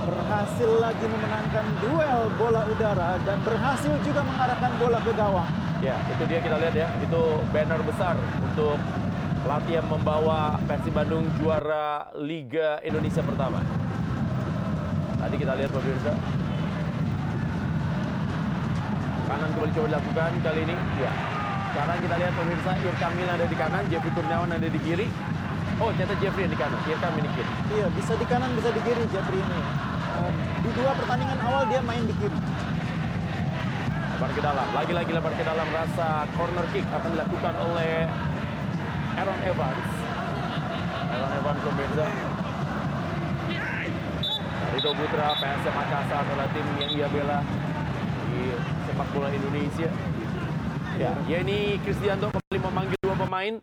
[0.03, 5.49] Berhasil lagi memenangkan duel bola udara dan berhasil juga mengarahkan bola ke gawang.
[5.79, 6.87] Ya, itu dia kita lihat ya.
[7.01, 8.77] Itu banner besar untuk
[9.43, 13.59] pelatih yang membawa Persib Bandung juara Liga Indonesia pertama.
[15.19, 16.13] Tadi kita lihat pemirsa.
[19.33, 20.75] Kanan kembali coba dilakukan kali ini.
[21.01, 21.11] Ya.
[21.73, 25.09] Sekarang kita lihat pemirsa Irka Mil ada di kanan, Jeffrey Kurniawan ada di kiri.
[25.81, 27.49] Oh, ternyata Jeffrey yang di kanan, Irka Mil di kiri.
[27.73, 29.59] Iya, bisa di kanan, bisa di kiri Jeffrey ini.
[30.13, 30.31] Eh,
[30.61, 32.37] Di dua pertandingan awal dia main di kiri.
[34.13, 38.05] Lebar ke dalam, lagi-lagi lebar ke dalam rasa corner kick akan dilakukan oleh
[39.17, 39.89] Aaron Evans.
[41.09, 42.07] Aaron Evans pemirsa.
[44.77, 47.41] Rido Putra, PSM Makassar adalah tim yang ia bela
[48.89, 49.89] sepak bola Indonesia.
[50.97, 53.53] Ya, Yeni Kristianto kembali memanggil dua pemain.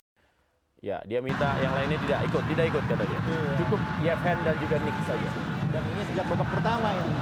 [0.81, 3.19] Ya, dia minta yang lainnya tidak ikut, tidak ikut katanya.
[3.61, 5.29] Cukup Yevhen dan juga Nick saja.
[5.71, 7.15] Dan ini sejak babak pertama ini.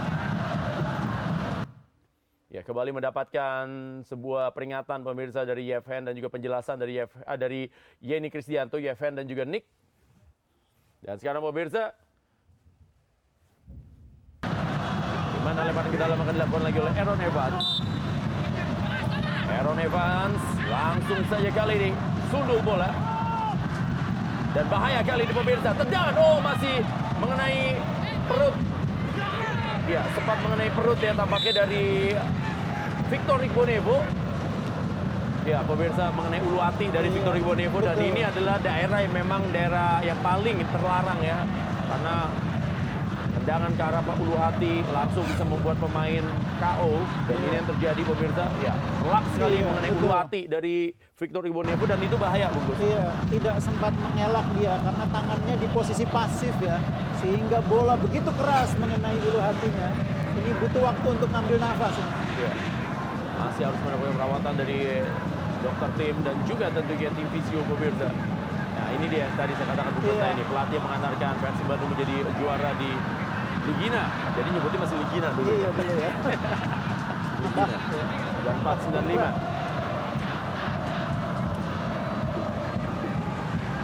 [2.49, 3.65] Ya, kembali mendapatkan
[4.09, 7.69] sebuah peringatan pemirsa dari Yevhen dan juga penjelasan dari Yev, ah, dari
[8.01, 9.69] Yeni Kristianto, Yevhen dan juga Nick.
[11.05, 11.93] Dan sekarang pemirsa,
[15.49, 17.67] mana lemparan ke dalam akan dilakukan lagi oleh Aaron Evans.
[19.49, 21.91] Aaron Evans langsung saja kali ini
[22.29, 22.93] sundul bola.
[24.53, 25.73] Dan bahaya kali ini pemirsa.
[25.73, 26.85] Tendangan, oh masih
[27.17, 27.81] mengenai
[28.29, 28.57] perut.
[29.89, 32.13] Ya, sempat mengenai perut ya tampaknya dari
[33.09, 34.05] Victor Igbonevo.
[35.49, 40.05] Ya, pemirsa mengenai ulu hati dari Victor Igbonevo dan ini adalah daerah yang memang daerah
[40.05, 41.41] yang paling terlarang ya.
[41.89, 42.29] Karena
[43.49, 46.21] tendangan ke arah Pak Ulu Hati langsung bisa membuat pemain
[46.61, 50.77] KO dan ini yang terjadi pemirsa ya telak sekali Iya, mengenai ulu hati dari
[51.17, 52.77] Victor Igbonevo dan itu bahaya bungkus.
[52.77, 56.77] Iya, tidak sempat mengelak dia karena tangannya di posisi pasif ya.
[57.25, 59.97] Sehingga bola begitu keras mengenai ulu hatinya.
[60.37, 61.95] Ini butuh waktu untuk ngambil nafas.
[61.97, 62.13] ini.
[62.45, 62.53] Iya.
[63.33, 64.79] Masih harus mendapatkan perawatan dari
[65.65, 68.13] dokter tim dan juga tentunya tim visio pemirsa.
[68.77, 70.21] Nah ini dia yang tadi saya katakan bungkus Iya.
[70.21, 72.93] saya ini pelatih mengantarkan Persib Bandung menjadi juara di
[73.69, 74.03] Ligina.
[74.33, 75.51] Jadi nyebutnya masih Ligina dulu.
[75.53, 76.11] Iya dulu ya.
[77.45, 77.77] Ligina.
[78.45, 79.33] Dan 495.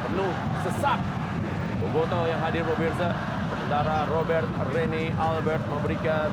[0.05, 0.33] Penuh
[0.65, 0.99] sesak.
[1.85, 3.09] Boboto yang hadir pemirsa.
[3.45, 6.29] Sementara Robert Rene Albert memberikan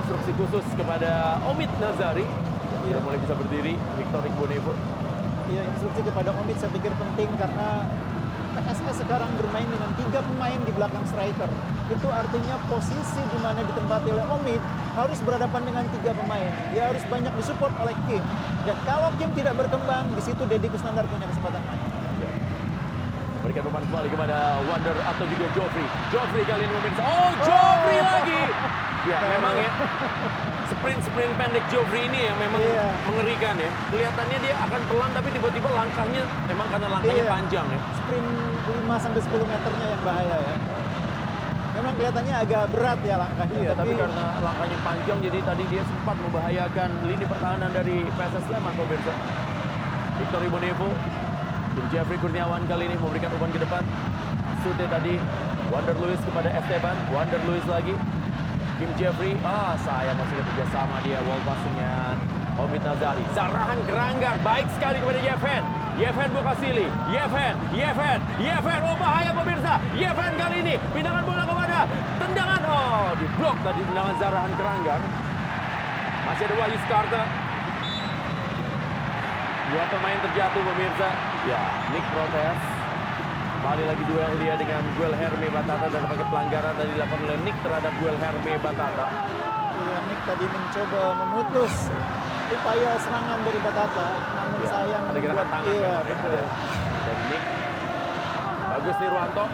[0.00, 2.24] instruksi khusus kepada Omid Nazari.
[2.24, 3.74] Yang sudah mulai bisa berdiri.
[4.00, 4.72] Victor Igbonevo.
[5.44, 7.84] Iya, instruksi kepada Omid saya pikir penting karena
[8.64, 11.50] PSS sekarang bermain dengan tiga pemain di belakang striker.
[11.92, 14.60] Itu artinya posisi di mana ditempati oleh Omid
[14.96, 16.48] harus berhadapan dengan tiga pemain.
[16.72, 18.24] Dia harus banyak disupport oleh Kim.
[18.64, 21.82] Dan kalau Kim tidak berkembang, di situ Deddy Kusnandar punya kesempatan main.
[23.44, 25.86] Berikan umpan kembali kepada Wander atau juga Joffrey.
[26.08, 27.02] Joffrey kali ini memirsa.
[27.04, 28.42] Oh, Joffrey lagi.
[29.04, 29.70] Ya, memang ya.
[30.74, 32.86] Sprint-sprint pendek Joffrey ini yang memang Iya.
[33.06, 33.70] mengerikan ya.
[33.88, 37.32] Kelihatannya dia akan pelan tapi tiba-tiba langkahnya memang karena langkahnya Iya.
[37.32, 37.80] panjang ya.
[37.96, 38.28] Sprint
[38.64, 40.54] 5 sampai 10 meternya yang bahaya ya.
[41.74, 43.58] Memang kelihatannya agak berat ya langkahnya.
[43.58, 48.72] Iya, tapi karena langkahnya panjang jadi tadi dia sempat membahayakan lini pertahanan dari PSS Sleman
[48.74, 49.14] pemirsa.
[50.14, 50.88] Victor Ibonevo,
[51.74, 53.82] Tim Jeffrey Kurniawan kali ini memberikan umpan ke depan.
[54.62, 55.18] Sute tadi,
[55.68, 57.94] Wander Lewis kepada Esteban, Wander Lewis lagi.
[58.84, 62.20] Kim Jeffrey, ah saya masih kerja sama dia, wall passingnya
[62.60, 63.24] Omid Nazari.
[63.32, 65.62] Zarahan Keranggar, baik sekali kepada Yeven.
[65.96, 69.80] Yeven Bukasili, Yeven, Yeven, Yeven, oh bahaya pemirsa.
[69.96, 71.88] Yeven kali ini, pindahan bola kepada
[72.20, 72.60] tendangan.
[72.68, 75.00] Oh, diblok tadi tendangan Zarahan Keranggar.
[76.28, 77.22] Masih ada Wahyu Skarta.
[79.64, 81.08] Dua pemain terjatuh pemirsa.
[81.48, 82.73] Ya, Nick protes.
[83.64, 87.56] Kembali lagi duel dia dengan Guel Herme Batata dan pakai pelanggaran tadi dilakukan oleh Nick
[87.64, 89.06] terhadap Guel Herme Batata.
[89.72, 91.74] Iya, Nick tadi mencoba memutus
[92.52, 95.96] upaya serangan dari Batata, namun Ya, sayang ada gerakan membuat- tangan Iya, ya.
[96.04, 96.42] betul.
[97.08, 97.44] Dan Nick.
[98.68, 99.44] Bagus Nirwanto.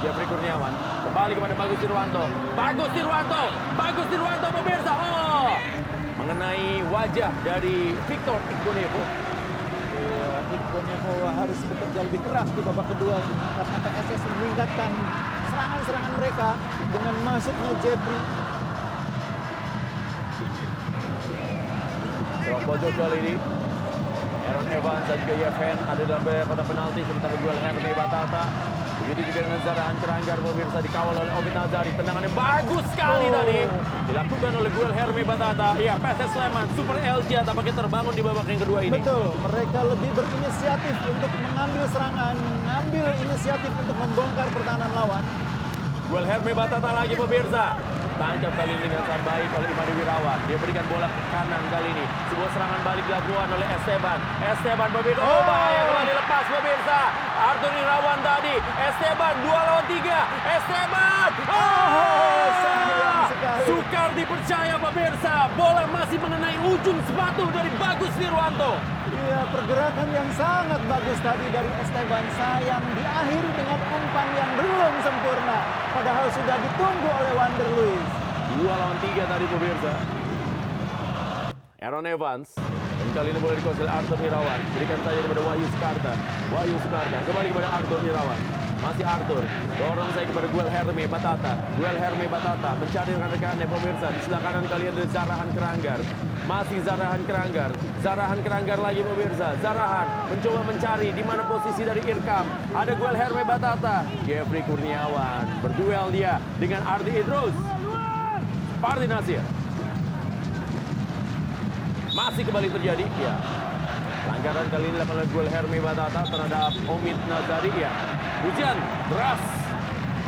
[0.00, 0.72] Jeffrey Kurniawan.
[1.04, 2.24] Kembali kepada Bagus Nirwanto.
[2.56, 3.42] Bagus Nirwanto.
[3.76, 4.92] Bagus Nirwanto pemirsa.
[4.96, 5.52] Oh.
[6.16, 9.19] Mengenai wajah dari Victor Igbonevo.
[10.70, 13.18] Iqbonevo harus bekerja lebih keras di babak kedua
[13.58, 14.90] karena PSS meningkatkan
[15.50, 16.48] serangan-serangan mereka
[16.94, 18.20] dengan masuknya Jeffrey.
[22.46, 23.34] Ruang pojok kali ini.
[24.46, 28.44] Aaron Evans dan juga Yeven ada dalam kotak penalti sementara Guel Herme Batata.
[29.00, 31.90] Begitu juga dengan Zarahan Keranggar pemirsa dikawal oleh Omid Nazari.
[31.96, 33.34] Tendangannya bagus sekali Oh.
[33.34, 33.58] tadi.
[34.06, 35.68] Dilakukan oleh Guel Herme Batata.
[35.76, 38.92] Iya, PSS Sleman, Super LG tampaknya terbangun di babak yang kedua ini.
[38.92, 45.24] Betul, mereka lebih berinisiatif untuk mengambil serangan, mengambil inisiatif untuk membongkar pertahanan lawan.
[46.10, 47.64] Guel Herme Batata lagi pemirsa.
[48.20, 50.38] Tancap kali ini dengan sangat baik oleh Imadi Wirawan.
[50.44, 52.04] Dia berikan bola ke kanan kali ini.
[52.28, 54.18] Sebuah serangan balik dilakukan oleh Esteban.
[54.44, 55.24] Esteban pemirsa.
[55.24, 57.00] Oh, bahaya kembali lepas pemirsa.
[57.40, 58.54] Arthur Irawan tadi.
[58.60, 60.20] Esteban dua lawan tiga.
[60.52, 61.30] Esteban.
[61.48, 63.24] Oh.
[63.64, 65.34] Sukar dipercaya pemirsa.
[65.56, 68.99] Bola masih mengenai ujung sepatu dari Bagus Nirwanto.
[69.10, 75.58] Iya, pergerakan yang sangat bagus tadi dari Esteban sayang diakhiri dengan umpan yang belum sempurna.
[75.90, 78.06] Padahal sudah ditunggu oleh Wander Luiz.
[78.54, 79.92] Dua lawan tiga tadi pemirsa.
[81.82, 82.54] Aaron Evans.
[82.54, 84.60] Dan kali ini boleh dikuasai Arthur Hirawan.
[84.78, 86.12] Berikan saja kepada Wahyu Sukarta.
[86.54, 87.16] Wahyu Sukarta.
[87.26, 88.40] Kembali kepada Arthur Hirawan.
[88.78, 89.42] Masih Arthur.
[89.74, 91.52] Dorong saya kepada Guel Herme Batata.
[91.80, 92.70] Guel Herme Batata.
[92.78, 94.06] Mencari rekan-rekannya pemirsa.
[94.14, 96.00] Di sebelah kanan kalian ada Zarahan Keranggar.
[96.48, 97.70] Masih Zarahan Keranggar.
[98.00, 99.56] Zarahan Keranggar lagi pemirsa.
[99.60, 102.46] Zarahan mencoba mencari di mana posisi dari Irkam.
[102.72, 104.08] Ada Guel Herme Batata.
[104.24, 105.44] Jeffrey Kurniawan.
[105.60, 107.54] Berduel dia dengan Ardi Idrus.
[108.80, 109.44] Parti Nasir.
[112.16, 113.34] Masih kembali terjadi, ya.
[114.24, 117.92] Pelanggaran kali ini dilakukan oleh Guel Herme Batata terhadap Omid Nazari, ya.
[118.40, 118.76] Hujan
[119.12, 119.59] deras.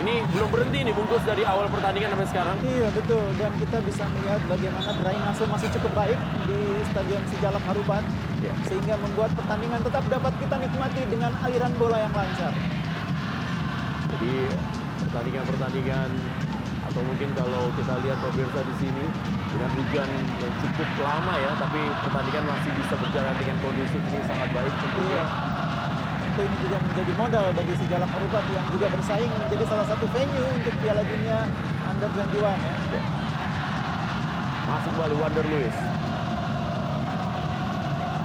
[0.03, 2.57] Ini belum berhenti nih bungkus dari awal pertandingan sampai sekarang.
[2.67, 6.19] Iya betul dan kita bisa melihat bagaimana drainase masih cukup baik
[6.51, 6.59] di
[6.91, 8.03] Stadion Sijalak Harupat
[8.43, 8.51] Ya.
[8.67, 12.51] sehingga membuat pertandingan tetap dapat kita nikmati dengan aliran bola yang lancar.
[14.11, 14.35] Jadi
[15.07, 16.11] pertandingan-pertandingan
[16.91, 19.05] atau mungkin kalau kita lihat pemirsa di sini
[19.55, 20.09] dengan hujan
[20.43, 25.52] yang cukup lama ya, tapi pertandingan masih bisa berjalan dengan kondusif ini sangat baik tentunya.
[26.33, 30.49] Tentu ini juga menjadi modal bagi Sijalak Harupat yang juga bersaing menjadi salah satu venue
[30.49, 31.45] untuk Piala Dunia
[31.85, 33.03] Under 21 ya.
[34.65, 35.77] Masuk kembali Wander Lewis.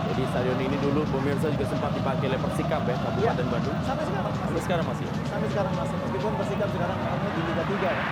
[0.07, 3.75] Jadi stadion ini dulu pemirsa juga sempat dipakai oleh Persikap ya, Kabupaten Bandung.
[3.83, 5.07] Sampai sekarang Sampai sekarang masih.
[5.27, 8.03] Sampai sekarang masih meskipun Persikap sekarang mainnya di Liga 3 ya.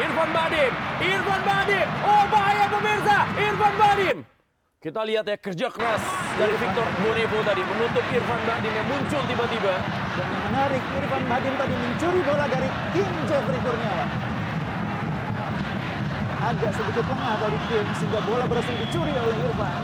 [0.00, 4.16] Irfan Badim, Irfan Badim, oh bahaya pemirsa, Irfan Badim.
[4.80, 9.74] Kita lihat ya kerja keras dari Victor Bonevo tadi menutup Irfan Badim yang muncul tiba-tiba.
[10.16, 14.08] Dan yang menarik, Irfan Badim tadi mencuri bola dari Kim Jeffrey Kurniawan.
[16.40, 19.82] Agak sedikit lengah dari Kim sehingga bola berhasil dicuri oleh Irfan.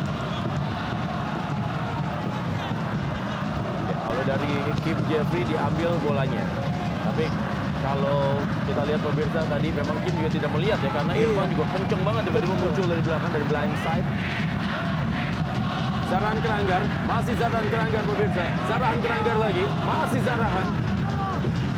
[4.01, 6.45] Kalau dari Kim Jeffrey diambil bolanya.
[7.05, 7.29] Tapi
[7.85, 12.01] kalau kita lihat pemirsa tadi memang Kim juga tidak melihat ya karena Irfan juga kenceng
[12.01, 14.09] banget tiba-tiba muncul dari belakang dari blind side.
[16.17, 18.45] Zarahan Keranggar, masih Zarahan Keranggar pemirsa.
[18.73, 20.67] Zarahan Keranggar lagi, masih Zarahan.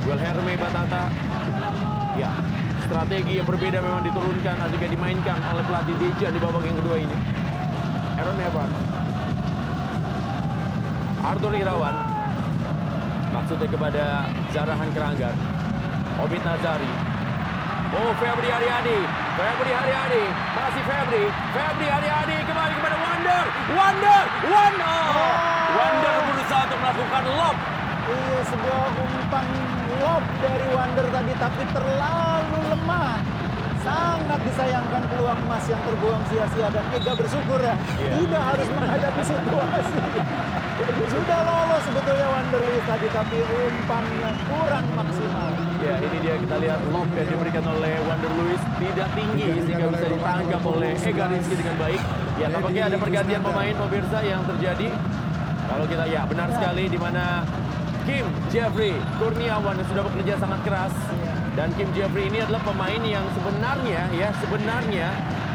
[0.06, 1.10] Duel Herme Batata.
[2.14, 2.30] Ya,
[2.86, 7.16] strategi yang berbeda memang diturunkan juga dimainkan oleh pelatih Dejan di babak yang kedua ini.
[8.14, 8.74] Aaron Evans.
[11.18, 11.96] Arthur Irawan.
[13.34, 14.04] maksudnya kepada
[14.54, 15.34] Zarahan Keranggan.
[16.22, 16.92] Obit Nazari.
[17.90, 18.98] Oh, Febri Haryadi.
[19.34, 20.24] Febri Haryadi.
[20.54, 21.24] Masih Febri.
[21.26, 23.44] Febri Haryadi kembali kepada Wonder.
[23.76, 24.20] Wonder.
[24.48, 24.96] Wonder.
[25.76, 27.56] Wonder berusaha untuk melakukan lob.
[28.08, 29.46] Iya, sebuah umpan
[30.00, 33.20] lob dari Wander tadi tapi terlalu lemah.
[33.84, 37.76] Sangat disayangkan peluang emas yang terbuang sia-sia dan Ega bersyukur ya.
[38.00, 38.16] Iya.
[38.16, 39.96] Tidak harus menghadapi situasi.
[41.12, 45.67] Sudah lolos sebetulnya Wander tadi tapi umpannya kurang maksimal.
[45.78, 50.06] Ya, ini dia kita lihat lob yang diberikan oleh Wander Lewis tidak tinggi sehingga bisa
[50.10, 52.02] ditangkap oleh Ega Rizky dengan baik.
[52.42, 54.88] Ya, tampaknya ada pergantian pemain pemirsa yang terjadi.
[55.68, 57.46] Kalau kita ya benar sekali di mana
[58.08, 60.94] Kim Jeffrey Kurniawan yang sudah bekerja sangat keras
[61.54, 65.12] dan Kim Jeffrey ini adalah pemain yang sebenarnya ya sebenarnya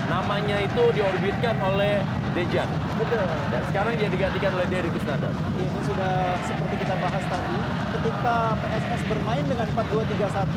[0.08, 2.70] namanya itu diorbitkan oleh Dejan.
[2.98, 3.26] Betul.
[3.54, 5.34] Dan sekarang dia digantikan oleh Derry Kusnandar.
[5.34, 7.58] Ini sudah seperti kita bahas tadi,
[8.24, 10.56] ketika PSS bermain dengan 4-2-3-1,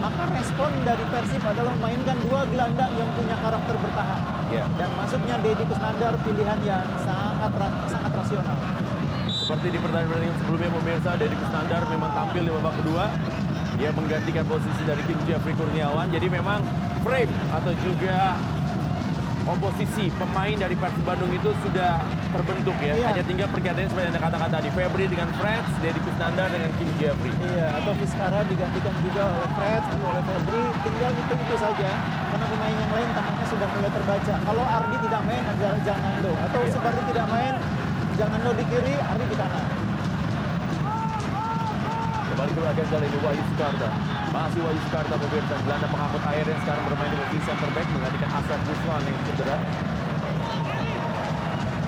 [0.00, 4.20] maka respon dari Persib adalah memainkan dua gelandang yang punya karakter bertahan.
[4.48, 4.64] Ya.
[4.80, 7.52] Dan masuknya Deddy Kusnandar pilihan yang sangat
[7.92, 8.56] sangat rasional.
[9.28, 13.04] Seperti di pertandingan sebelumnya pemirsa, Deddy Kusnandar memang tampil di babak kedua.
[13.76, 16.08] Dia menggantikan posisi dari Kim Jeffrey Kurniawan.
[16.08, 16.64] Jadi memang
[17.04, 18.40] frame atau juga
[19.42, 22.00] komposisi pemain dari Persib Bandung itu sudah
[22.30, 22.94] terbentuk ya.
[22.94, 23.06] Iya.
[23.12, 24.68] Hanya tinggal pergantian seperti yang katakan tadi.
[24.72, 27.32] Febri dengan Freds, Deddy Kusnandar dengan Kim Jeffrey.
[27.52, 31.90] Iya, atau Vizcara digantikan juga oleh Fred, oleh Febri, tinggal itu itu saja.
[32.32, 34.34] Karena pemain yang lain tampaknya sudah mulai terbaca.
[34.46, 36.32] Kalau Ardi tidak main, ada Janando.
[36.48, 37.54] Atau Supardi tidak main,
[38.16, 39.66] Janando di kiri, Ardi di kanan.
[42.32, 44.21] Kembali ke kali ini Wahyu Sukarta.
[44.32, 45.54] Masih Wahyu Sukarta pemirsa.
[45.60, 49.56] Gelandang pengangkut air yang sekarang bermain di posisi center back menggantikan Asad Ruslan yang cedera.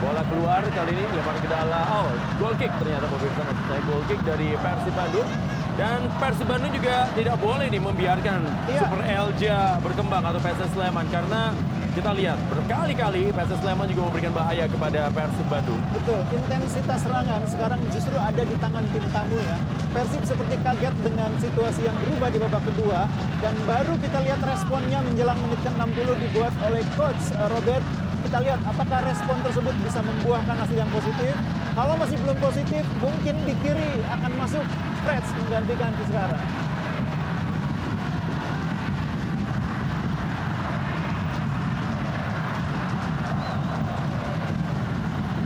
[0.05, 1.85] Bola keluar kali ini lempar ke dalam.
[1.89, 5.29] Oh, goal kick ternyata pemirsa saya goal kick dari Persib Bandung.
[5.75, 8.41] Dan Persib Bandung juga tidak boleh nih membiarkan
[8.77, 11.57] Super Elja berkembang atau PSS Sleman karena
[11.95, 15.79] kita lihat berkali-kali PSS Sleman juga memberikan bahaya kepada Persib Bandung.
[15.95, 19.57] Betul, intensitas serangan sekarang justru ada di tangan tim tamu ya.
[19.95, 23.07] Persib seperti kaget dengan situasi yang berubah di babak kedua
[23.39, 27.85] dan baru kita lihat responnya menjelang menit ke-60 dibuat oleh coach eh, Robert.
[28.27, 31.35] Kita lihat apakah respon tersebut bisa membuahkan hasil yang positif.
[31.79, 34.65] Kalau masih belum positif, mungkin di kiri akan masuk
[35.05, 36.41] Freds menggantikan Fiskara.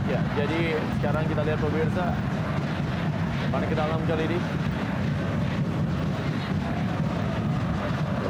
[0.09, 2.05] Ya, jadi sekarang kita lihat pemirsa.
[3.47, 4.39] Mari ke dalam kali ini.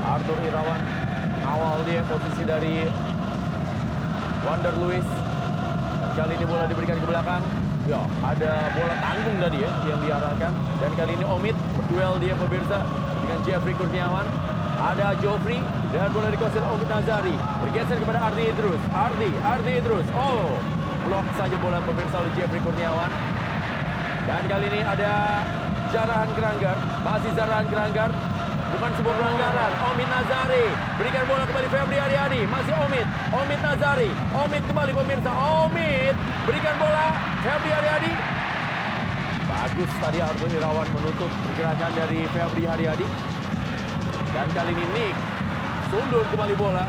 [0.05, 0.81] Arthur Irawan
[1.41, 2.85] awal dia posisi dari
[4.45, 5.09] Wander Lewis.
[6.13, 7.41] Kali ini bola diberikan ke belakang.
[7.89, 10.53] Ya, ada bola tanggung tadi ya yang diarahkan.
[10.77, 12.77] Dan kali ini Omid berduel dia pemirsa
[13.25, 14.29] dengan Jeffrey Kurniawan.
[14.85, 15.57] Ada Joffrey
[15.97, 17.33] dan bola oleh Omid Nazari.
[17.65, 18.81] Bergeser kepada Ardi Idrus.
[18.93, 20.05] Ardi, Ardi Idrus.
[20.13, 20.61] Oh,
[21.09, 23.09] blok saja bola pemirsa oleh Jeffrey Kurniawan.
[24.29, 25.41] Dan kali ini ada
[25.89, 26.77] Zarahan Keranggar.
[27.01, 28.13] Masih Zarahan Keranggar.
[28.69, 29.71] Bukan sebuah pelanggaran.
[29.89, 30.65] Omid Nazari.
[31.01, 32.41] Berikan bola kembali Febri Ariadi.
[32.45, 33.07] Masih Omid.
[33.33, 34.09] Omid Nazari.
[34.37, 35.31] Omid kembali pemirsa.
[35.65, 36.15] Omid.
[36.45, 37.05] Berikan bola.
[37.41, 38.13] Febri Ariadi.
[39.49, 43.07] Bagus tadi Argun Irawan menutup pergerakan dari Febri Haryadi.
[44.29, 45.17] Dan kali ini Nick
[45.89, 46.85] sundul kembali bola.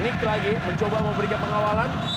[0.00, 2.09] Nick lagi mencoba memberikan pengawalan.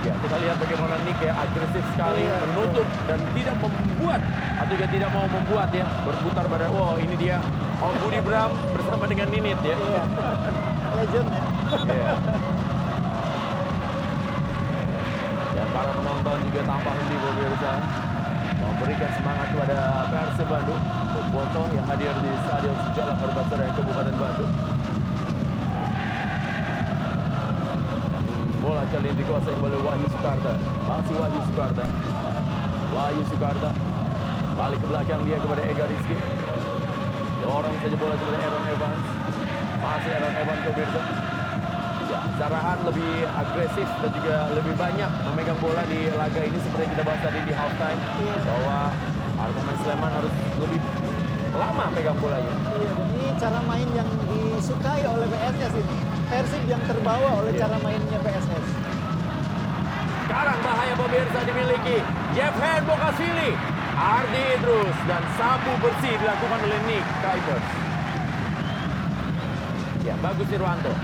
[0.00, 4.20] Ya, kita lihat bagaimana Nick ya agresif sekali Iya, menutup dan tidak membuat
[4.56, 7.36] atau juga tidak mau membuat ya berputar pada wow ini dia
[7.80, 9.76] Om Budi Bram bersama dengan Ninit ya.
[9.76, 10.02] Iya.
[10.96, 11.28] Legend
[11.84, 12.14] ya.
[15.52, 17.72] Dan para penonton juga tampak di pemirsa
[18.60, 19.78] memberikan semangat kepada
[20.08, 20.82] Persib Bandung
[21.12, 24.52] Boboto yang hadir di Stadion Sejalak Perbatasan Kabupaten Bandung.
[28.60, 30.52] Bola kali dikuasai oleh Wahyu Sukarta.
[30.82, 31.84] Masih Wahyu Sukarta.
[32.90, 33.68] Wahyu Sukarta.
[34.58, 36.16] Balik ke belakang dia kepada Ega Rizky.
[37.40, 39.04] Dorong saja bola kepada Aaron Evans.
[39.78, 41.00] Masih Aaron Evans pemirsa.
[42.10, 46.92] Ya, Zarahan lebih agresif dan juga lebih banyak memegang bola di laga ini seperti yang
[46.98, 48.00] kita bahas tadi di halftime
[48.42, 48.78] bahwa
[49.38, 50.80] Arman Sleman harus lebih
[51.54, 52.54] lama pegang bolanya.
[52.74, 55.96] Iya, dan ini cara main yang disukai oleh PSS ini.
[56.30, 58.59] Persib yang terbawa oleh cara mainnya PSS.
[60.40, 62.00] Sekarang bahaya pemirsa dimiliki
[62.32, 63.52] Jevhen Bokasvili,
[63.92, 67.68] Ardi Idrus dan sapu bersih dilakukan oleh Nick Kuipers.
[70.00, 70.96] Ya, bagus Nirwanto.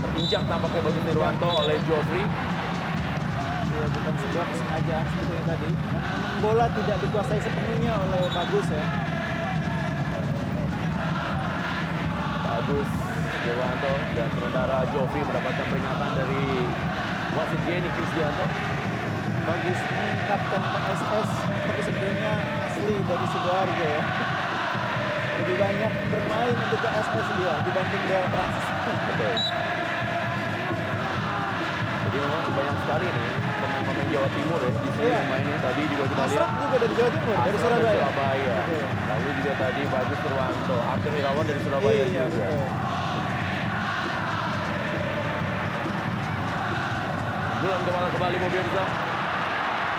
[0.00, 2.24] Terinjak tampaknya bagus Nirwanto oleh Jofri.
[3.76, 5.68] ya, bukan sebuah kesengajaan seperti yang tadi.
[6.40, 8.84] Bola tidak dikuasai sepenuhnya oleh Bagus ya.
[12.48, 12.88] Bagus
[13.44, 16.44] Dewanto dan saudara Jovi mendapatkan peringatan dari
[17.34, 18.46] wasit Jenny Kristianto.
[19.44, 22.32] Bagus ini kapten PSS, tapi sebenarnya
[22.64, 24.02] asli dari Sidoarjo ya.
[25.34, 28.66] Lebih banyak bermain untuk PSS dia dibanding Prancis.
[28.84, 29.34] Betul.
[32.04, 33.28] Jadi memang banyak sekali nih
[33.58, 35.20] pemain-pemain Jawa Timur ya di sini Iya.
[35.26, 36.30] mainnya tadi juga kita lihat.
[36.30, 38.56] Asraf juga dari Jawa Timur, dari Surabaya.
[39.10, 42.46] Lalu juga tadi Bagus Purwanto, Arthur Irawan dari Surabaya Iya, juga.
[47.64, 48.84] Belum kembali kembali pemirsa.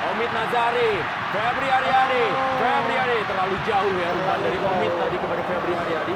[0.05, 1.01] Omid Nazari,
[1.33, 2.25] Febri Haryadi,
[2.61, 6.15] Febri Haryadi terlalu jauh ya umpan dari Omid tadi kepada Febri Haryadi.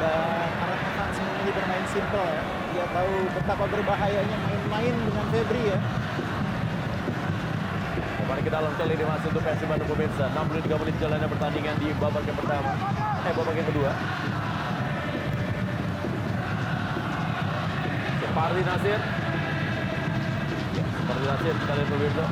[0.00, 2.42] Dan anak-anak semuanya ini bermain simple ya.
[2.72, 5.78] Dia tahu betapa berbahayanya main-main dengan Febri ya.
[8.24, 10.24] Kemarin kita langsung kali ini masuk untuk Persib Bandung pemirsa.
[10.32, 12.72] 63 menit jalannya pertandingan di babak yang pertama.
[13.28, 13.90] Eh babak yang kedua.
[18.24, 19.27] Separdi Nasir.
[21.18, 22.26] Kita lihat pemirsa.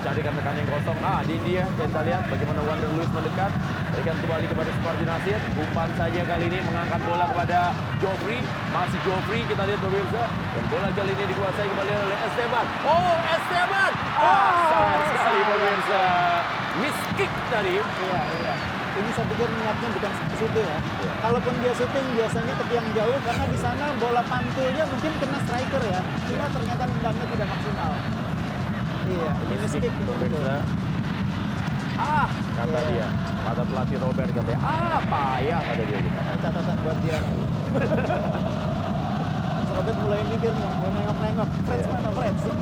[0.00, 0.98] Carikan rekan yang kosong.
[1.04, 3.52] Ah, di dia kita lihat bagaimana Wander Luis mendekat.
[3.92, 5.40] Berikan kembali kepada Separdi Nasir.
[5.60, 8.40] Umpan saja kali ini mengangkat bola kepada Joffrey.
[8.72, 10.24] Masih Joffrey kita lihat pemirsa.
[10.56, 12.66] Dan bola kali ini dikuasai kembali oleh Esteban.
[12.88, 13.92] Oh, Esteban!
[14.16, 16.02] Ah, sayang sekali pemirsa.
[16.80, 17.72] Miss kick tadi.
[17.76, 18.54] Iya, iya.
[18.98, 20.78] Ini saya pikir niatnya bukan ke situ ya.
[21.18, 25.82] Kalaupun dia syuting biasanya ke tiang jauh karena di sana bola pantulnya mungkin kena striker
[25.82, 26.00] ya.
[26.30, 27.92] Cuma ternyata nendangnya tidak maksimal.
[29.08, 30.46] Iya, ini mistake itu betul.
[31.98, 33.08] Ah, kata dia.
[33.42, 35.98] Kata pelatih Robert katanya, ah payah kata dia.
[35.98, 36.18] gitu.
[36.38, 37.18] Catatan buat dia.
[39.78, 41.48] Robert mulai mikir nih, mau nengok-nengok.
[41.66, 42.42] Friends mana Friends?
[42.46, 42.52] Ya,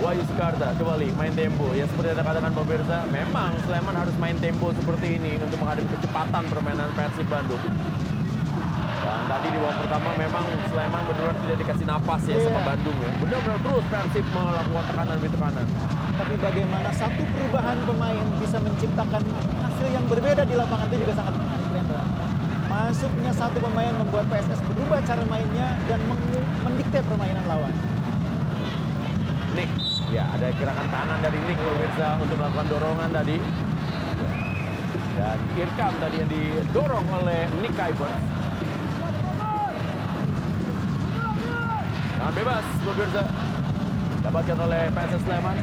[0.07, 1.67] Wahyu Sukarta kembali main tempo.
[1.75, 6.47] Ya seperti yang katakan pemirsa, memang Sleman harus main tempo seperti ini untuk menghadapi kecepatan
[6.47, 7.59] permainan Persib Bandung.
[9.03, 12.67] Dan tadi di babak pertama memang Sleman benar-benar tidak dikasih napas ya sama Iya.
[12.71, 13.11] Bandung ya.
[13.19, 15.65] Benar-benar terus Persib melakukan tekanan demi tekanan.
[16.15, 19.21] Tapi bagaimana satu perubahan pemain bisa menciptakan
[19.59, 22.03] hasil yang berbeda di lapangan itu juga sangat menarik Rendra.
[22.71, 25.99] Masuknya satu pemain membuat PSS berubah cara mainnya dan
[26.63, 27.96] mendikte permainan lawan.
[30.07, 33.35] Ya ada gerakan tangan dari Nick pemirsa untuk melakukan dorongan tadi.
[35.19, 38.23] Dan Irkam tadi yang didorong oleh Nick Kuipers.
[42.15, 43.23] Tangan bebas pemirsa.
[44.23, 45.57] Dapatkan oleh PSS Sleman.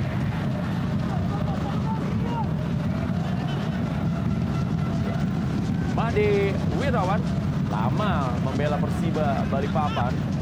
[5.97, 6.31] Made
[6.85, 7.21] Wirawan
[7.73, 8.13] lama
[8.45, 10.34] membela Persiba Balikpapan.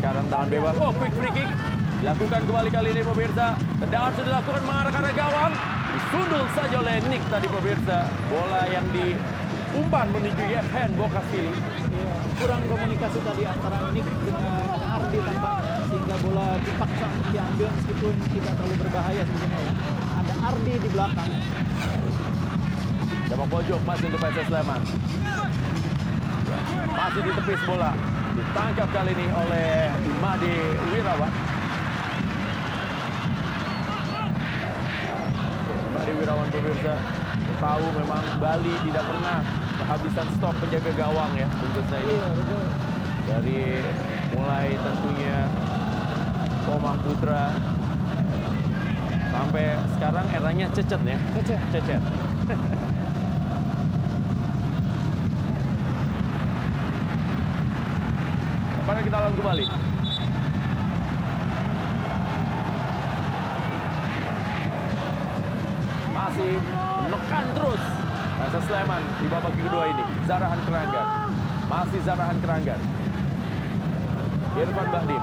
[0.00, 0.74] Dan sekarang tangan bebas.
[0.80, 1.48] Oh, quick free kick.
[2.00, 3.46] Dilakukan kembali kali ini pemirsa.
[3.84, 5.52] Tendangan sudah dilakukan mengarah ke gawang.
[5.92, 7.98] Disundul saja oleh Nick tadi pemirsa.
[8.32, 11.52] Bola yang diumpan menuju Yevhen Bokasvili.
[11.52, 14.52] Iya, kurang komunikasi tadi antara Nick dengan
[14.88, 19.72] Ardi tampaknya sehingga bola dipaksa untuk diambil meskipun tidak terlalu berbahaya sebenarnya ya.
[20.16, 21.30] Ada Ardi di belakang.
[23.28, 24.80] Dampak pojok masih untuk PSS Sleman.
[26.88, 27.92] Masih ditepis bola.
[28.30, 29.90] Ditangkap kali ini oleh
[30.22, 30.54] Made
[30.94, 31.32] Wirawan.
[35.90, 36.94] Made Wirawan pemirsa
[37.60, 39.38] tahu memang Bali tidak pernah
[39.76, 42.14] kehabisan stok penjaga gawang ya tentunya ini.
[42.16, 42.28] Iya.
[43.30, 43.60] Dari
[44.32, 45.38] mulai tentunya
[46.64, 47.52] Komang Putra
[49.30, 49.64] sampai
[49.98, 51.18] sekarang eranya Cecet ya.
[51.34, 51.60] Cecet.
[51.74, 52.02] Cecet.
[59.10, 59.66] kita lawan kembali?
[66.14, 66.52] Masih
[67.02, 67.82] menekan terus
[68.38, 70.04] Rasa Sleman di babak kedua ini.
[70.30, 71.06] Zarahan Keranggan.
[71.66, 72.80] Masih Zarahan Keranggan.
[74.62, 75.22] Irfan Bahdim.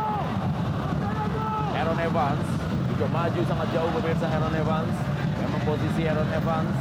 [1.80, 2.48] Aaron Evans
[2.92, 4.96] juga maju sangat jauh pemirsa Aaron Evans.
[5.40, 6.76] Memang posisi Aaron Evans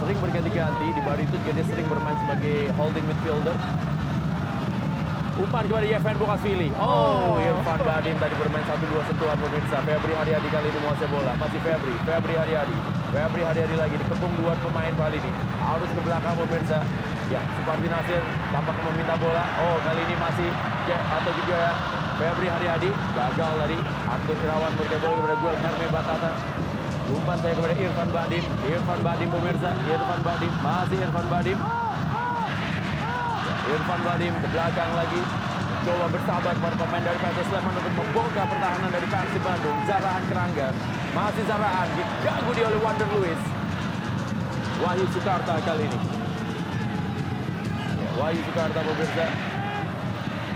[0.00, 0.86] sering berganti-ganti.
[0.88, 3.83] Di bawah itu dia sering bermain sebagai holding midfielder.
[5.34, 6.68] Umpan kepada Yevhen Bokasvili.
[6.78, 9.82] Oh, Irfan Bahdim tadi bermain satu dua sentuhan pemirsa.
[9.82, 11.32] Febri Haryadi kali ini menguasai bola.
[11.42, 12.76] Masih Febri, Febri Haryadi.
[13.10, 15.30] Febri Haryadi lagi dikepung dua pemain kali ini.
[15.58, 16.78] Harus ke belakang pemirsa.
[17.34, 18.22] Ya, Supardi Nasir
[18.54, 19.42] tampaknya meminta bola.
[19.58, 20.48] Oh, kali ini masih
[20.86, 21.58] ya, atau juga
[22.14, 23.76] Febri Haryadi gagal tadi.
[24.06, 26.30] Arthur Irawan berikan bola kepada Guel Herme Batata.
[27.04, 28.44] Umpan saya kepada Irfan Bahdim.
[28.70, 29.70] Irfan Bahdim pemirsa.
[29.82, 30.52] Irfan Bahdim.
[30.62, 31.58] Masih Irfan Bahdim.
[33.64, 35.20] Irfan Badim ke belakang lagi.
[35.84, 39.78] Coba bersabar para pemain dari PSS Sleman untuk membongkar pertahanan dari Persib Bandung.
[39.84, 40.74] Zarahan Keranggan.
[41.12, 43.40] Masih Zarahan diganggu dia oleh Wander Lewis.
[44.80, 45.98] Wahyu Sukarta kali ini.
[48.00, 49.26] Ya, Wahyu Sukarta pemirsa.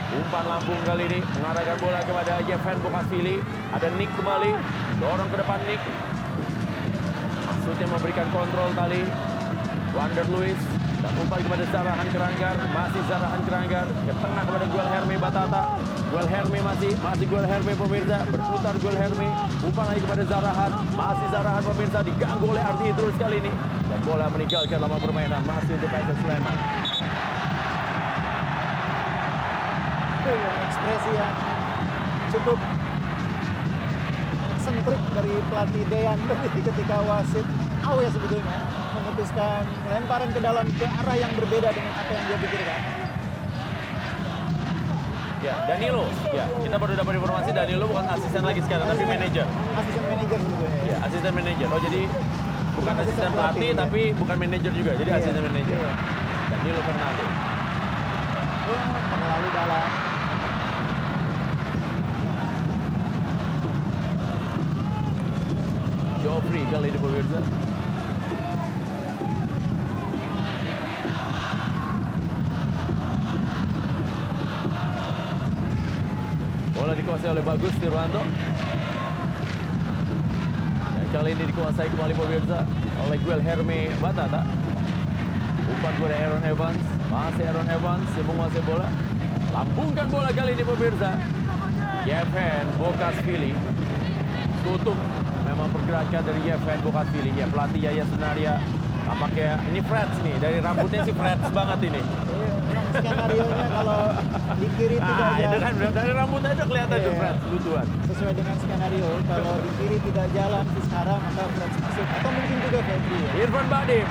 [0.08, 3.36] Umpan lambung kali ini mengarahkan bola kepada Yeven Bokasvili.
[3.72, 4.52] Ada Nick kembali.
[5.00, 5.80] Dorong ke depan Nick.
[7.44, 9.04] Maksudnya memberikan kontrol tali.
[9.92, 12.54] Wander Lewis umpan kepada Zarahan Keranggar.
[12.74, 13.86] Masih Zarahan Keranggar.
[13.86, 15.62] Ke tengah kepada Guel Herme Batata.
[16.10, 16.92] Guel Herme masih.
[16.98, 18.18] Masih Guel Herme pemirsa.
[18.26, 19.28] Berputar Guel Herme.
[19.62, 20.70] Umpan lagi kepada Zarahan.
[20.98, 21.98] Masih Zarahan pemirsa.
[22.02, 23.52] Diganggu oleh Ardi terus kali ini.
[23.86, 25.42] Dan bola meninggalkan lama permainan.
[25.46, 26.56] Masih untuk PSS Sleman.
[30.68, 31.34] Ekspresi yang
[32.28, 32.58] cukup
[34.60, 36.18] sentrik dari pelatih Dean
[36.68, 37.46] ketika wasit
[37.88, 38.67] ya sebetulnya
[39.18, 42.80] memutuskan lemparan ke dalam ke arah yang berbeda dengan apa yang dia pikirkan.
[45.42, 46.06] Ya, Danilo.
[46.30, 49.42] Ya, kita baru dapat informasi Danilo bukan asisten lagi sekarang, tapi manajer.
[49.74, 50.82] Asisten manajer sebetulnya.
[50.86, 51.66] Ya, asisten manajer.
[51.66, 52.00] Oh, jadi
[52.78, 54.92] bukan Asisten asisten pelatih, tapi bukan manajer juga.
[54.94, 55.78] Jadi Iya, asisten manajer.
[55.82, 55.92] iya.
[56.54, 57.24] Danilo Fernando.
[58.70, 59.88] Oh, terlalu dalam.
[66.22, 67.67] Joffrey kali ini pemirsa.
[77.58, 78.22] Bagus Firwanto.
[80.94, 82.62] Dan kali ini dikuasai kembali pemirsa
[83.02, 84.46] oleh Guel Herme Batata.
[85.66, 86.82] Umpan kepada Aaron Evans.
[87.10, 88.86] Masih Aaron Evans yang menguasai bola.
[89.50, 91.10] Lambungkan bola kali ini pemirsa.
[92.06, 93.50] Yeven Bokasvili
[94.62, 94.98] tutup
[95.42, 98.54] memang pergerakan dari Yeven Bokasvili ya pelatih Yaya Sunaria
[99.02, 102.00] tampaknya ini Freds nih dari rambutnya sih Freds banget ini
[102.98, 104.00] Skenario nya kalau
[104.58, 105.60] di kiri tidak ah itu jalan.
[105.78, 107.10] kan dari rambutnya aja kelihatan Iya.
[107.14, 112.06] Freds lucuan Sesuai dengan skenario, kalau di kiri tidak jalan di sekarang maka Freds masuk.
[112.08, 113.30] Atau mungkin juga Febri ya.
[113.40, 114.06] Irfan Badim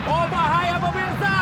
[0.00, 1.36] oh bahaya pemirsa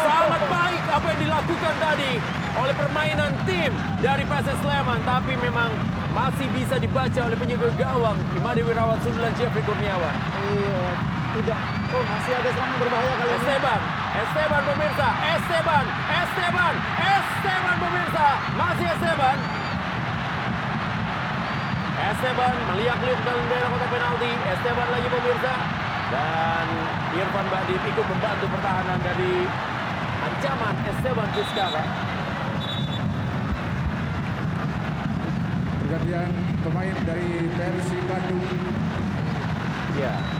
[0.00, 2.12] sangat baik apa yang dilakukan tadi
[2.56, 5.68] oleh permainan tim dari PSS Sleman tapi memang
[6.10, 10.14] masih bisa dibaca oleh penjaga gawang Imade Wirawan Sundulan Jeffrey Kurniawan
[10.48, 10.80] Iya,
[11.36, 11.60] tidak.
[11.88, 13.36] Oh masih ada serangan berbahaya kali ini.
[13.38, 13.80] Esteban,
[14.18, 15.08] Esteban pemirsa,
[15.38, 18.26] Esteban, Esteban, Esteban pemirsa,
[18.58, 19.38] masih Esteban.
[21.98, 25.54] Esteban melihat-lihat dalam daerah kotak penalti, Esteban lagi pemirsa.
[26.08, 26.66] Dan
[27.14, 29.34] Irfan Badim ikut membantu pertahanan dari
[30.24, 31.84] ancaman Esteban Vizcara.
[35.78, 36.30] Pergantian
[36.66, 38.42] pemain dari Persib Bandung.
[39.94, 40.37] Ya.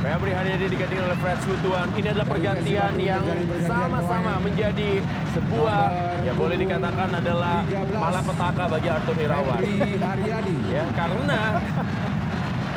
[0.00, 1.84] Febri Haryadi digantikan oleh Fred Sutuan.
[1.92, 3.20] Ini adalah pergantian yang
[3.68, 5.04] sama-sama menjadi
[5.36, 5.80] sebuah
[6.24, 7.60] ya boleh dikatakan adalah
[7.92, 9.60] malapetaka bagi Arthur Irawan.
[10.72, 11.40] Ya, karena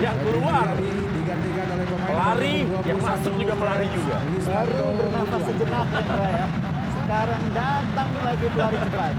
[0.03, 2.57] yang keluar digantikan oleh pemain pelari,
[2.91, 4.17] yang masuk juga pelari juga.
[4.43, 6.45] Baru bernafas sejenak ya.
[6.91, 9.15] Sekarang datang lagi pelari cepat.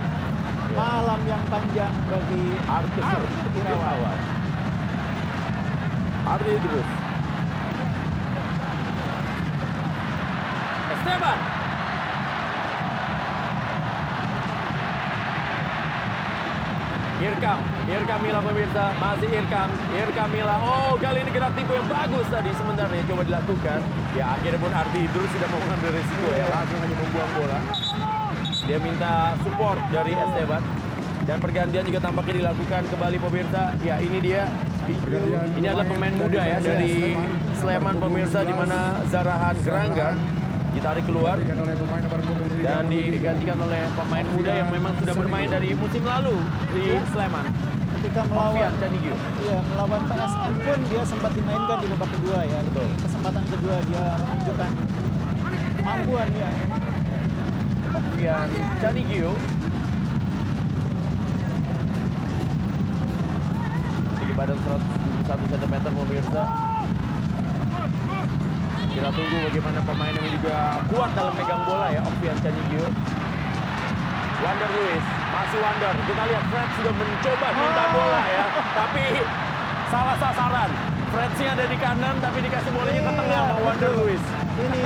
[0.76, 3.04] Malam yang panjang bagi Arthur
[3.64, 4.18] Irawan.
[6.24, 6.93] Arthur Idrus.
[11.04, 11.38] Esteban.
[17.24, 17.58] Irkam,
[17.88, 19.68] Irkam Mila pemirsa, masih Irkam,
[20.00, 20.56] Irkam Mila.
[20.64, 23.80] Oh, kali ini gerak tipu yang bagus tadi sebenarnya coba dilakukan.
[24.16, 27.60] Ya akhirnya pun Ardi Idrus sudah mau mengambil risiko ya, langsung hanya membuang bola.
[28.64, 29.12] Dia minta
[29.44, 30.64] support dari Esteban.
[31.24, 33.62] Dan pergantian juga tampaknya dilakukan kembali pemirsa.
[33.84, 34.48] Ya ini dia.
[35.56, 37.16] Ini adalah pemain muda ya dari
[37.56, 40.12] Sleman pemirsa di mana Zarahan Geranggar
[40.74, 41.38] ditarik keluar
[42.60, 46.36] dan digantikan oleh pemain muda yang memang sudah bermain dari musim lalu
[46.74, 47.46] di Sleman.
[48.04, 49.16] ketika melawan Canigio.
[49.16, 52.58] Iya, melawan PSM pun dia sempat dimainkan di babak kedua ya.
[52.68, 52.88] Betul.
[53.00, 54.70] Kesempatan kedua dia menunjukkan
[55.80, 56.50] kemampuan ya.
[57.96, 58.48] Alfian
[58.84, 59.32] Canigio.
[64.20, 64.58] Tinggi badan
[65.24, 66.42] 171 cm pemirsa.
[68.94, 72.86] Kita tunggu bagaimana pemain yang juga kuat dalam megang bola ya, Alfian Canigio.
[74.38, 75.04] Wander Lewis,
[75.34, 75.94] masih Wander.
[76.04, 79.04] Kita lihat Fred sudah mencoba minta bola ya, tapi
[79.90, 80.70] salah sasaran.
[81.14, 84.24] Fred-nya ada di kanan, tapi dikasih bolanya ke tengah sama Wander Lewis.
[84.54, 84.82] Ini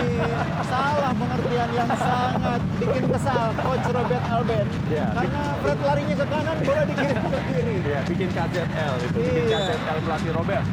[0.65, 4.67] salah pengertian yang sangat bikin kesal coach Robert Alben.
[4.89, 5.07] Ya.
[5.13, 7.77] Karena Fred larinya ke kanan, bola dikirim ke kiri.
[7.85, 9.59] Ya, bikin KZL itu, bikin Iya.
[9.69, 10.65] KZL pelatih Robert.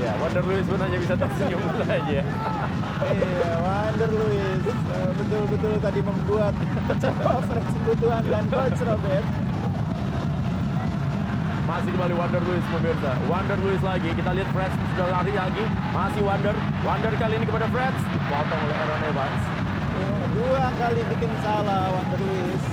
[0.00, 2.20] Ya, Wonder Lewis pun hanya bisa tersenyum saja.
[3.04, 6.54] Iya, Wander Luis eh, betul-betul tadi membuat
[7.48, 9.26] Fred Sekutuan dan Coach Robert.
[11.68, 13.12] Masih kembali Wonder Lewis pemirsa.
[13.28, 14.08] Wonder Lewis lagi.
[14.16, 15.64] Kita lihat Freds sudah lari lagi.
[15.92, 16.56] Masih Wonder.
[16.82, 18.00] Wonder kali ini kepada Freds.
[18.26, 19.42] Potong oleh Aaron Evans.
[20.32, 22.64] Dua kali bikin salah Wander Luis.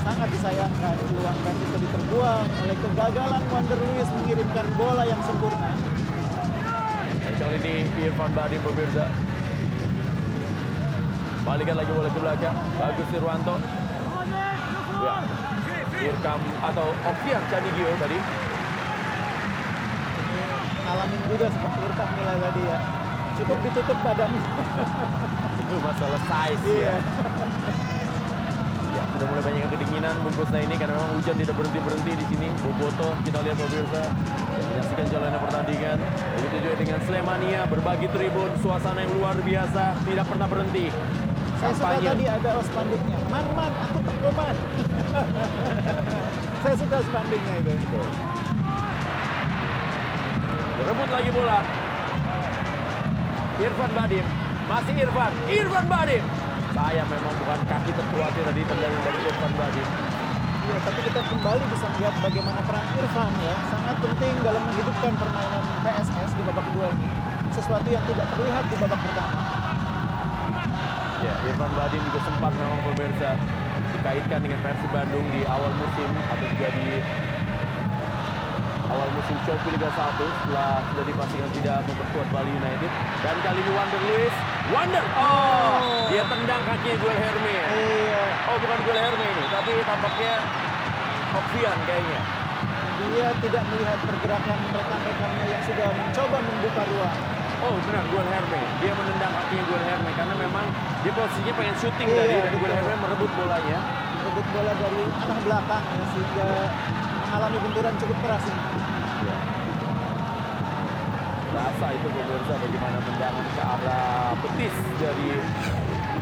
[0.00, 5.93] Sangat disayangkan peluang Fred itu terbuang oleh kegagalan Wander Luis mengirimkan bola yang sempurna.
[7.44, 7.74] Kali ini
[8.08, 9.04] Irfan Badim pemirsa.
[11.44, 12.56] Balikan lagi bola ke belakang.
[12.80, 13.54] Bagus Irwanto.
[15.04, 15.16] Ya.
[15.94, 18.16] Irkam atau Ovian Canigio tadi.
[20.88, 22.78] Ngalamin juga seperti Irfan nilai tadi ya.
[23.36, 24.42] Cukup ditutup badannya.
[25.60, 26.80] Itu masalah size Iya.
[26.80, 26.96] ya.
[28.94, 32.48] Ya, sudah mulai banyak yang kedinginan bungkusnya ini karena memang hujan tidak berhenti-berhenti di sini.
[32.64, 34.02] Boboto kita lihat pemirsa
[34.74, 35.98] menyaksikan jalannya pertandingan.
[36.34, 40.86] Begitu juga dengan Slemania berbagi tribun, suasana yang luar biasa, tidak pernah berhenti.
[41.62, 43.18] Saya suka tadi ada spanduknya.
[43.30, 44.54] Man, man, aku terkoman.
[46.66, 47.72] Saya suka spanduknya itu.
[50.84, 51.60] Rebut lagi bola.
[53.54, 54.26] Irfan Badim.
[54.66, 55.32] Masih Irfan.
[55.46, 56.24] Irfan Badim.
[56.74, 60.03] Saya memang bukan kaki terkuat tadi tendangan dari Irfan Badim.
[60.64, 63.54] Iya, tapi kita kembali bisa melihat bagaimana peran Irfan ya.
[63.68, 67.08] Sangat penting dalam menghidupkan permainan PSS di babak kedua ini.
[67.52, 69.36] Sesuatu yang tidak terlihat di babak pertama.
[71.20, 73.30] Ya, Irfan Badim juga sempat memang pemirsa
[73.92, 76.86] dikaitkan dengan Persib Bandung di awal musim atau juga di
[78.94, 82.90] awal musim Shopee Liga 1 setelah sudah dipastikan tidak memperkuat Bali United
[83.20, 84.34] dan kali ini Wander Luis
[84.70, 88.22] Wander oh, dia tendang kakinya Guel Herme Iya.
[88.46, 90.34] oh bukan Guel Herme ini tapi tampaknya
[91.34, 92.20] Ovian kayaknya
[92.94, 97.16] Dia tidak melihat pergerakan rekan-rekannya yang sudah mencoba membuka ruang.
[97.60, 98.60] Oh benar, Guel Herme.
[98.80, 100.64] Dia menendang kakinya Guel Herme karena memang
[101.02, 102.52] dia posisinya pengen syuting Iya, tadi dan.
[102.54, 103.78] Guel Herme merebut bolanya.
[104.24, 106.48] Rebut bola dari arah belakang ya, sehingga
[107.18, 108.62] mengalami benturan cukup keras ini.
[109.20, 109.36] Iya.
[111.84, 115.28] Rasa itu pemirsa bagaimana tendangan ke arah betis dari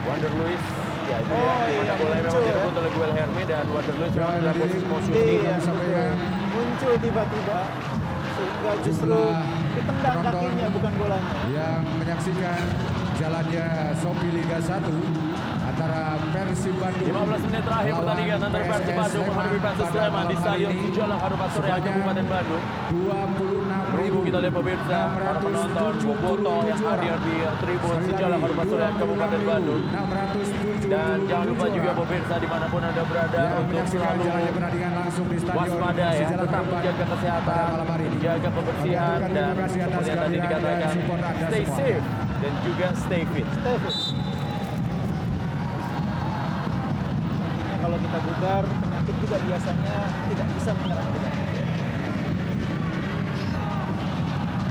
[0.03, 0.63] Wander Luis.
[1.07, 2.43] Ya itu Oh, ya, iya, bola memang ya.
[2.51, 4.99] direbut oleh Guel Herme dan Wander Luis memang dalam posisi mau.
[5.23, 6.11] Iya, betul.
[6.51, 7.59] Muncul tiba-tiba
[8.35, 9.21] sehingga justru
[9.71, 11.35] ditendang kakinya bukan bolanya.
[11.55, 12.63] yang menyaksikan
[13.23, 13.67] jalannya
[14.03, 14.83] Sopi Liga 1
[15.73, 20.71] antara Persib Bandung 15 menit terakhir pertandingan antara Persib Bandung menghadapi pada Sleman di Stadion
[20.73, 20.83] ini.
[20.93, 22.65] Sijolang Harupat Sebanyak Kabupaten Bandung.
[22.93, 27.35] 26 Tunggu kita lihat pemirsa, para penonton Boboto yang hadir di
[27.65, 29.83] tribun Sijolang Harupat Soreang Kabupaten Bandung.
[30.83, 34.93] Dan jangan lupa juga pemirsa di mana pun anda berada yang untuk selalu jalannya pertandingan
[34.93, 40.93] langsung di Stadion waspada ya, tetap menjaga kesehatan, menjaga kebersihan dan seperti yang tadi dikatakan
[41.49, 42.05] stay safe
[42.43, 43.49] dan juga stay fit.
[43.63, 44.32] Intinya
[47.83, 49.97] kalau kita bugar, penyakit juga biasanya
[50.31, 51.31] tidak bisa menyerang kita.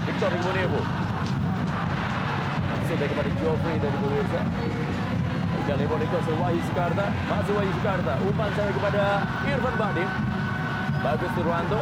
[0.08, 0.82] Victor Imunevo.
[2.88, 4.42] Sudah kepada Joffrey dari pemirsa.
[5.62, 7.06] Itu ke Wahyu Sukarta.
[7.12, 8.12] Masih Wahyu Sukarta.
[8.24, 9.04] Umpan saya kepada
[9.44, 10.10] Irfan Badim.
[11.04, 11.82] Bagus Irwanto.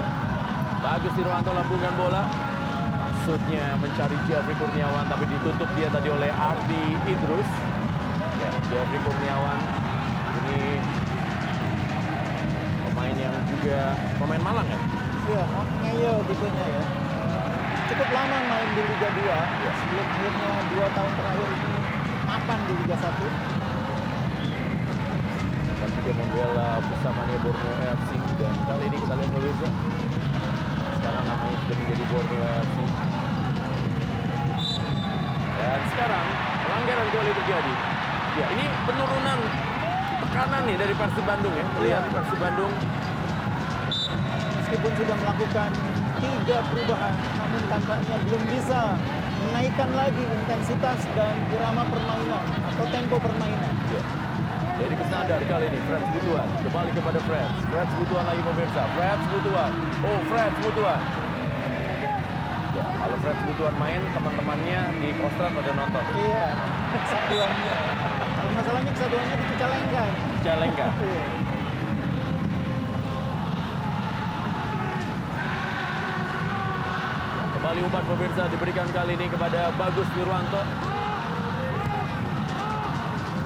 [0.82, 2.24] Bagus Irwanto lambungkan bola.
[3.00, 7.50] Maksudnya mencari Jeffrey Kurniawan tapi ditutup dia tadi oleh Ardi Idrus.
[8.42, 9.79] Ya, Jeffrey Kurniawan
[13.70, 14.80] juga pemain Malang ya.
[15.30, 15.44] Iya,
[15.86, 16.84] ngeyel tipenya ya.
[17.86, 21.78] Cukup lama main di Liga 2, ya, sebelum akhirnya dua tahun terakhir ini
[22.26, 23.30] mapan di Liga 1.
[25.80, 29.70] dan juga membela bersamanya Borneo FC dan kali ini kita lihat pemirsa
[31.00, 32.78] sekarang namanya sudah menjadi Borneo FC
[35.56, 36.26] dan sekarang
[36.66, 37.74] pelanggaran gol itu terjadi.
[38.34, 39.40] Ya ini penurunan
[40.20, 41.66] tekanan nih dari Persib Bandung ya.
[41.80, 42.74] Melihat Persib Bandung
[44.80, 45.70] Meskipun sudah melakukan
[46.24, 48.80] tiga perubahan, namun tampaknya belum bisa
[49.44, 53.76] menaikkan lagi intensitas dan irama permainan atau tempo permainan.
[54.80, 57.60] Jadi kesandar kali ini Freds Butuan kembali kepada Freds.
[57.68, 58.82] Freds Butuan lagi pemirsa.
[58.96, 59.72] Freds Butuan.
[60.00, 61.00] Oh Freds Butuan.
[62.72, 66.04] Ya, kalau Freds Butuan main teman-temannya di Kostrad pada nonton.
[66.24, 66.48] Iya,
[67.04, 67.76] kesatuannya.
[68.16, 70.04] Kalau masalahnya kesatuannya di Cicalengka.
[70.40, 70.88] Cicalengka.
[77.80, 80.60] Kembali umpan pemirsa diberikan kali ini kepada Bagus Wirwanto.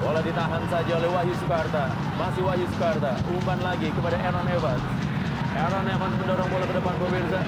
[0.01, 1.93] Bola ditahan saja oleh Wahyu Sukarta.
[2.17, 3.13] Masih Wahyu Sukarta.
[3.29, 4.81] Umpan lagi kepada Aaron Evans.
[5.53, 7.41] Aaron Evans mendorong bola ke depan pemirsa.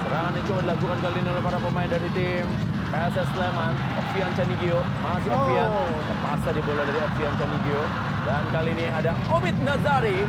[0.00, 2.46] Serangan coba dilakukan kali ini oleh para pemain dari tim
[2.88, 3.72] PSS Sleman.
[4.00, 5.44] Ovian Canigio, masih Oh.
[5.44, 5.68] Ovian.
[5.92, 7.82] Lepas tadi bola dari Ovian Canigio.
[8.24, 10.24] Dan kali ini ada Omid Nazari.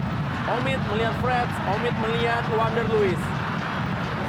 [0.60, 3.37] Omid melihat Freds, Omid melihat Wander Luis.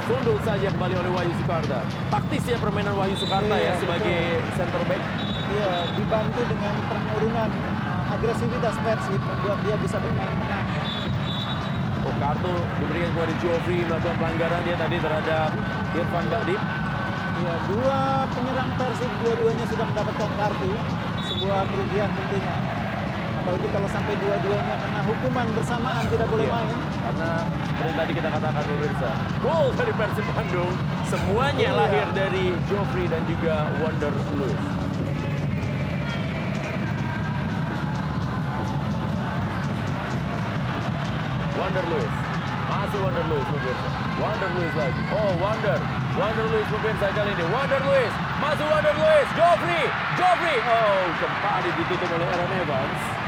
[0.09, 1.85] Sundul saja kembali oleh Wahyu Sukarta.
[2.09, 5.01] Taktis ya permainan Wahyu Sukarta ya Iya, sebagai center back.
[5.53, 10.67] Iya, dibantu dengan penurunan uh, agresivitas Persib membuat dia bisa bermain menang.
[12.09, 15.49] Oh, kartu diberikan kepada Joffrey melakukan pelanggaran dia tadi terhadap
[15.93, 16.61] Irfan Badim.
[17.39, 17.99] Ya, dua
[18.33, 20.71] penyerang Persib dua-duanya sudah mendapatkan kartu,
[21.29, 22.55] sebuah kerugian tentunya.
[23.45, 24.75] Apalagi kalau sampai dua-duanya
[25.09, 26.77] hukuman bersamaan tidak boleh Iya, main.
[27.01, 27.29] Karena
[27.65, 29.09] seperti tadi kita katakan pemirsa,
[29.41, 30.73] gol dari Persib Bandung
[31.09, 31.79] semuanya Iya.
[31.79, 34.61] lahir dari Joffrey dan juga Wonder Lewis.
[41.59, 42.13] Wonder Lewis.
[42.69, 43.87] Masih Wonder Lewis pemirsa.
[44.21, 45.01] Wonder Lewis lagi.
[45.11, 45.77] Oh, Wonder.
[46.15, 47.45] Wonder Lewis pemirsa kali ini.
[47.51, 48.13] Wonder Lewis.
[48.39, 49.27] Masuk Wonder Lewis.
[49.35, 49.83] Joffrey.
[50.15, 50.57] Joffrey.
[50.63, 53.18] Oh, kembali ditutup oleh Aaron Evans.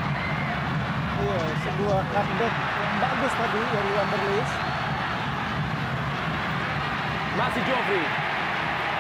[1.82, 4.52] Sebuah comeback yang bagus tadi dari Wander Lewis.
[7.34, 8.06] Masih Joffrey.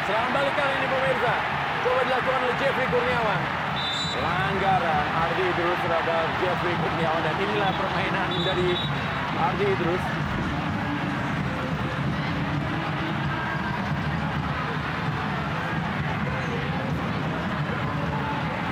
[0.10, 1.36] Serangan balik kali ini pemirsa.
[1.86, 3.42] Coba dilakukan oleh Jeffrey Kurniawan.
[4.18, 7.22] Pelanggaran Ardi Idrus terhadap Jeffrey Kurniawan.
[7.22, 8.70] Dan inilah permainan dari
[9.38, 10.04] Ardi Idrus.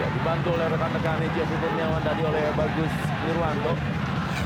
[0.02, 2.94] Ya, dibantu oleh rekan-rekannya Jeffrey Kurniawan tadi oleh Bagus
[3.30, 3.98] Nirwanto.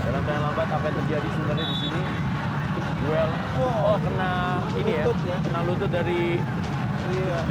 [0.03, 2.01] Dalam tanda lambat apa yang terjadi sebenarnya di sini?
[3.03, 3.29] Duel.
[3.59, 4.31] Oh, kena
[4.79, 5.05] ini ya,
[5.43, 6.39] kena lutut dari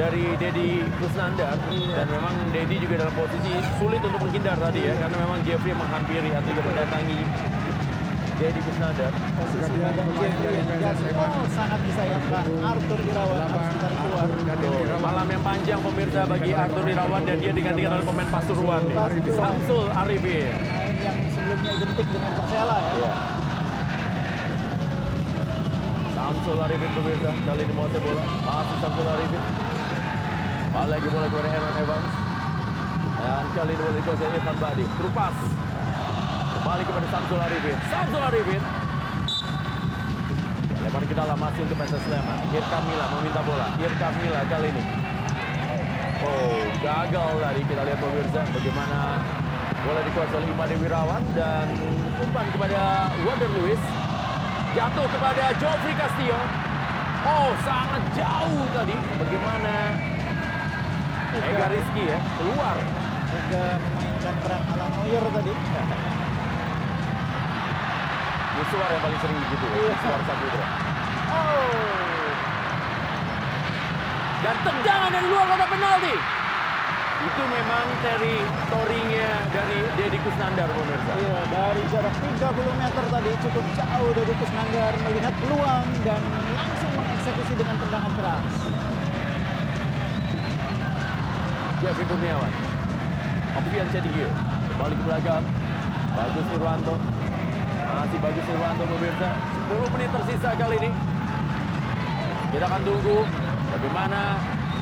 [0.00, 5.16] dari Dedi Kusnandar dan memang Dedi juga dalam posisi sulit untuk menghindar tadi ya karena
[5.20, 7.20] memang Jeffrey menghampiri atau juga mendatangi
[8.40, 9.12] Dedi Kusnandar.
[9.12, 12.44] Posisi Jeffrey yang oh, sangat disayangkan.
[12.64, 14.26] Arthur Irawan harus keluar.
[14.98, 18.82] Malam yang panjang pemirsa bagi Arthur Irawan dan dia digantikan oleh pemain Pasuruan.
[19.36, 20.48] Samsul Arifin.
[21.02, 22.92] Yang sebelumnya identik dengan Persela ya.
[22.98, 23.12] Iya.
[26.42, 28.22] Samsul Arifin pemirsa kali ini menguasai bola.
[28.42, 29.42] Masih Samsul Arifin.
[30.74, 32.12] Balik lagi bola kepada Aaron Evans.
[33.14, 34.84] Dan kali ini bola dikuasai Irfan Badi.
[34.90, 35.36] Terupas.
[36.58, 37.76] Kembali kepada Samsul Arifin.
[37.86, 38.62] Samsul Arifin.
[40.82, 42.38] Lebar kita lah masih untuk PSS Sleman.
[42.50, 43.66] Irka Mila meminta bola.
[43.78, 44.82] Irka Mila kali ini.
[46.26, 48.98] Oh, gagal tadi kita lihat pemirsa bagaimana
[49.86, 51.70] bola dikuasai oleh Wirawan dan
[52.18, 54.01] umpan kepada Wonder Lewis.
[54.72, 56.40] Jatuh kepada Joffrey Castillo.
[57.28, 58.96] Oh, sangat jauh tadi.
[59.20, 59.92] Bagaimana
[61.36, 62.80] Ega Rizky ya, keluar.
[63.28, 65.52] Juga memainkan peran ala Neuer tadi.
[68.56, 70.66] Musuar yang paling sering begitu ya, Musuar Saputra.
[71.36, 72.32] Oh.
[74.40, 76.16] Dan tendangan dari luar kotak penalti.
[77.22, 81.12] Itu memang teritorinya dari Deddy Kusnandar pemirsa.
[81.14, 86.20] Iya, dari jarak 30 meter tadi cukup jauh dari Kusnandar melihat peluang dan
[86.58, 88.46] langsung mengeksekusi dengan tendangan keras.
[91.82, 92.52] Jeffrey Kurniawan.
[93.58, 94.30] Opian Cedigio.
[94.74, 95.44] Kembali ke belakang.
[96.18, 96.94] Bagus Nirwanto.
[97.92, 99.30] Masih bagus Nirwanto pemirsa.
[99.70, 100.90] 10 menit tersisa kali ini.
[102.50, 103.16] Kita akan tunggu
[103.72, 104.20] bagaimana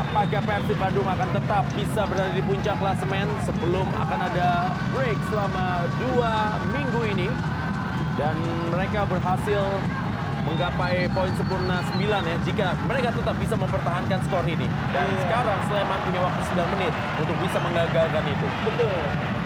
[0.01, 5.85] apakah Persib Bandung akan tetap bisa berada di puncak klasemen sebelum akan ada break selama
[6.01, 6.33] dua
[6.73, 7.29] minggu ini.
[8.17, 8.37] Dan
[8.69, 9.65] mereka berhasil
[10.45, 14.69] menggapai poin sempurna 9 ya jika mereka tetap bisa mempertahankan skor ini.
[14.93, 18.47] Dan sekarang Sleman punya waktu 9 menit untuk bisa menggagalkan itu.
[18.69, 19.01] Betul.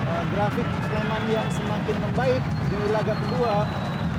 [0.04, 3.54] Uh, grafik Sleman yang semakin membaik di laga kedua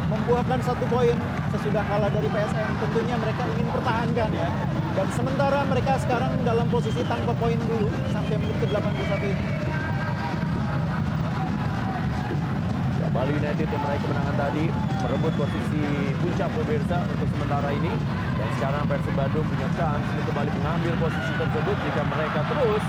[0.06, 1.18] membuahkan satu poin
[1.52, 2.72] sesudah kalah dari PSM.
[2.80, 4.50] Tentunya mereka ingin pertahankan ya.
[4.96, 9.44] Dan sementara mereka sekarang dalam posisi tanpa poin dulu sampai menit ke-81 ini.
[13.04, 14.66] Ya, Bali United yang meraih kemenangan tadi
[15.04, 15.84] merebut posisi
[16.16, 17.92] puncak pemirsa untuk sementara ini
[18.40, 22.84] dan sekarang Persib Bandung punya chance untuk kembali mengambil posisi tersebut jika mereka terus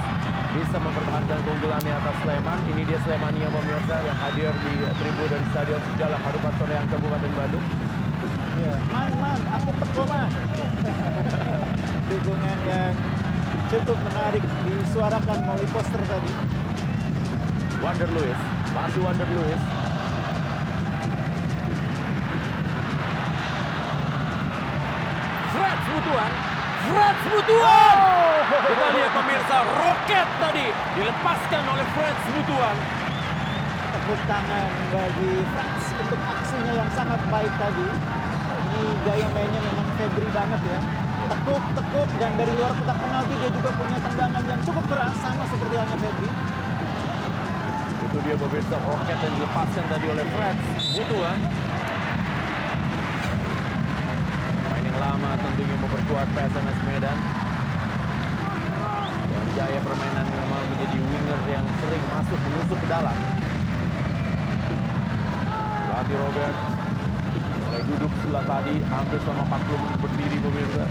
[0.54, 2.58] bisa mempertahankan keunggulannya atas Sleman.
[2.70, 7.66] Ini dia Slemania pemirsa yang hadir di tribun dari Stadion Sejalak Harupat Soreang Kabupaten Bandung.
[8.62, 10.30] Ya, man, man, aku man.
[12.06, 12.94] Dukungan yang
[13.66, 16.30] cukup menarik disuarakan melalui poster tadi.
[17.82, 19.62] Wander Lewis, masih Wander Lewis.
[25.50, 26.32] Fred Butuan,
[26.86, 27.96] Fred Butuan.
[28.46, 32.76] Kita lihat pemirsa roket tadi dilepaskan oleh Fred Butuan.
[33.90, 37.88] Tepuk tangan bagi Frans untuk aksinya yang sangat baik tadi.
[38.66, 41.05] Ini gaya mainnya memang Febri banget ya.
[41.26, 45.74] Tekuk-tekuk dan dari luar kotak penalti dia juga punya tendangan yang cukup keras sama seperti
[45.74, 46.30] halnya Febri.
[48.06, 50.56] Itu dia pemirsa roket yang dilepaskan tadi oleh Fred.
[50.96, 51.38] Butuhan.
[54.66, 57.18] Main yang lama tentunya memperkuat PSMS Medan.
[59.26, 63.16] Dan Jaya permainan memang menjadi winger yang sering masuk menusuk ke dalam.
[65.86, 66.56] Pelatih Robert
[67.76, 70.84] mulai duduk sebelah tadi hampir selama 40 menit berdiri pemirsa.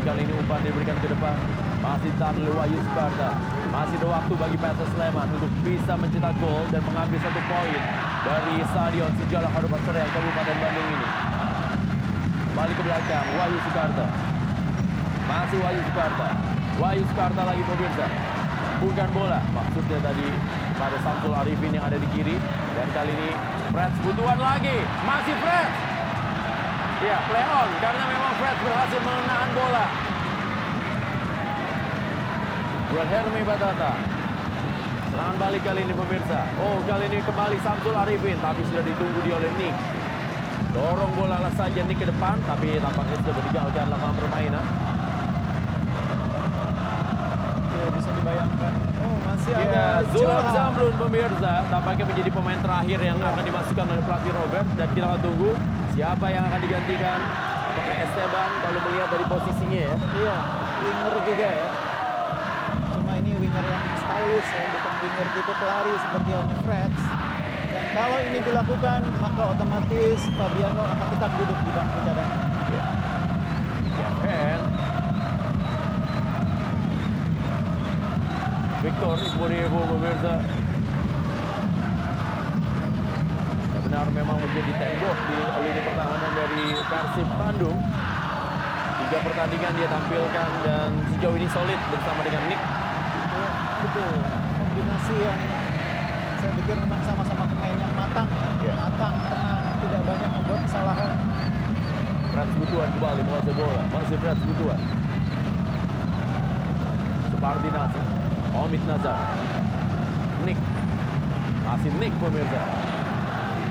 [0.00, 1.36] Kali ini umpan diberikan ke depan.
[1.84, 3.36] Masih tahan oleh Wahyu Sparta.
[3.68, 7.82] Masih ada waktu bagi PSS Sleman untuk bisa mencetak gol dan mengambil satu poin
[8.24, 11.08] dari Stadion Sejarah Harupat Serang Kabupaten Bandung ini.
[12.48, 14.06] Kembali ke belakang, Wahyu Sukarta.
[15.28, 16.28] Masih Wahyu Sukarta.
[16.80, 18.06] Wahyu Sukarta lagi pemirsa.
[18.80, 20.26] Bukan bola, maksudnya tadi
[20.80, 22.40] pada Samsul Arifin yang ada di kiri.
[22.72, 23.30] Dan kali ini
[23.68, 24.80] Freds butuhan lagi.
[25.04, 25.89] Masih Freds.
[27.00, 29.86] Ya, play on karena memang Freds berhasil menahan bola.
[32.92, 33.92] Wilhelmi Batata.
[35.08, 36.44] Serangan balik kali ini pemirsa.
[36.60, 39.72] Oh, kali ini kembali Samsul Arifin, tapi sudah ditunggu di oleh Nick.
[40.76, 44.64] Dorong bola saja Nick ke depan, tapi tampaknya sudah meninggalkan lapangan permainan.
[47.80, 48.72] Ya, bisa dibayangkan.
[49.00, 49.16] Oh,
[50.00, 50.44] Ya, Zulham.
[50.56, 55.20] Zamrun pemirsa tampaknya menjadi pemain terakhir yang akan dimasukkan oleh pelatih Robert dan kita akan
[55.20, 55.50] tunggu
[55.92, 57.20] siapa yang akan digantikan.
[57.68, 59.94] Apakah Esteban kalau melihat dari posisinya ya.
[60.00, 60.36] Iya,
[60.80, 61.68] winger juga ya.
[62.96, 67.02] Cuma ini winger yang stylish ya, bukan winger tipe pelari seperti halnya Freds.
[67.70, 72.40] Dan kalau ini dilakukan, maka otomatis Fabiano akan tetap duduk di bangku cadangan.
[74.00, 74.79] Victor
[79.00, 80.34] Iqbal pemirsa.
[83.80, 87.78] Benar memang menjadi tembok di lini pertahanan dari Persib Bandung.
[89.00, 92.60] Tiga pertandingan dia tampilkan dan sejauh ini solid bersama dengan Nick.
[93.80, 94.12] Betul,
[94.60, 95.38] kombinasi yang
[96.36, 98.28] saya pikir memang sama-sama pemain yang matang,
[98.60, 98.74] ya.
[98.76, 101.16] matang, tenang, tidak banyak membuat kesalahan.
[102.30, 103.82] Frans Butuan kembali menguasai bola.
[103.96, 104.80] Masih Frans Butuan.
[107.40, 108.19] Nasir.
[108.50, 109.34] Omid Nazar.
[110.42, 110.58] Nick.
[111.62, 112.62] Masih Nick pemirsa.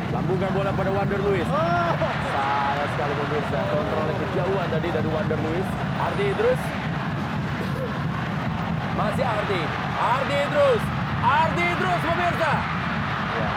[0.10, 1.46] Lambungkan bola pada Wander Luis.
[1.46, 3.60] Salah sekali pemirsa.
[3.70, 5.68] Kontrolnya kejauhan tadi dari Wander Luis.
[6.00, 6.62] Ardi Idrus.
[8.98, 9.62] Masih Ardi.
[10.00, 10.84] Ardi Idrus.
[11.20, 12.54] Ardi Idrus pemirsa.
[13.36, 13.50] Ya.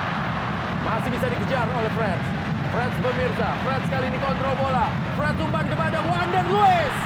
[0.82, 2.26] Masih bisa dikejar oleh Freds.
[2.72, 3.48] Freds pemirsa.
[3.62, 4.86] Freds kali ini kontrol bola.
[5.14, 6.96] Freds umpan kepada Wander Luis.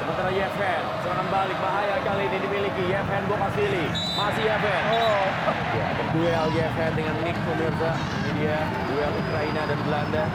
[0.00, 3.86] Sementara Yevhen, serangan balik bahaya kali ini dimiliki Yevhen Bokasili.
[4.18, 4.82] Masih Yevhen.
[4.90, 5.22] Oh.
[5.70, 7.94] Ya, berduel Yevhen dengan Nick pemirsa.
[7.94, 8.58] Ini dia
[8.90, 10.26] duel Ukraina dan Belanda.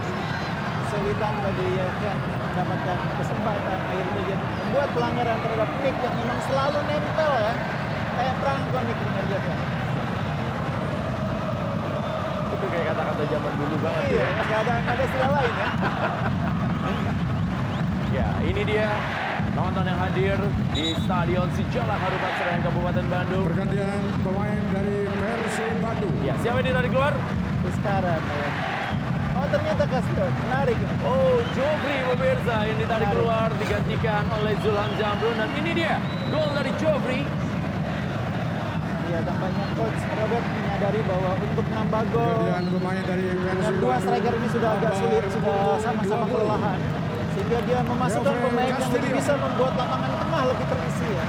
[0.79, 3.77] Kesulitan bagi Yevhen mendapatkan kesempatan.
[3.83, 7.53] Akhirnya dia membuat pelanggaran terhadap Nick yang memang selalu nempel ya.
[8.15, 9.59] Kayak perangkon Nick dengan Yevhen.
[12.47, 14.27] Itu kayak kata-kata zaman dulu banget Iya, ya.
[14.39, 15.67] nggak ada, ada istilah lain ya.
[18.13, 18.93] Ya, ini dia
[19.53, 20.37] nonton yang hadir
[20.73, 23.45] di Stadion Sijalak Harupat Serang Kabupaten Bandung.
[23.53, 26.13] Pergantian pemain dari Persib Bandung.
[26.25, 27.13] Ya, siapa ini tadi keluar?
[27.73, 28.49] Sekarang ya.
[29.33, 30.77] Oh ternyata Castor, menarik.
[31.03, 35.95] Oh, Jofri pemirsa yang ditarik keluar digantikan oleh Zulham Jamrun dan ini dia
[36.29, 37.21] gol dari Jofri.
[39.11, 43.95] Ya tampaknya coach Robert menyadari bahwa untuk menambah gol Pergantian pemain dari dengan Persib dua
[44.01, 47.02] striker ini sudah agak sulit, sudah sama-sama kelelahan.
[47.53, 51.25] Sehingga dia memasukkan pemain yang lebih bisa membuat lapangan tengah lebih terisi ya.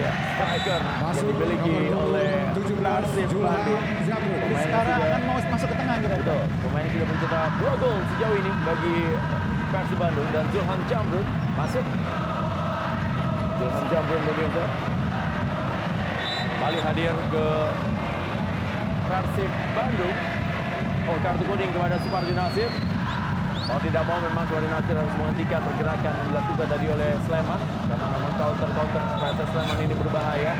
[0.00, 3.82] Ya, striker yang Masuk dimiliki oleh 17 Persib Zulham Bandung.
[4.08, 4.24] Zamrun.
[4.24, 7.72] Jadi Pemain sekarang akan mau masuk ke tengah kira Betul, pemain yang sudah mencetak dua
[7.76, 8.96] gol sejauh ini bagi
[9.68, 11.26] Persib Bandung dan Zulham Jamrun
[11.60, 11.84] masuk.
[13.60, 14.64] Zulham Jamrun pemirsa
[16.40, 17.46] kembali hadir ke
[19.12, 20.16] Persib Bandung.
[21.04, 22.72] Oh, kartu kuning kepada Supardi Nasir.
[23.68, 28.06] Mau tidak mau memang Supardi Nasir harus menghentikan pergerakan yang dilakukan tadi oleh Sleman karena
[28.16, 30.52] memang counter-counter PSS Sleman ini berbahaya.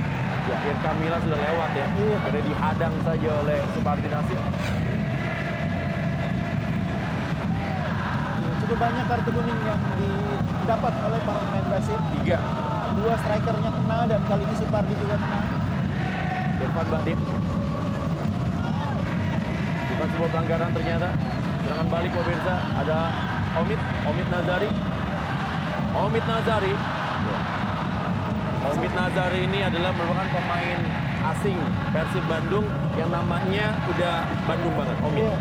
[0.44, 1.86] Ya, Irka Mila sudah lewat ya.
[1.96, 4.40] Sudah dihadang saja oleh Supardi Nasir.
[8.60, 12.00] Cukup banyak kartu kuning yang didapat oleh para pemain Persib.
[12.12, 12.38] Tiga.
[12.92, 15.40] Dua strikernya kena dan kali ini Supardi juga kena.
[16.60, 17.18] Irfan Bahdim.
[19.88, 21.08] Bukan sebuah pelanggaran ternyata.
[21.68, 22.64] Serangan balik pemirsa.
[22.80, 22.98] Ada
[23.60, 23.76] Omid,
[24.08, 24.72] Omid Nazari.
[26.00, 26.72] Omid Nazari.
[28.72, 30.80] Omid Nazari ini adalah merupakan pemain
[31.28, 31.60] asing
[31.92, 32.64] Persib Bandung
[32.96, 35.28] yang namanya udah Bandung banget, Omid.
[35.28, 35.36] Iya,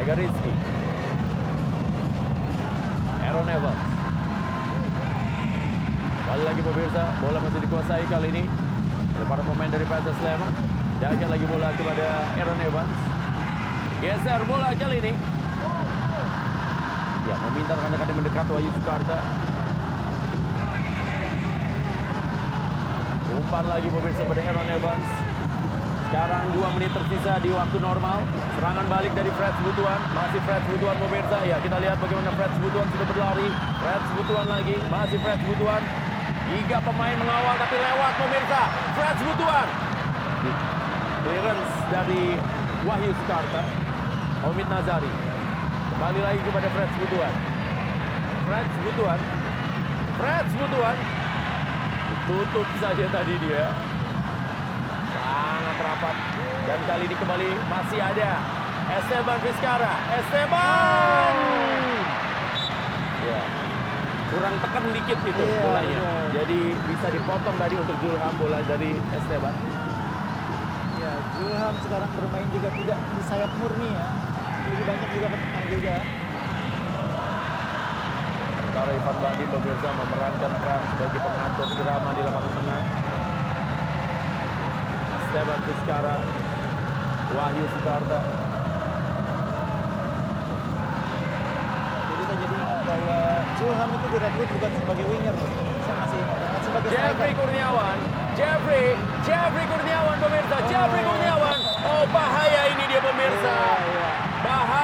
[0.00, 0.52] Ega Rizky.
[3.28, 3.94] Aaron Evans.
[6.34, 8.42] Kali lagi pemirsa, bola masih dikuasai kali ini
[9.14, 10.50] oleh para pemain dari PSS Sleman.
[10.98, 12.90] Jaga lagi bola kepada Aaron Evans.
[14.04, 15.16] Geser bola kali ini.
[17.24, 19.16] Ya, meminta rekan-rekan mendekat Wahyu Sukarta.
[23.32, 25.08] Umpan lagi pemirsa pada Aaron Evans.
[26.04, 28.28] Sekarang dua menit tersisa di waktu normal.
[28.60, 30.00] Serangan balik dari Fred Butuan.
[30.12, 31.38] Masih Fred Butuan pemirsa.
[31.48, 33.48] Ya kita lihat bagaimana Fred Butuan sudah berlari.
[33.56, 34.76] Fred Butuan lagi.
[34.92, 35.80] Masih Fred Butuan.
[36.52, 38.62] Tiga pemain mengawal tapi lewat pemirsa.
[39.00, 39.66] Fred Butuan.
[41.24, 42.22] Clearance dari
[42.84, 43.83] Wahyu Sukarta.
[44.44, 45.12] Omid Nazari.
[45.94, 47.34] Kembali lagi kepada Fred Butuan.
[48.44, 49.20] Fred Butuan.
[50.20, 50.96] Fred Butuan.
[52.24, 53.68] Tutup saja tadi dia
[55.12, 56.16] sangat rapat
[56.64, 58.30] dan kali ini kembali masih ada
[58.96, 61.34] Esteban Vizcara Esteban
[63.28, 63.40] ya
[64.32, 66.12] kurang tekan dikit itu Iya, bolanya iya.
[66.32, 69.54] jadi bisa dipotong tadi untuk Julham bola dari Esteban
[70.94, 74.06] Ya, Zulham sekarang bermain juga tidak di sayap murni ya.
[74.74, 75.96] Lebih banyak juga bertahan juga.
[78.74, 82.82] sementara Ivan Badi pemirsa memerankan peran sebagai pengatur irama di lapangan tengah
[85.14, 86.14] Esteban Vizcara
[87.38, 88.18] Wahyu Sukarta
[92.02, 93.18] Jadi saya jadi bahwa
[93.54, 95.36] Zulham itu direkrut bukan sebagai winger.
[95.86, 96.20] Saya masih
[96.66, 97.38] sebagai Jeffrey striker.
[97.38, 97.98] Kurniawan
[98.34, 98.86] Jeffrey
[99.22, 103.56] Jeffrey Kurniawan pemirsa Jeffrey Kurniawan oh bahaya ini dia pemirsa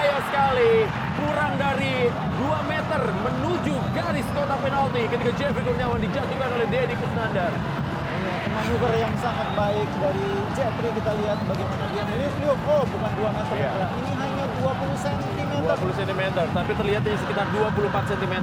[0.00, 0.72] bahaya sekali
[1.20, 7.52] kurang dari 2 meter menuju garis kotak penalti ketika Jeffrey Kurniawan dijatuhkan oleh Deddy Kusnandar
[7.52, 10.24] Iya, manuver yang sangat baik dari
[10.56, 13.54] Jeffrey kita lihat bagaimana dia meliuk Oh, bukan 2 meter.
[13.60, 13.68] Iya.
[13.76, 13.86] Indra.
[13.92, 15.52] Ini hanya 20 cm.
[15.68, 18.34] 20 cm tapi terlihatnya sekitar 24 cm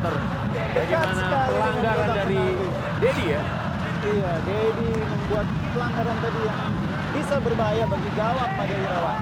[0.77, 2.43] bagaimana pelanggaran dari.
[3.01, 3.41] Deddy ya
[4.05, 6.61] Iya, Dedi membuat pelanggaran tadi yang
[7.17, 9.19] bisa berbahaya bagi gawang pada Irawan.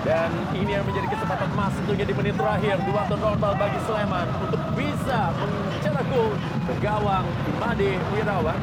[0.00, 4.26] Dan ini yang menjadi kesempatan emas tentunya di menit terakhir di waktu normal bagi Sleman
[4.40, 7.28] untuk bisa mencetak gol ke gawang
[7.60, 8.60] Made Wirawan.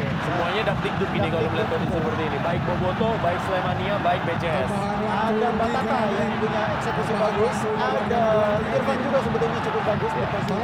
[0.00, 2.38] Semuanya dak dikduk ini kalau melihat kondisi seperti ini.
[2.42, 4.70] Baik Boboto, baik Slemania, baik BCS.
[5.10, 7.56] Ada Batata yang punya eksekusi bagus.
[7.78, 8.22] Ada
[8.74, 10.54] Irfan juga sebetulnya cukup bagus di posisi.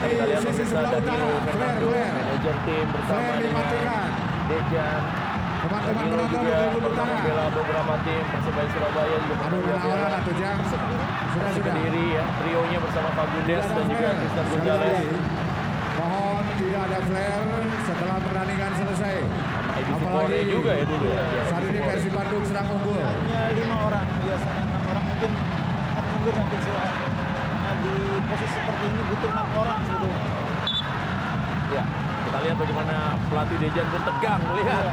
[0.00, 3.64] Kita lihat pemirsa Danilo Fernando, manajer tim bersama dengan
[4.48, 5.29] Dejan.
[5.60, 10.08] Danilo juga pernah membela beberapa tim Persebaya Surabaya juga pernah membela
[11.30, 12.24] Persib Kediri ya.
[12.40, 15.04] Trionya bersama Fagundes dan juga Tristan Gonzalez.
[16.00, 17.44] Mohon tidak ada flare
[17.84, 19.16] setelah pertandingan selesai.
[20.00, 21.22] Korea juga ya dulu ya.
[21.52, 21.78] Saat ini.
[21.84, 22.96] Persib Bandung sedang unggul.
[22.96, 25.30] Hanya lima orang biasanya enam orang mungkin
[26.40, 26.90] nanti Zulham.
[26.90, 27.94] Karena di
[28.32, 30.24] posisi seperti ini butuh enam orang sebetulnya.
[31.70, 31.84] Ya,
[32.26, 32.96] kita lihat bagaimana
[33.28, 34.84] pelatih Dejan pun tegang melihat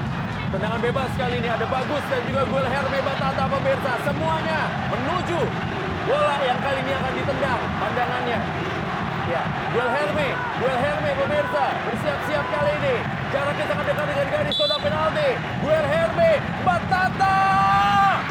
[0.48, 5.40] tendangan bebas kali ini ada bagus dan juga gol Herme Batata pemirsa semuanya menuju
[6.08, 8.40] bola yang kali ini akan ditendang pandangannya.
[9.28, 9.44] Ya,
[9.76, 10.28] Gol Herme,
[10.64, 12.96] Gol Herme pemirsa bersiap-siap kali ini.
[13.28, 15.30] Jaraknya sangat dekat dengan garis kotak penalti.
[15.60, 16.32] Gol Herme
[16.64, 17.38] Batata.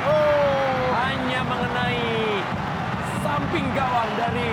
[0.09, 2.01] Oh, hanya mengenai
[3.21, 4.51] samping gawang dari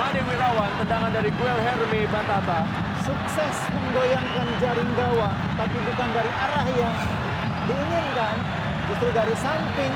[0.00, 2.83] Made Wirawan, tendangan dari Guel Herme Batata.
[3.04, 6.96] Sukses menggoyangkan jaring gawang, tapi bukan dari arah yang
[7.68, 8.36] diinginkan,
[8.88, 9.92] justru dari samping.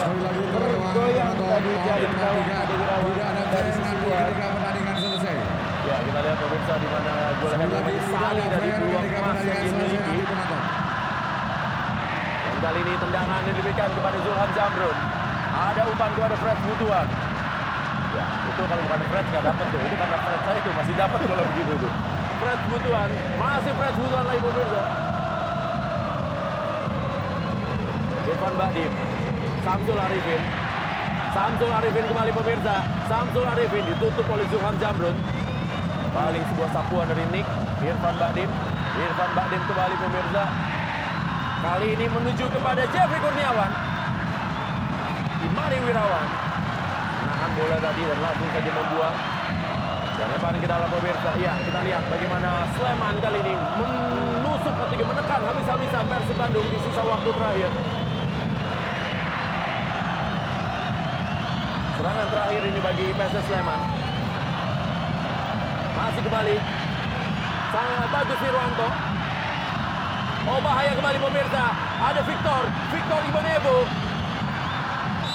[0.00, 2.48] Lagi bergoyang tadi jaring gawang
[3.52, 4.32] dari sisi luar.
[5.80, 7.12] Ya, kita lihat pemirsa di mana
[8.00, 9.60] saling dari peluang emas yang.
[12.40, 14.96] Dan kali ini tendangan diberikan kepada Zulham Zamrun.
[15.50, 17.19] Ada umpan kepada Fred Butuan.
[18.20, 19.80] Ya, itu kalau bukan Fred nggak dapat tuh.
[19.80, 21.92] Itu karena Fred saya itu masih dapat kalau begitu tuh.
[22.40, 23.08] Fred Butuan,
[23.40, 24.82] masih Fred Butuan lagi pemirsa.
[28.30, 28.92] Irfan Bahdim,
[29.64, 30.42] Samsul Arifin.
[31.30, 32.74] Samsul Arifin kembali pemirsa.
[33.08, 35.16] Samsul Arifin ditutup oleh Zulham Zamrun.
[36.10, 37.48] Paling sebuah sapuan dari Nick.
[37.80, 38.50] Irfan Bahdim.
[39.00, 40.44] Irfan Bahdim kembali pemirsa.
[41.60, 43.72] Kali ini menuju kepada Jeffrey Kurniawan.
[45.40, 46.49] Imari Wirawan.
[47.60, 49.16] Bola tadi dan langsung saja membuang.
[50.16, 51.30] Dan lemparan ke dalam pemirsa.
[51.36, 57.02] Ya, kita lihat bagaimana Sleman kali ini menusuk juga menekan habis-habisan Persib Bandung di sisa
[57.04, 57.72] waktu terakhir.
[62.00, 63.80] Serangan terakhir ini bagi PSS Sleman.
[66.00, 66.56] Masih kembali.
[67.76, 68.88] Sangat bagus Firwanto.
[70.48, 71.64] Oh bahaya kembali pemirsa.
[72.08, 72.62] Ada Victor.
[72.88, 73.76] Victor Ibanebo.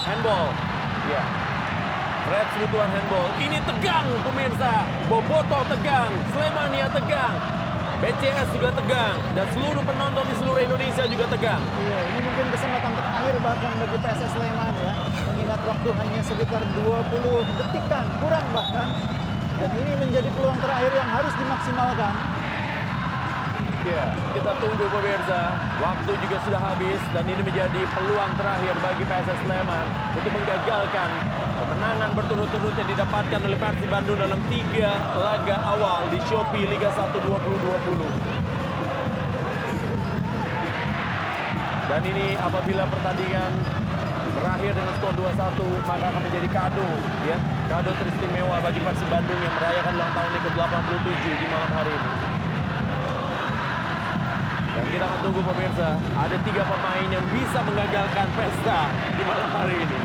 [0.09, 0.49] Handball.
[1.05, 1.44] Ya.
[2.25, 3.29] Red Sebutuan handball.
[3.37, 4.73] Ini tegang pemirsa.
[5.05, 6.09] Boboto tegang.
[6.33, 7.37] Slemania tegang.
[8.01, 9.17] BCS juga tegang.
[9.37, 11.61] Dan seluruh penonton di seluruh Indonesia juga tegang.
[11.61, 14.93] Iya, ini mungkin kesempatan terakhir bahkan bagi PSS Sleman ya.
[15.29, 18.89] Mengingat waktu hanya sekitar 20 detikan, kurang bahkan.
[19.61, 22.13] Dan ini menjadi peluang terakhir yang harus dimaksimalkan.
[23.85, 24.03] Ya,
[24.33, 25.41] kita tunggu pemirsa.
[25.77, 29.85] Waktu juga sudah habis dan ini menjadi peluang terakhir bagi PSS Sleman
[30.17, 31.09] untuk menggagalkan
[31.55, 37.15] kemenangan berturut-turut yang didapatkan oleh Persib Bandung dalam tiga laga awal di Shopee Liga 1
[37.15, 38.45] 2020.
[41.85, 43.51] Dan ini apabila pertandingan
[44.35, 46.87] berakhir dengan skor 2-1 maka akan menjadi kado
[47.23, 47.39] ya
[47.71, 52.11] kado teristimewa bagi Persib Bandung yang merayakan ulang tahunnya ke-87 di malam hari ini.
[54.75, 55.87] Dan kita akan tunggu pemirsa,
[56.19, 58.79] ada tiga pemain yang bisa mengagalkan pesta
[59.15, 60.04] di malam hari ini.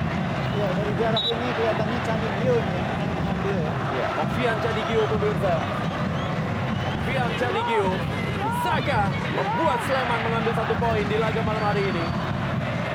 [0.60, 3.72] Ya, dari jarak ini kelihatannya Candi Gio nih yang mengambil ya.
[3.96, 5.54] Ya, Ovian Cadigio pemirsa.
[6.84, 7.88] Ovian Cadigio,
[8.60, 12.04] Saka membuat Sleman mengambil satu poin di laga malam hari ini.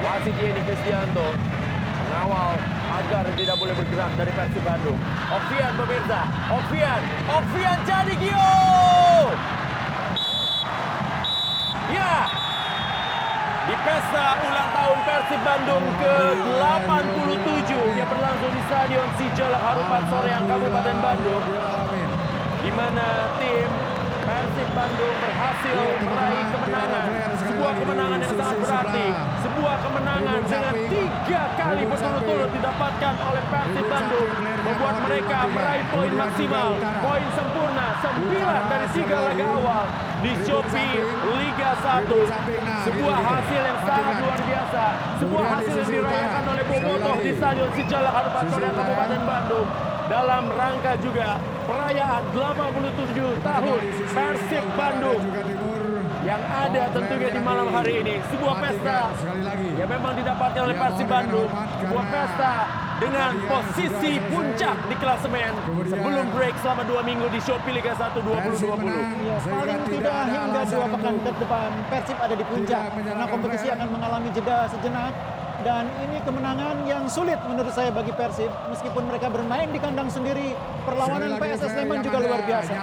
[0.05, 1.27] Wasit Yeni Kristianto
[2.05, 2.53] mengawal
[3.01, 4.99] agar tidak boleh bergerak dari Persib Bandung.
[5.33, 6.21] Ovian pemirsa,
[6.53, 7.01] Ovian,
[7.33, 8.53] Ovian Cadigio!
[11.89, 12.29] Ya,
[13.65, 20.97] di pesta ulang tahun Persib Bandung ke-87 yang berlangsung di Stadion Sijalak Harupat Soreang Kabupaten
[20.99, 21.43] Bandung
[22.59, 23.07] di mana
[23.39, 23.67] tim
[24.19, 27.07] Persib Bandung berhasil meraih kemenangan.
[27.39, 29.07] Sebuah kemenangan yang sangat berarti.
[29.47, 36.69] Sebuah kemenangan dengan tiga kali berturut-turut didapatkan oleh Persib Bandung membuat mereka meraih poin maksimal.
[36.99, 39.85] Poin sempurna 9 dari tiga laga awal
[40.21, 40.97] di Shopee
[41.41, 42.05] Liga 1
[42.85, 44.83] sebuah hasil yang sangat luar biasa.
[45.21, 49.67] Sebuah hasil yang dirayakan oleh Bobotoh di Stadion Sijalak Harupat Soreang Kabupaten Bandung.
[50.05, 53.81] Dalam rangka juga perayaan 87 tahun
[54.13, 55.21] Persib Bandung
[56.21, 58.15] yang ada tentunya di malam hari ini.
[58.29, 59.09] Sebuah pesta
[59.77, 61.49] yang memang didapatkan oleh Persib Bandung.
[61.81, 62.53] Sebuah pesta
[62.95, 65.51] dengan posisi puncak di klasemen
[65.91, 68.87] sebelum break selama dua minggu di Shopee Liga 1 2020.
[69.27, 72.83] Ya, paling tidak hingga dua pekan ke depan Persib ada di puncak.
[72.95, 75.13] karena kompetisi akan mengalami jeda sejenak.
[75.65, 78.53] Dan ini kemenangan yang sulit menurut saya bagi Persib.
[78.69, 80.53] Meskipun mereka bermain di kandang sendiri
[80.85, 82.73] perlawanan PSS Sleman juga luar biasa.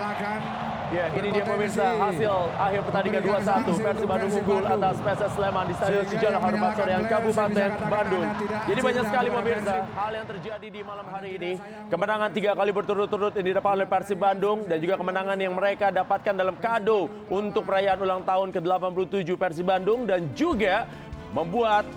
[0.93, 5.75] Ya, ini dia pemirsa hasil akhir pertandingan 2-1 Persib Bandung unggul atas PSS Sleman di
[5.81, 8.27] Stadion Sejarah Harupat Soreang Kabupaten Bandung.
[8.69, 11.53] Jadi banyak sekali pemirsa hal yang terjadi di malam hari ini.
[11.89, 16.35] Kemenangan tiga kali berturut-turut yang didapat oleh Persib Bandung dan juga kemenangan yang mereka dapatkan
[16.37, 20.85] dalam kado untuk perayaan ulang tahun ke-87 Persib Bandung dan juga
[21.33, 21.89] membuat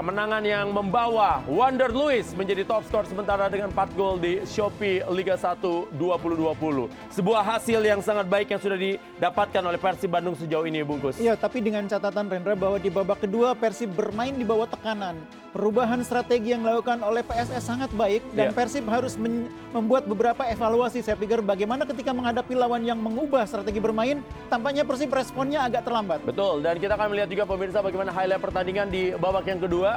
[0.00, 5.36] Kemenangan yang membawa Wander Luis menjadi top skor sementara dengan 4 gol di Shopee Liga
[5.36, 5.60] 1
[5.92, 6.88] 2020.
[7.12, 11.20] Sebuah hasil yang sangat baik yang sudah didapatkan oleh Persib Bandung sejauh ini, Bungkus.
[11.20, 15.20] Iya, tapi dengan catatan Rendra bahwa di babak kedua Persib bermain di bawah tekanan.
[15.50, 18.56] Perubahan strategi yang dilakukan oleh PSS sangat baik dan Iya.
[18.56, 19.18] Persib harus
[19.74, 21.02] membuat beberapa evaluasi.
[21.02, 26.22] Saya pikir bagaimana ketika menghadapi lawan yang mengubah strategi bermain, tampaknya Persib responnya agak terlambat.
[26.22, 29.89] Betul, dan kita akan melihat juga pemirsa bagaimana highlight pertandingan di babak yang kedua.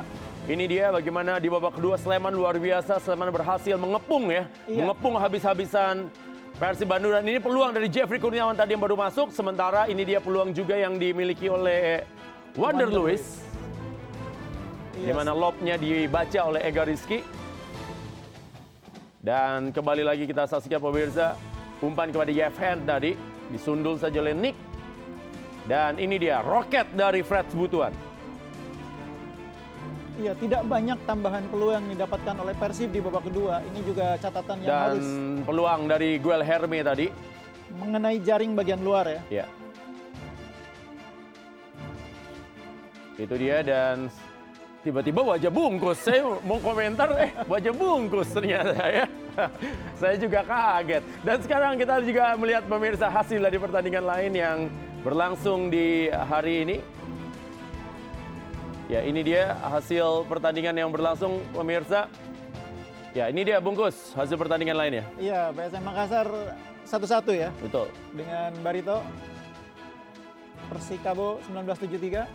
[0.44, 4.84] Ini dia bagaimana di babak kedua Sleman luar biasa, Sleman berhasil mengepung ya, Iya.
[4.84, 6.12] mengepung habis-habisan
[6.54, 10.20] Persib Bandung dan ini peluang dari Jeffrey Kurniawan tadi yang baru masuk, sementara ini dia
[10.22, 12.04] peluang juga yang dimiliki oleh
[12.54, 13.42] Wander Wander Lewis.
[14.94, 15.18] Di Iya.
[15.18, 17.26] mana lobnya dibaca oleh Ega Rizky.
[19.24, 21.40] Dan kembali lagi kita saksikan pemirsa,
[21.80, 23.16] umpan kepada Yevhen tadi,
[23.48, 24.58] disundul saja oleh Nick.
[25.64, 27.96] Dan ini dia, roket dari Fred Butuan.
[30.14, 33.66] Iya, tidak banyak tambahan peluang yang didapatkan oleh Persib di babak kedua.
[33.66, 35.08] Ini juga catatan yang Dan harus
[35.42, 37.08] peluang dari Guel Herme tadi.
[37.74, 39.22] mengenai jaring bagian luar ya.
[39.42, 39.46] Ya.
[43.18, 44.14] Itu dia dan
[44.86, 46.06] tiba-tiba wajah bungkus.
[46.06, 49.06] Saya mau komentar, eh wajah bungkus ternyata ya.
[50.02, 51.02] Saya juga kaget.
[51.26, 54.58] Dan sekarang kita juga melihat pemirsa hasil dari pertandingan lain yang
[55.02, 56.78] berlangsung di hari ini.
[58.92, 62.12] Ya ini dia hasil pertandingan yang berlangsung pemirsa.
[63.16, 65.06] Ya ini dia bungkus hasil pertandingan lainnya.
[65.16, 66.28] Iya, PSM Makassar
[66.84, 67.88] satu-satu ya Betul.
[68.12, 69.00] dengan Barito.
[70.68, 72.26] Persikabo 1973.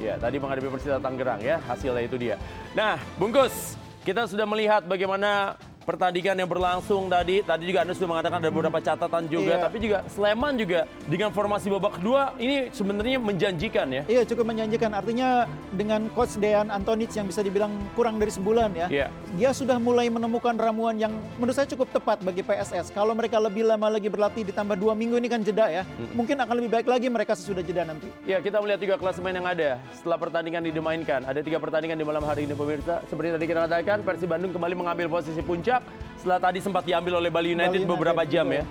[0.00, 2.40] Ya, tadi menghadapi Persita Tangerang ya, hasilnya itu dia.
[2.72, 5.60] Nah, bungkus, kita sudah melihat bagaimana
[5.90, 7.42] pertandingan yang berlangsung tadi.
[7.42, 9.64] Tadi juga Anda sudah mengatakan ada beberapa catatan juga, Iya.
[9.66, 10.80] tapi juga Sleman juga
[11.10, 14.02] dengan formasi babak kedua ini sebenarnya menjanjikan ya.
[14.06, 14.94] Iya cukup menjanjikan.
[14.94, 19.06] Artinya dengan coach Dejan Antonic yang bisa dibilang kurang dari sebulan ya, Iya.
[19.34, 21.10] dia sudah mulai menemukan ramuan yang
[21.42, 22.94] menurut saya cukup tepat bagi PSS.
[22.94, 25.82] Kalau mereka lebih lama lagi berlatih ditambah dua minggu ini kan jeda ya,
[26.14, 28.06] mungkin akan lebih baik lagi mereka sesudah jeda nanti.
[28.22, 31.26] Ya, kita melihat juga klasemen yang ada setelah pertandingan dimainkan.
[31.26, 33.02] Ada tiga pertandingan di malam hari ini pemirsa.
[33.10, 35.79] Seperti tadi kita katakan, Persib Bandung kembali mengambil posisi puncak
[36.16, 38.60] setelah tadi sempat diambil oleh Bali United, Bali United beberapa jam juga.
[38.60, 38.64] ya.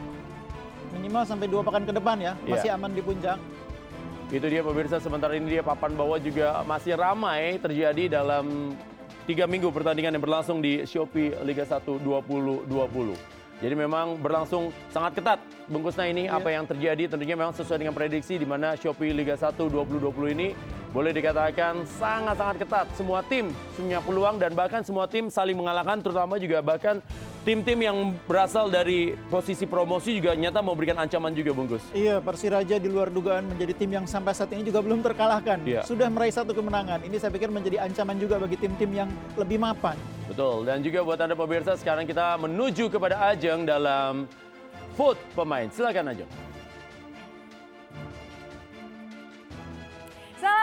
[0.90, 2.50] Minimal sampai dua pekan ke depan ya, Iya.
[2.50, 3.38] masih aman di puncak.
[4.30, 8.78] Itu dia pemirsa, sementara ini dia papan bawah juga masih ramai terjadi dalam
[9.26, 13.18] tiga minggu pertandingan yang berlangsung di Shopee Liga 1 2020.
[13.60, 18.40] Jadi memang berlangsung sangat ketat bungkusnya ini apa yang terjadi tentunya memang sesuai dengan prediksi
[18.40, 20.56] di mana Shopee Liga 1 2020 ini
[20.90, 22.88] boleh dikatakan sangat-sangat ketat.
[22.98, 26.98] Semua tim punya peluang dan bahkan semua tim saling mengalahkan terutama juga bahkan
[27.46, 31.84] tim-tim yang berasal dari posisi promosi juga nyata memberikan ancaman juga bungkus.
[31.94, 35.62] Iya, Persiraja di luar dugaan menjadi tim yang sampai saat ini juga belum terkalahkan.
[35.64, 35.86] Iya.
[35.86, 37.06] Sudah meraih satu kemenangan.
[37.06, 39.96] Ini saya pikir menjadi ancaman juga bagi tim-tim yang lebih mapan.
[40.26, 44.30] Betul, dan juga buat Anda pemirsa, sekarang kita menuju kepada Ajeng dalam
[44.94, 45.66] vote pemain.
[45.74, 46.49] Silakan Ajeng.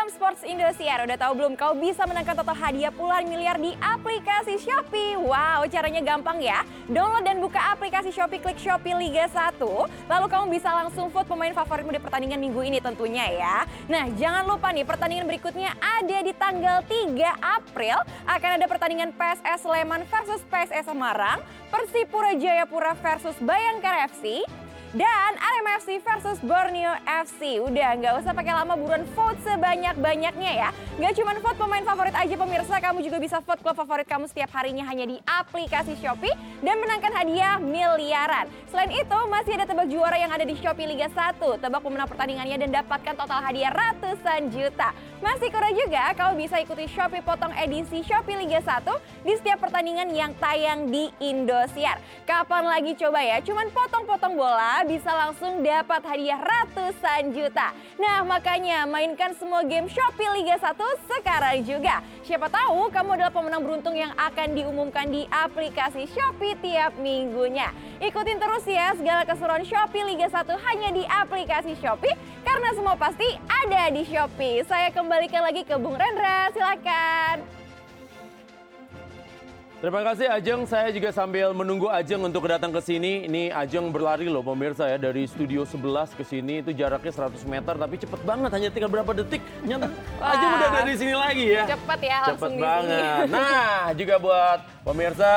[0.06, 4.54] Salam Sports Indosiar, udah tahu belum kau bisa menangkan total hadiah puluhan miliar di aplikasi
[4.54, 5.18] Shopee?
[5.18, 6.62] Wow, caranya gampang ya.
[6.86, 9.58] Download dan buka aplikasi Shopee, klik Shopee Liga 1,
[10.06, 13.56] lalu kamu bisa langsung vote pemain favoritmu di pertandingan minggu ini tentunya ya.
[13.90, 17.98] Nah, jangan lupa nih pertandingan berikutnya ada di tanggal 3 April
[18.30, 24.46] akan ada pertandingan PSS Sleman versus PSS Semarang, Persipura Jayapura versus Bayangkara FC,
[24.94, 27.58] dan Arema FC versus Borneo FC.
[27.58, 30.68] Udah nggak usah pakai lama buruan vote sebanyak-banyaknya ya.
[31.00, 34.52] Nggak cuma vote pemain favorit aja pemirsa, kamu juga bisa vote klub favorit kamu setiap
[34.54, 38.46] harinya hanya di aplikasi Shopee dan menangkan hadiah miliaran.
[38.68, 41.40] Selain itu masih ada tebak juara yang ada di Shopee Liga 1.
[41.40, 44.92] Tebak pemenang pertandingannya dan dapatkan total hadiah ratusan juta.
[45.24, 50.12] Masih kurang juga, kamu bisa ikuti Shopee Potong edisi Shopee Liga 1 di setiap pertandingan
[50.12, 51.98] yang tayang di Indosiar.
[52.28, 57.72] Kapan lagi coba ya, cuman potong-potong bola bisa langsung dapat hadiah ratusan juta.
[57.96, 60.76] Nah makanya mainkan semua game Shopee Liga 1
[61.08, 62.04] sekarang juga.
[62.26, 67.72] Siapa tahu kamu adalah pemenang beruntung yang akan diumumkan di aplikasi Shopee tiap minggunya.
[68.04, 72.12] Ikutin terus ya segala keseruan Shopee Liga 1 hanya di aplikasi Shopee
[72.44, 74.60] karena semua pasti ada di Shopee.
[74.68, 77.55] Saya kembalikan lagi ke Bung Rendra, silakan.
[79.86, 83.30] Terima kasih Ajeng, saya juga sambil menunggu Ajeng untuk datang ke sini.
[83.30, 87.78] Ini Ajeng berlari loh pemirsa ya, dari studio 11 ke sini itu jaraknya 100 meter
[87.78, 89.38] tapi cepet banget, hanya tinggal berapa detik.
[89.62, 91.70] Ajeng udah ada di sini lagi ya.
[91.70, 92.98] Cepet ya Cepet langsung di banget.
[92.98, 93.30] sini.
[93.30, 95.32] Nah, juga buat pemirsa,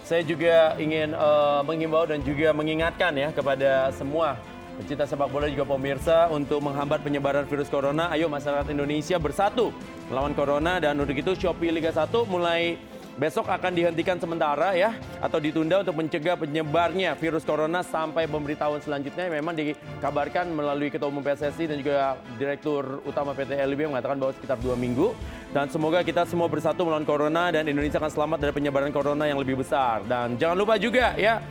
[0.00, 4.40] saya juga ingin eh, menghimbau dan juga mengingatkan ya kepada semua
[4.80, 8.08] pecinta sepak bola juga pemirsa untuk menghambat penyebaran virus corona.
[8.08, 9.76] Ayo masyarakat Indonesia bersatu
[10.08, 12.80] melawan corona dan untuk itu Shopee Liga 1 mulai
[13.18, 19.26] besok akan dihentikan sementara ya atau ditunda untuk mencegah penyebarnya virus corona sampai pemberitahuan selanjutnya
[19.26, 24.56] memang dikabarkan melalui Ketua Umum PSSI dan juga Direktur Utama PT LIB mengatakan bahwa sekitar
[24.62, 25.12] dua minggu
[25.50, 29.42] dan semoga kita semua bersatu melawan corona dan Indonesia akan selamat dari penyebaran corona yang
[29.42, 31.42] lebih besar dan jangan lupa juga ya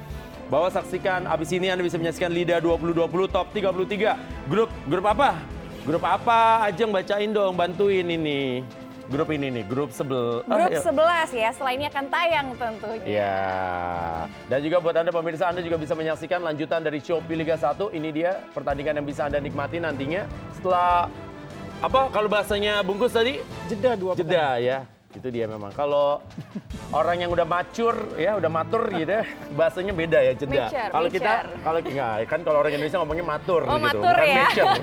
[0.50, 5.38] bahwa saksikan abis ini Anda bisa menyaksikan Lida 2020 Top 33 grup grup apa?
[5.86, 6.68] Grup apa?
[6.68, 8.62] Ajeng bacain dong, bantuin ini.
[9.10, 10.46] Grup ini nih, grup sebel.
[10.46, 10.82] ah, Grup ya.
[10.86, 13.06] 11 ya, setelah ini akan tayang tentunya.
[13.10, 13.42] Ya.
[14.46, 17.90] Dan juga buat Anda pemirsa, Anda juga bisa menyaksikan lanjutan dari Shopee Liga 1.
[17.90, 21.10] Ini dia pertandingan yang bisa Anda nikmati nantinya setelah
[21.80, 23.42] apa kalau bahasanya bungkus tadi?
[23.66, 24.86] Jeda dua Jeda ya.
[25.10, 25.74] Itu dia memang.
[25.74, 26.22] Kalau
[26.94, 29.26] orang yang udah macur ya, udah matur gitu ya,
[29.58, 30.64] bahasanya beda ya jeda.
[30.70, 31.32] Kalau kita
[31.66, 33.86] kalau enggak kan kalau orang Indonesia ngomongnya matur Oh, gitu.
[33.90, 34.46] matur bukan ya.
[34.46, 34.74] mature.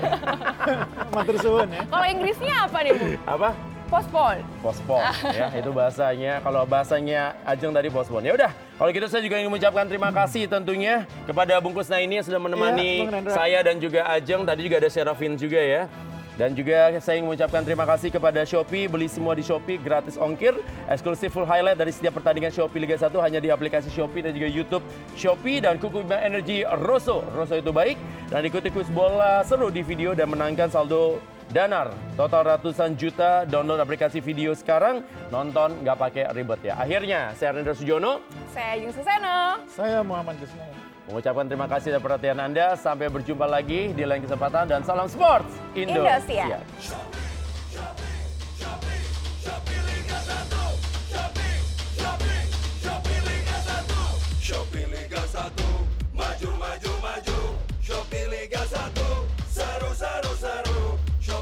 [1.15, 1.81] Matur suwun ya.
[1.87, 3.05] Kalau Inggrisnya apa nih, Bu?
[3.23, 3.49] Apa?
[3.87, 4.43] Postpone.
[4.59, 4.99] Pospon
[5.31, 6.43] ya itu bahasanya.
[6.43, 10.45] Kalau bahasanya Ajeng tadi pospon ya udah kalau gitu saya juga ingin mengucapkan terima kasih
[10.45, 13.33] tentunya kepada Bungkus Naini yang sudah menemani Rendra.
[13.33, 14.45] saya dan juga Ajeng.
[14.45, 15.89] Tadi juga ada Serafin juga ya.
[16.37, 18.85] Dan juga saya ingin mengucapkan terima kasih kepada Shopee.
[18.85, 20.53] Beli semua di Shopee gratis ongkir.
[20.85, 24.45] Eksklusif full highlight dari setiap pertandingan Shopee Liga 1 hanya di aplikasi Shopee dan juga
[24.45, 24.85] YouTube
[25.17, 25.57] Shopee.
[25.57, 27.25] Dan Kuku Bima Energy Rosso.
[27.33, 27.97] Rosso itu baik.
[28.29, 33.79] Dan ikuti kuis bola seru di video dan menangkan saldo Danar, total ratusan juta download
[33.79, 34.99] aplikasi video sekarang,
[35.31, 36.75] nonton nggak pakai ribet ya.
[36.75, 38.19] Akhirnya, saya Rendra Sujono,
[38.51, 39.63] Saya Jung Suseno.
[39.71, 40.75] Saya Muhammad Gusnain.
[41.07, 42.75] mengucapkan terima kasih dan perhatian Anda.
[42.75, 46.19] Sampai berjumpa lagi di lain kesempatan dan salam sports Indonesia.
[46.19, 47.26] Indosiar.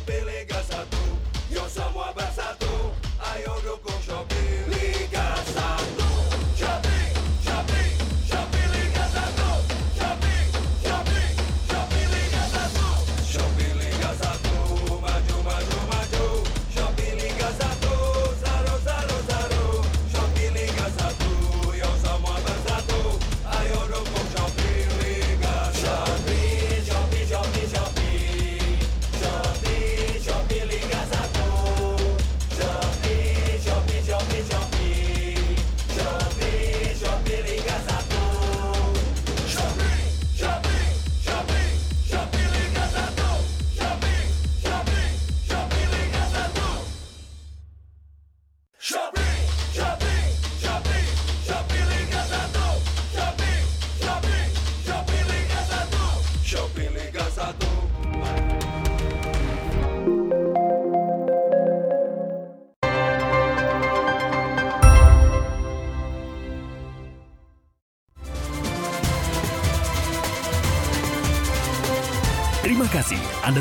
[0.06, 0.55] pelegar.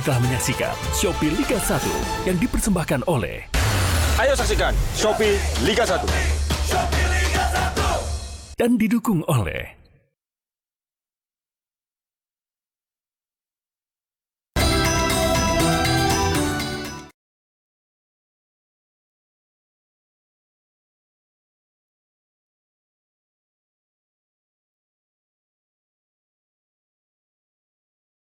[0.05, 3.49] Telah menyaksikan Shopee Liga 1 yang dipersembahkan oleh
[4.21, 6.05] Ayo saksikan Shopee Liga 1.
[8.55, 9.84] dan didukung oleh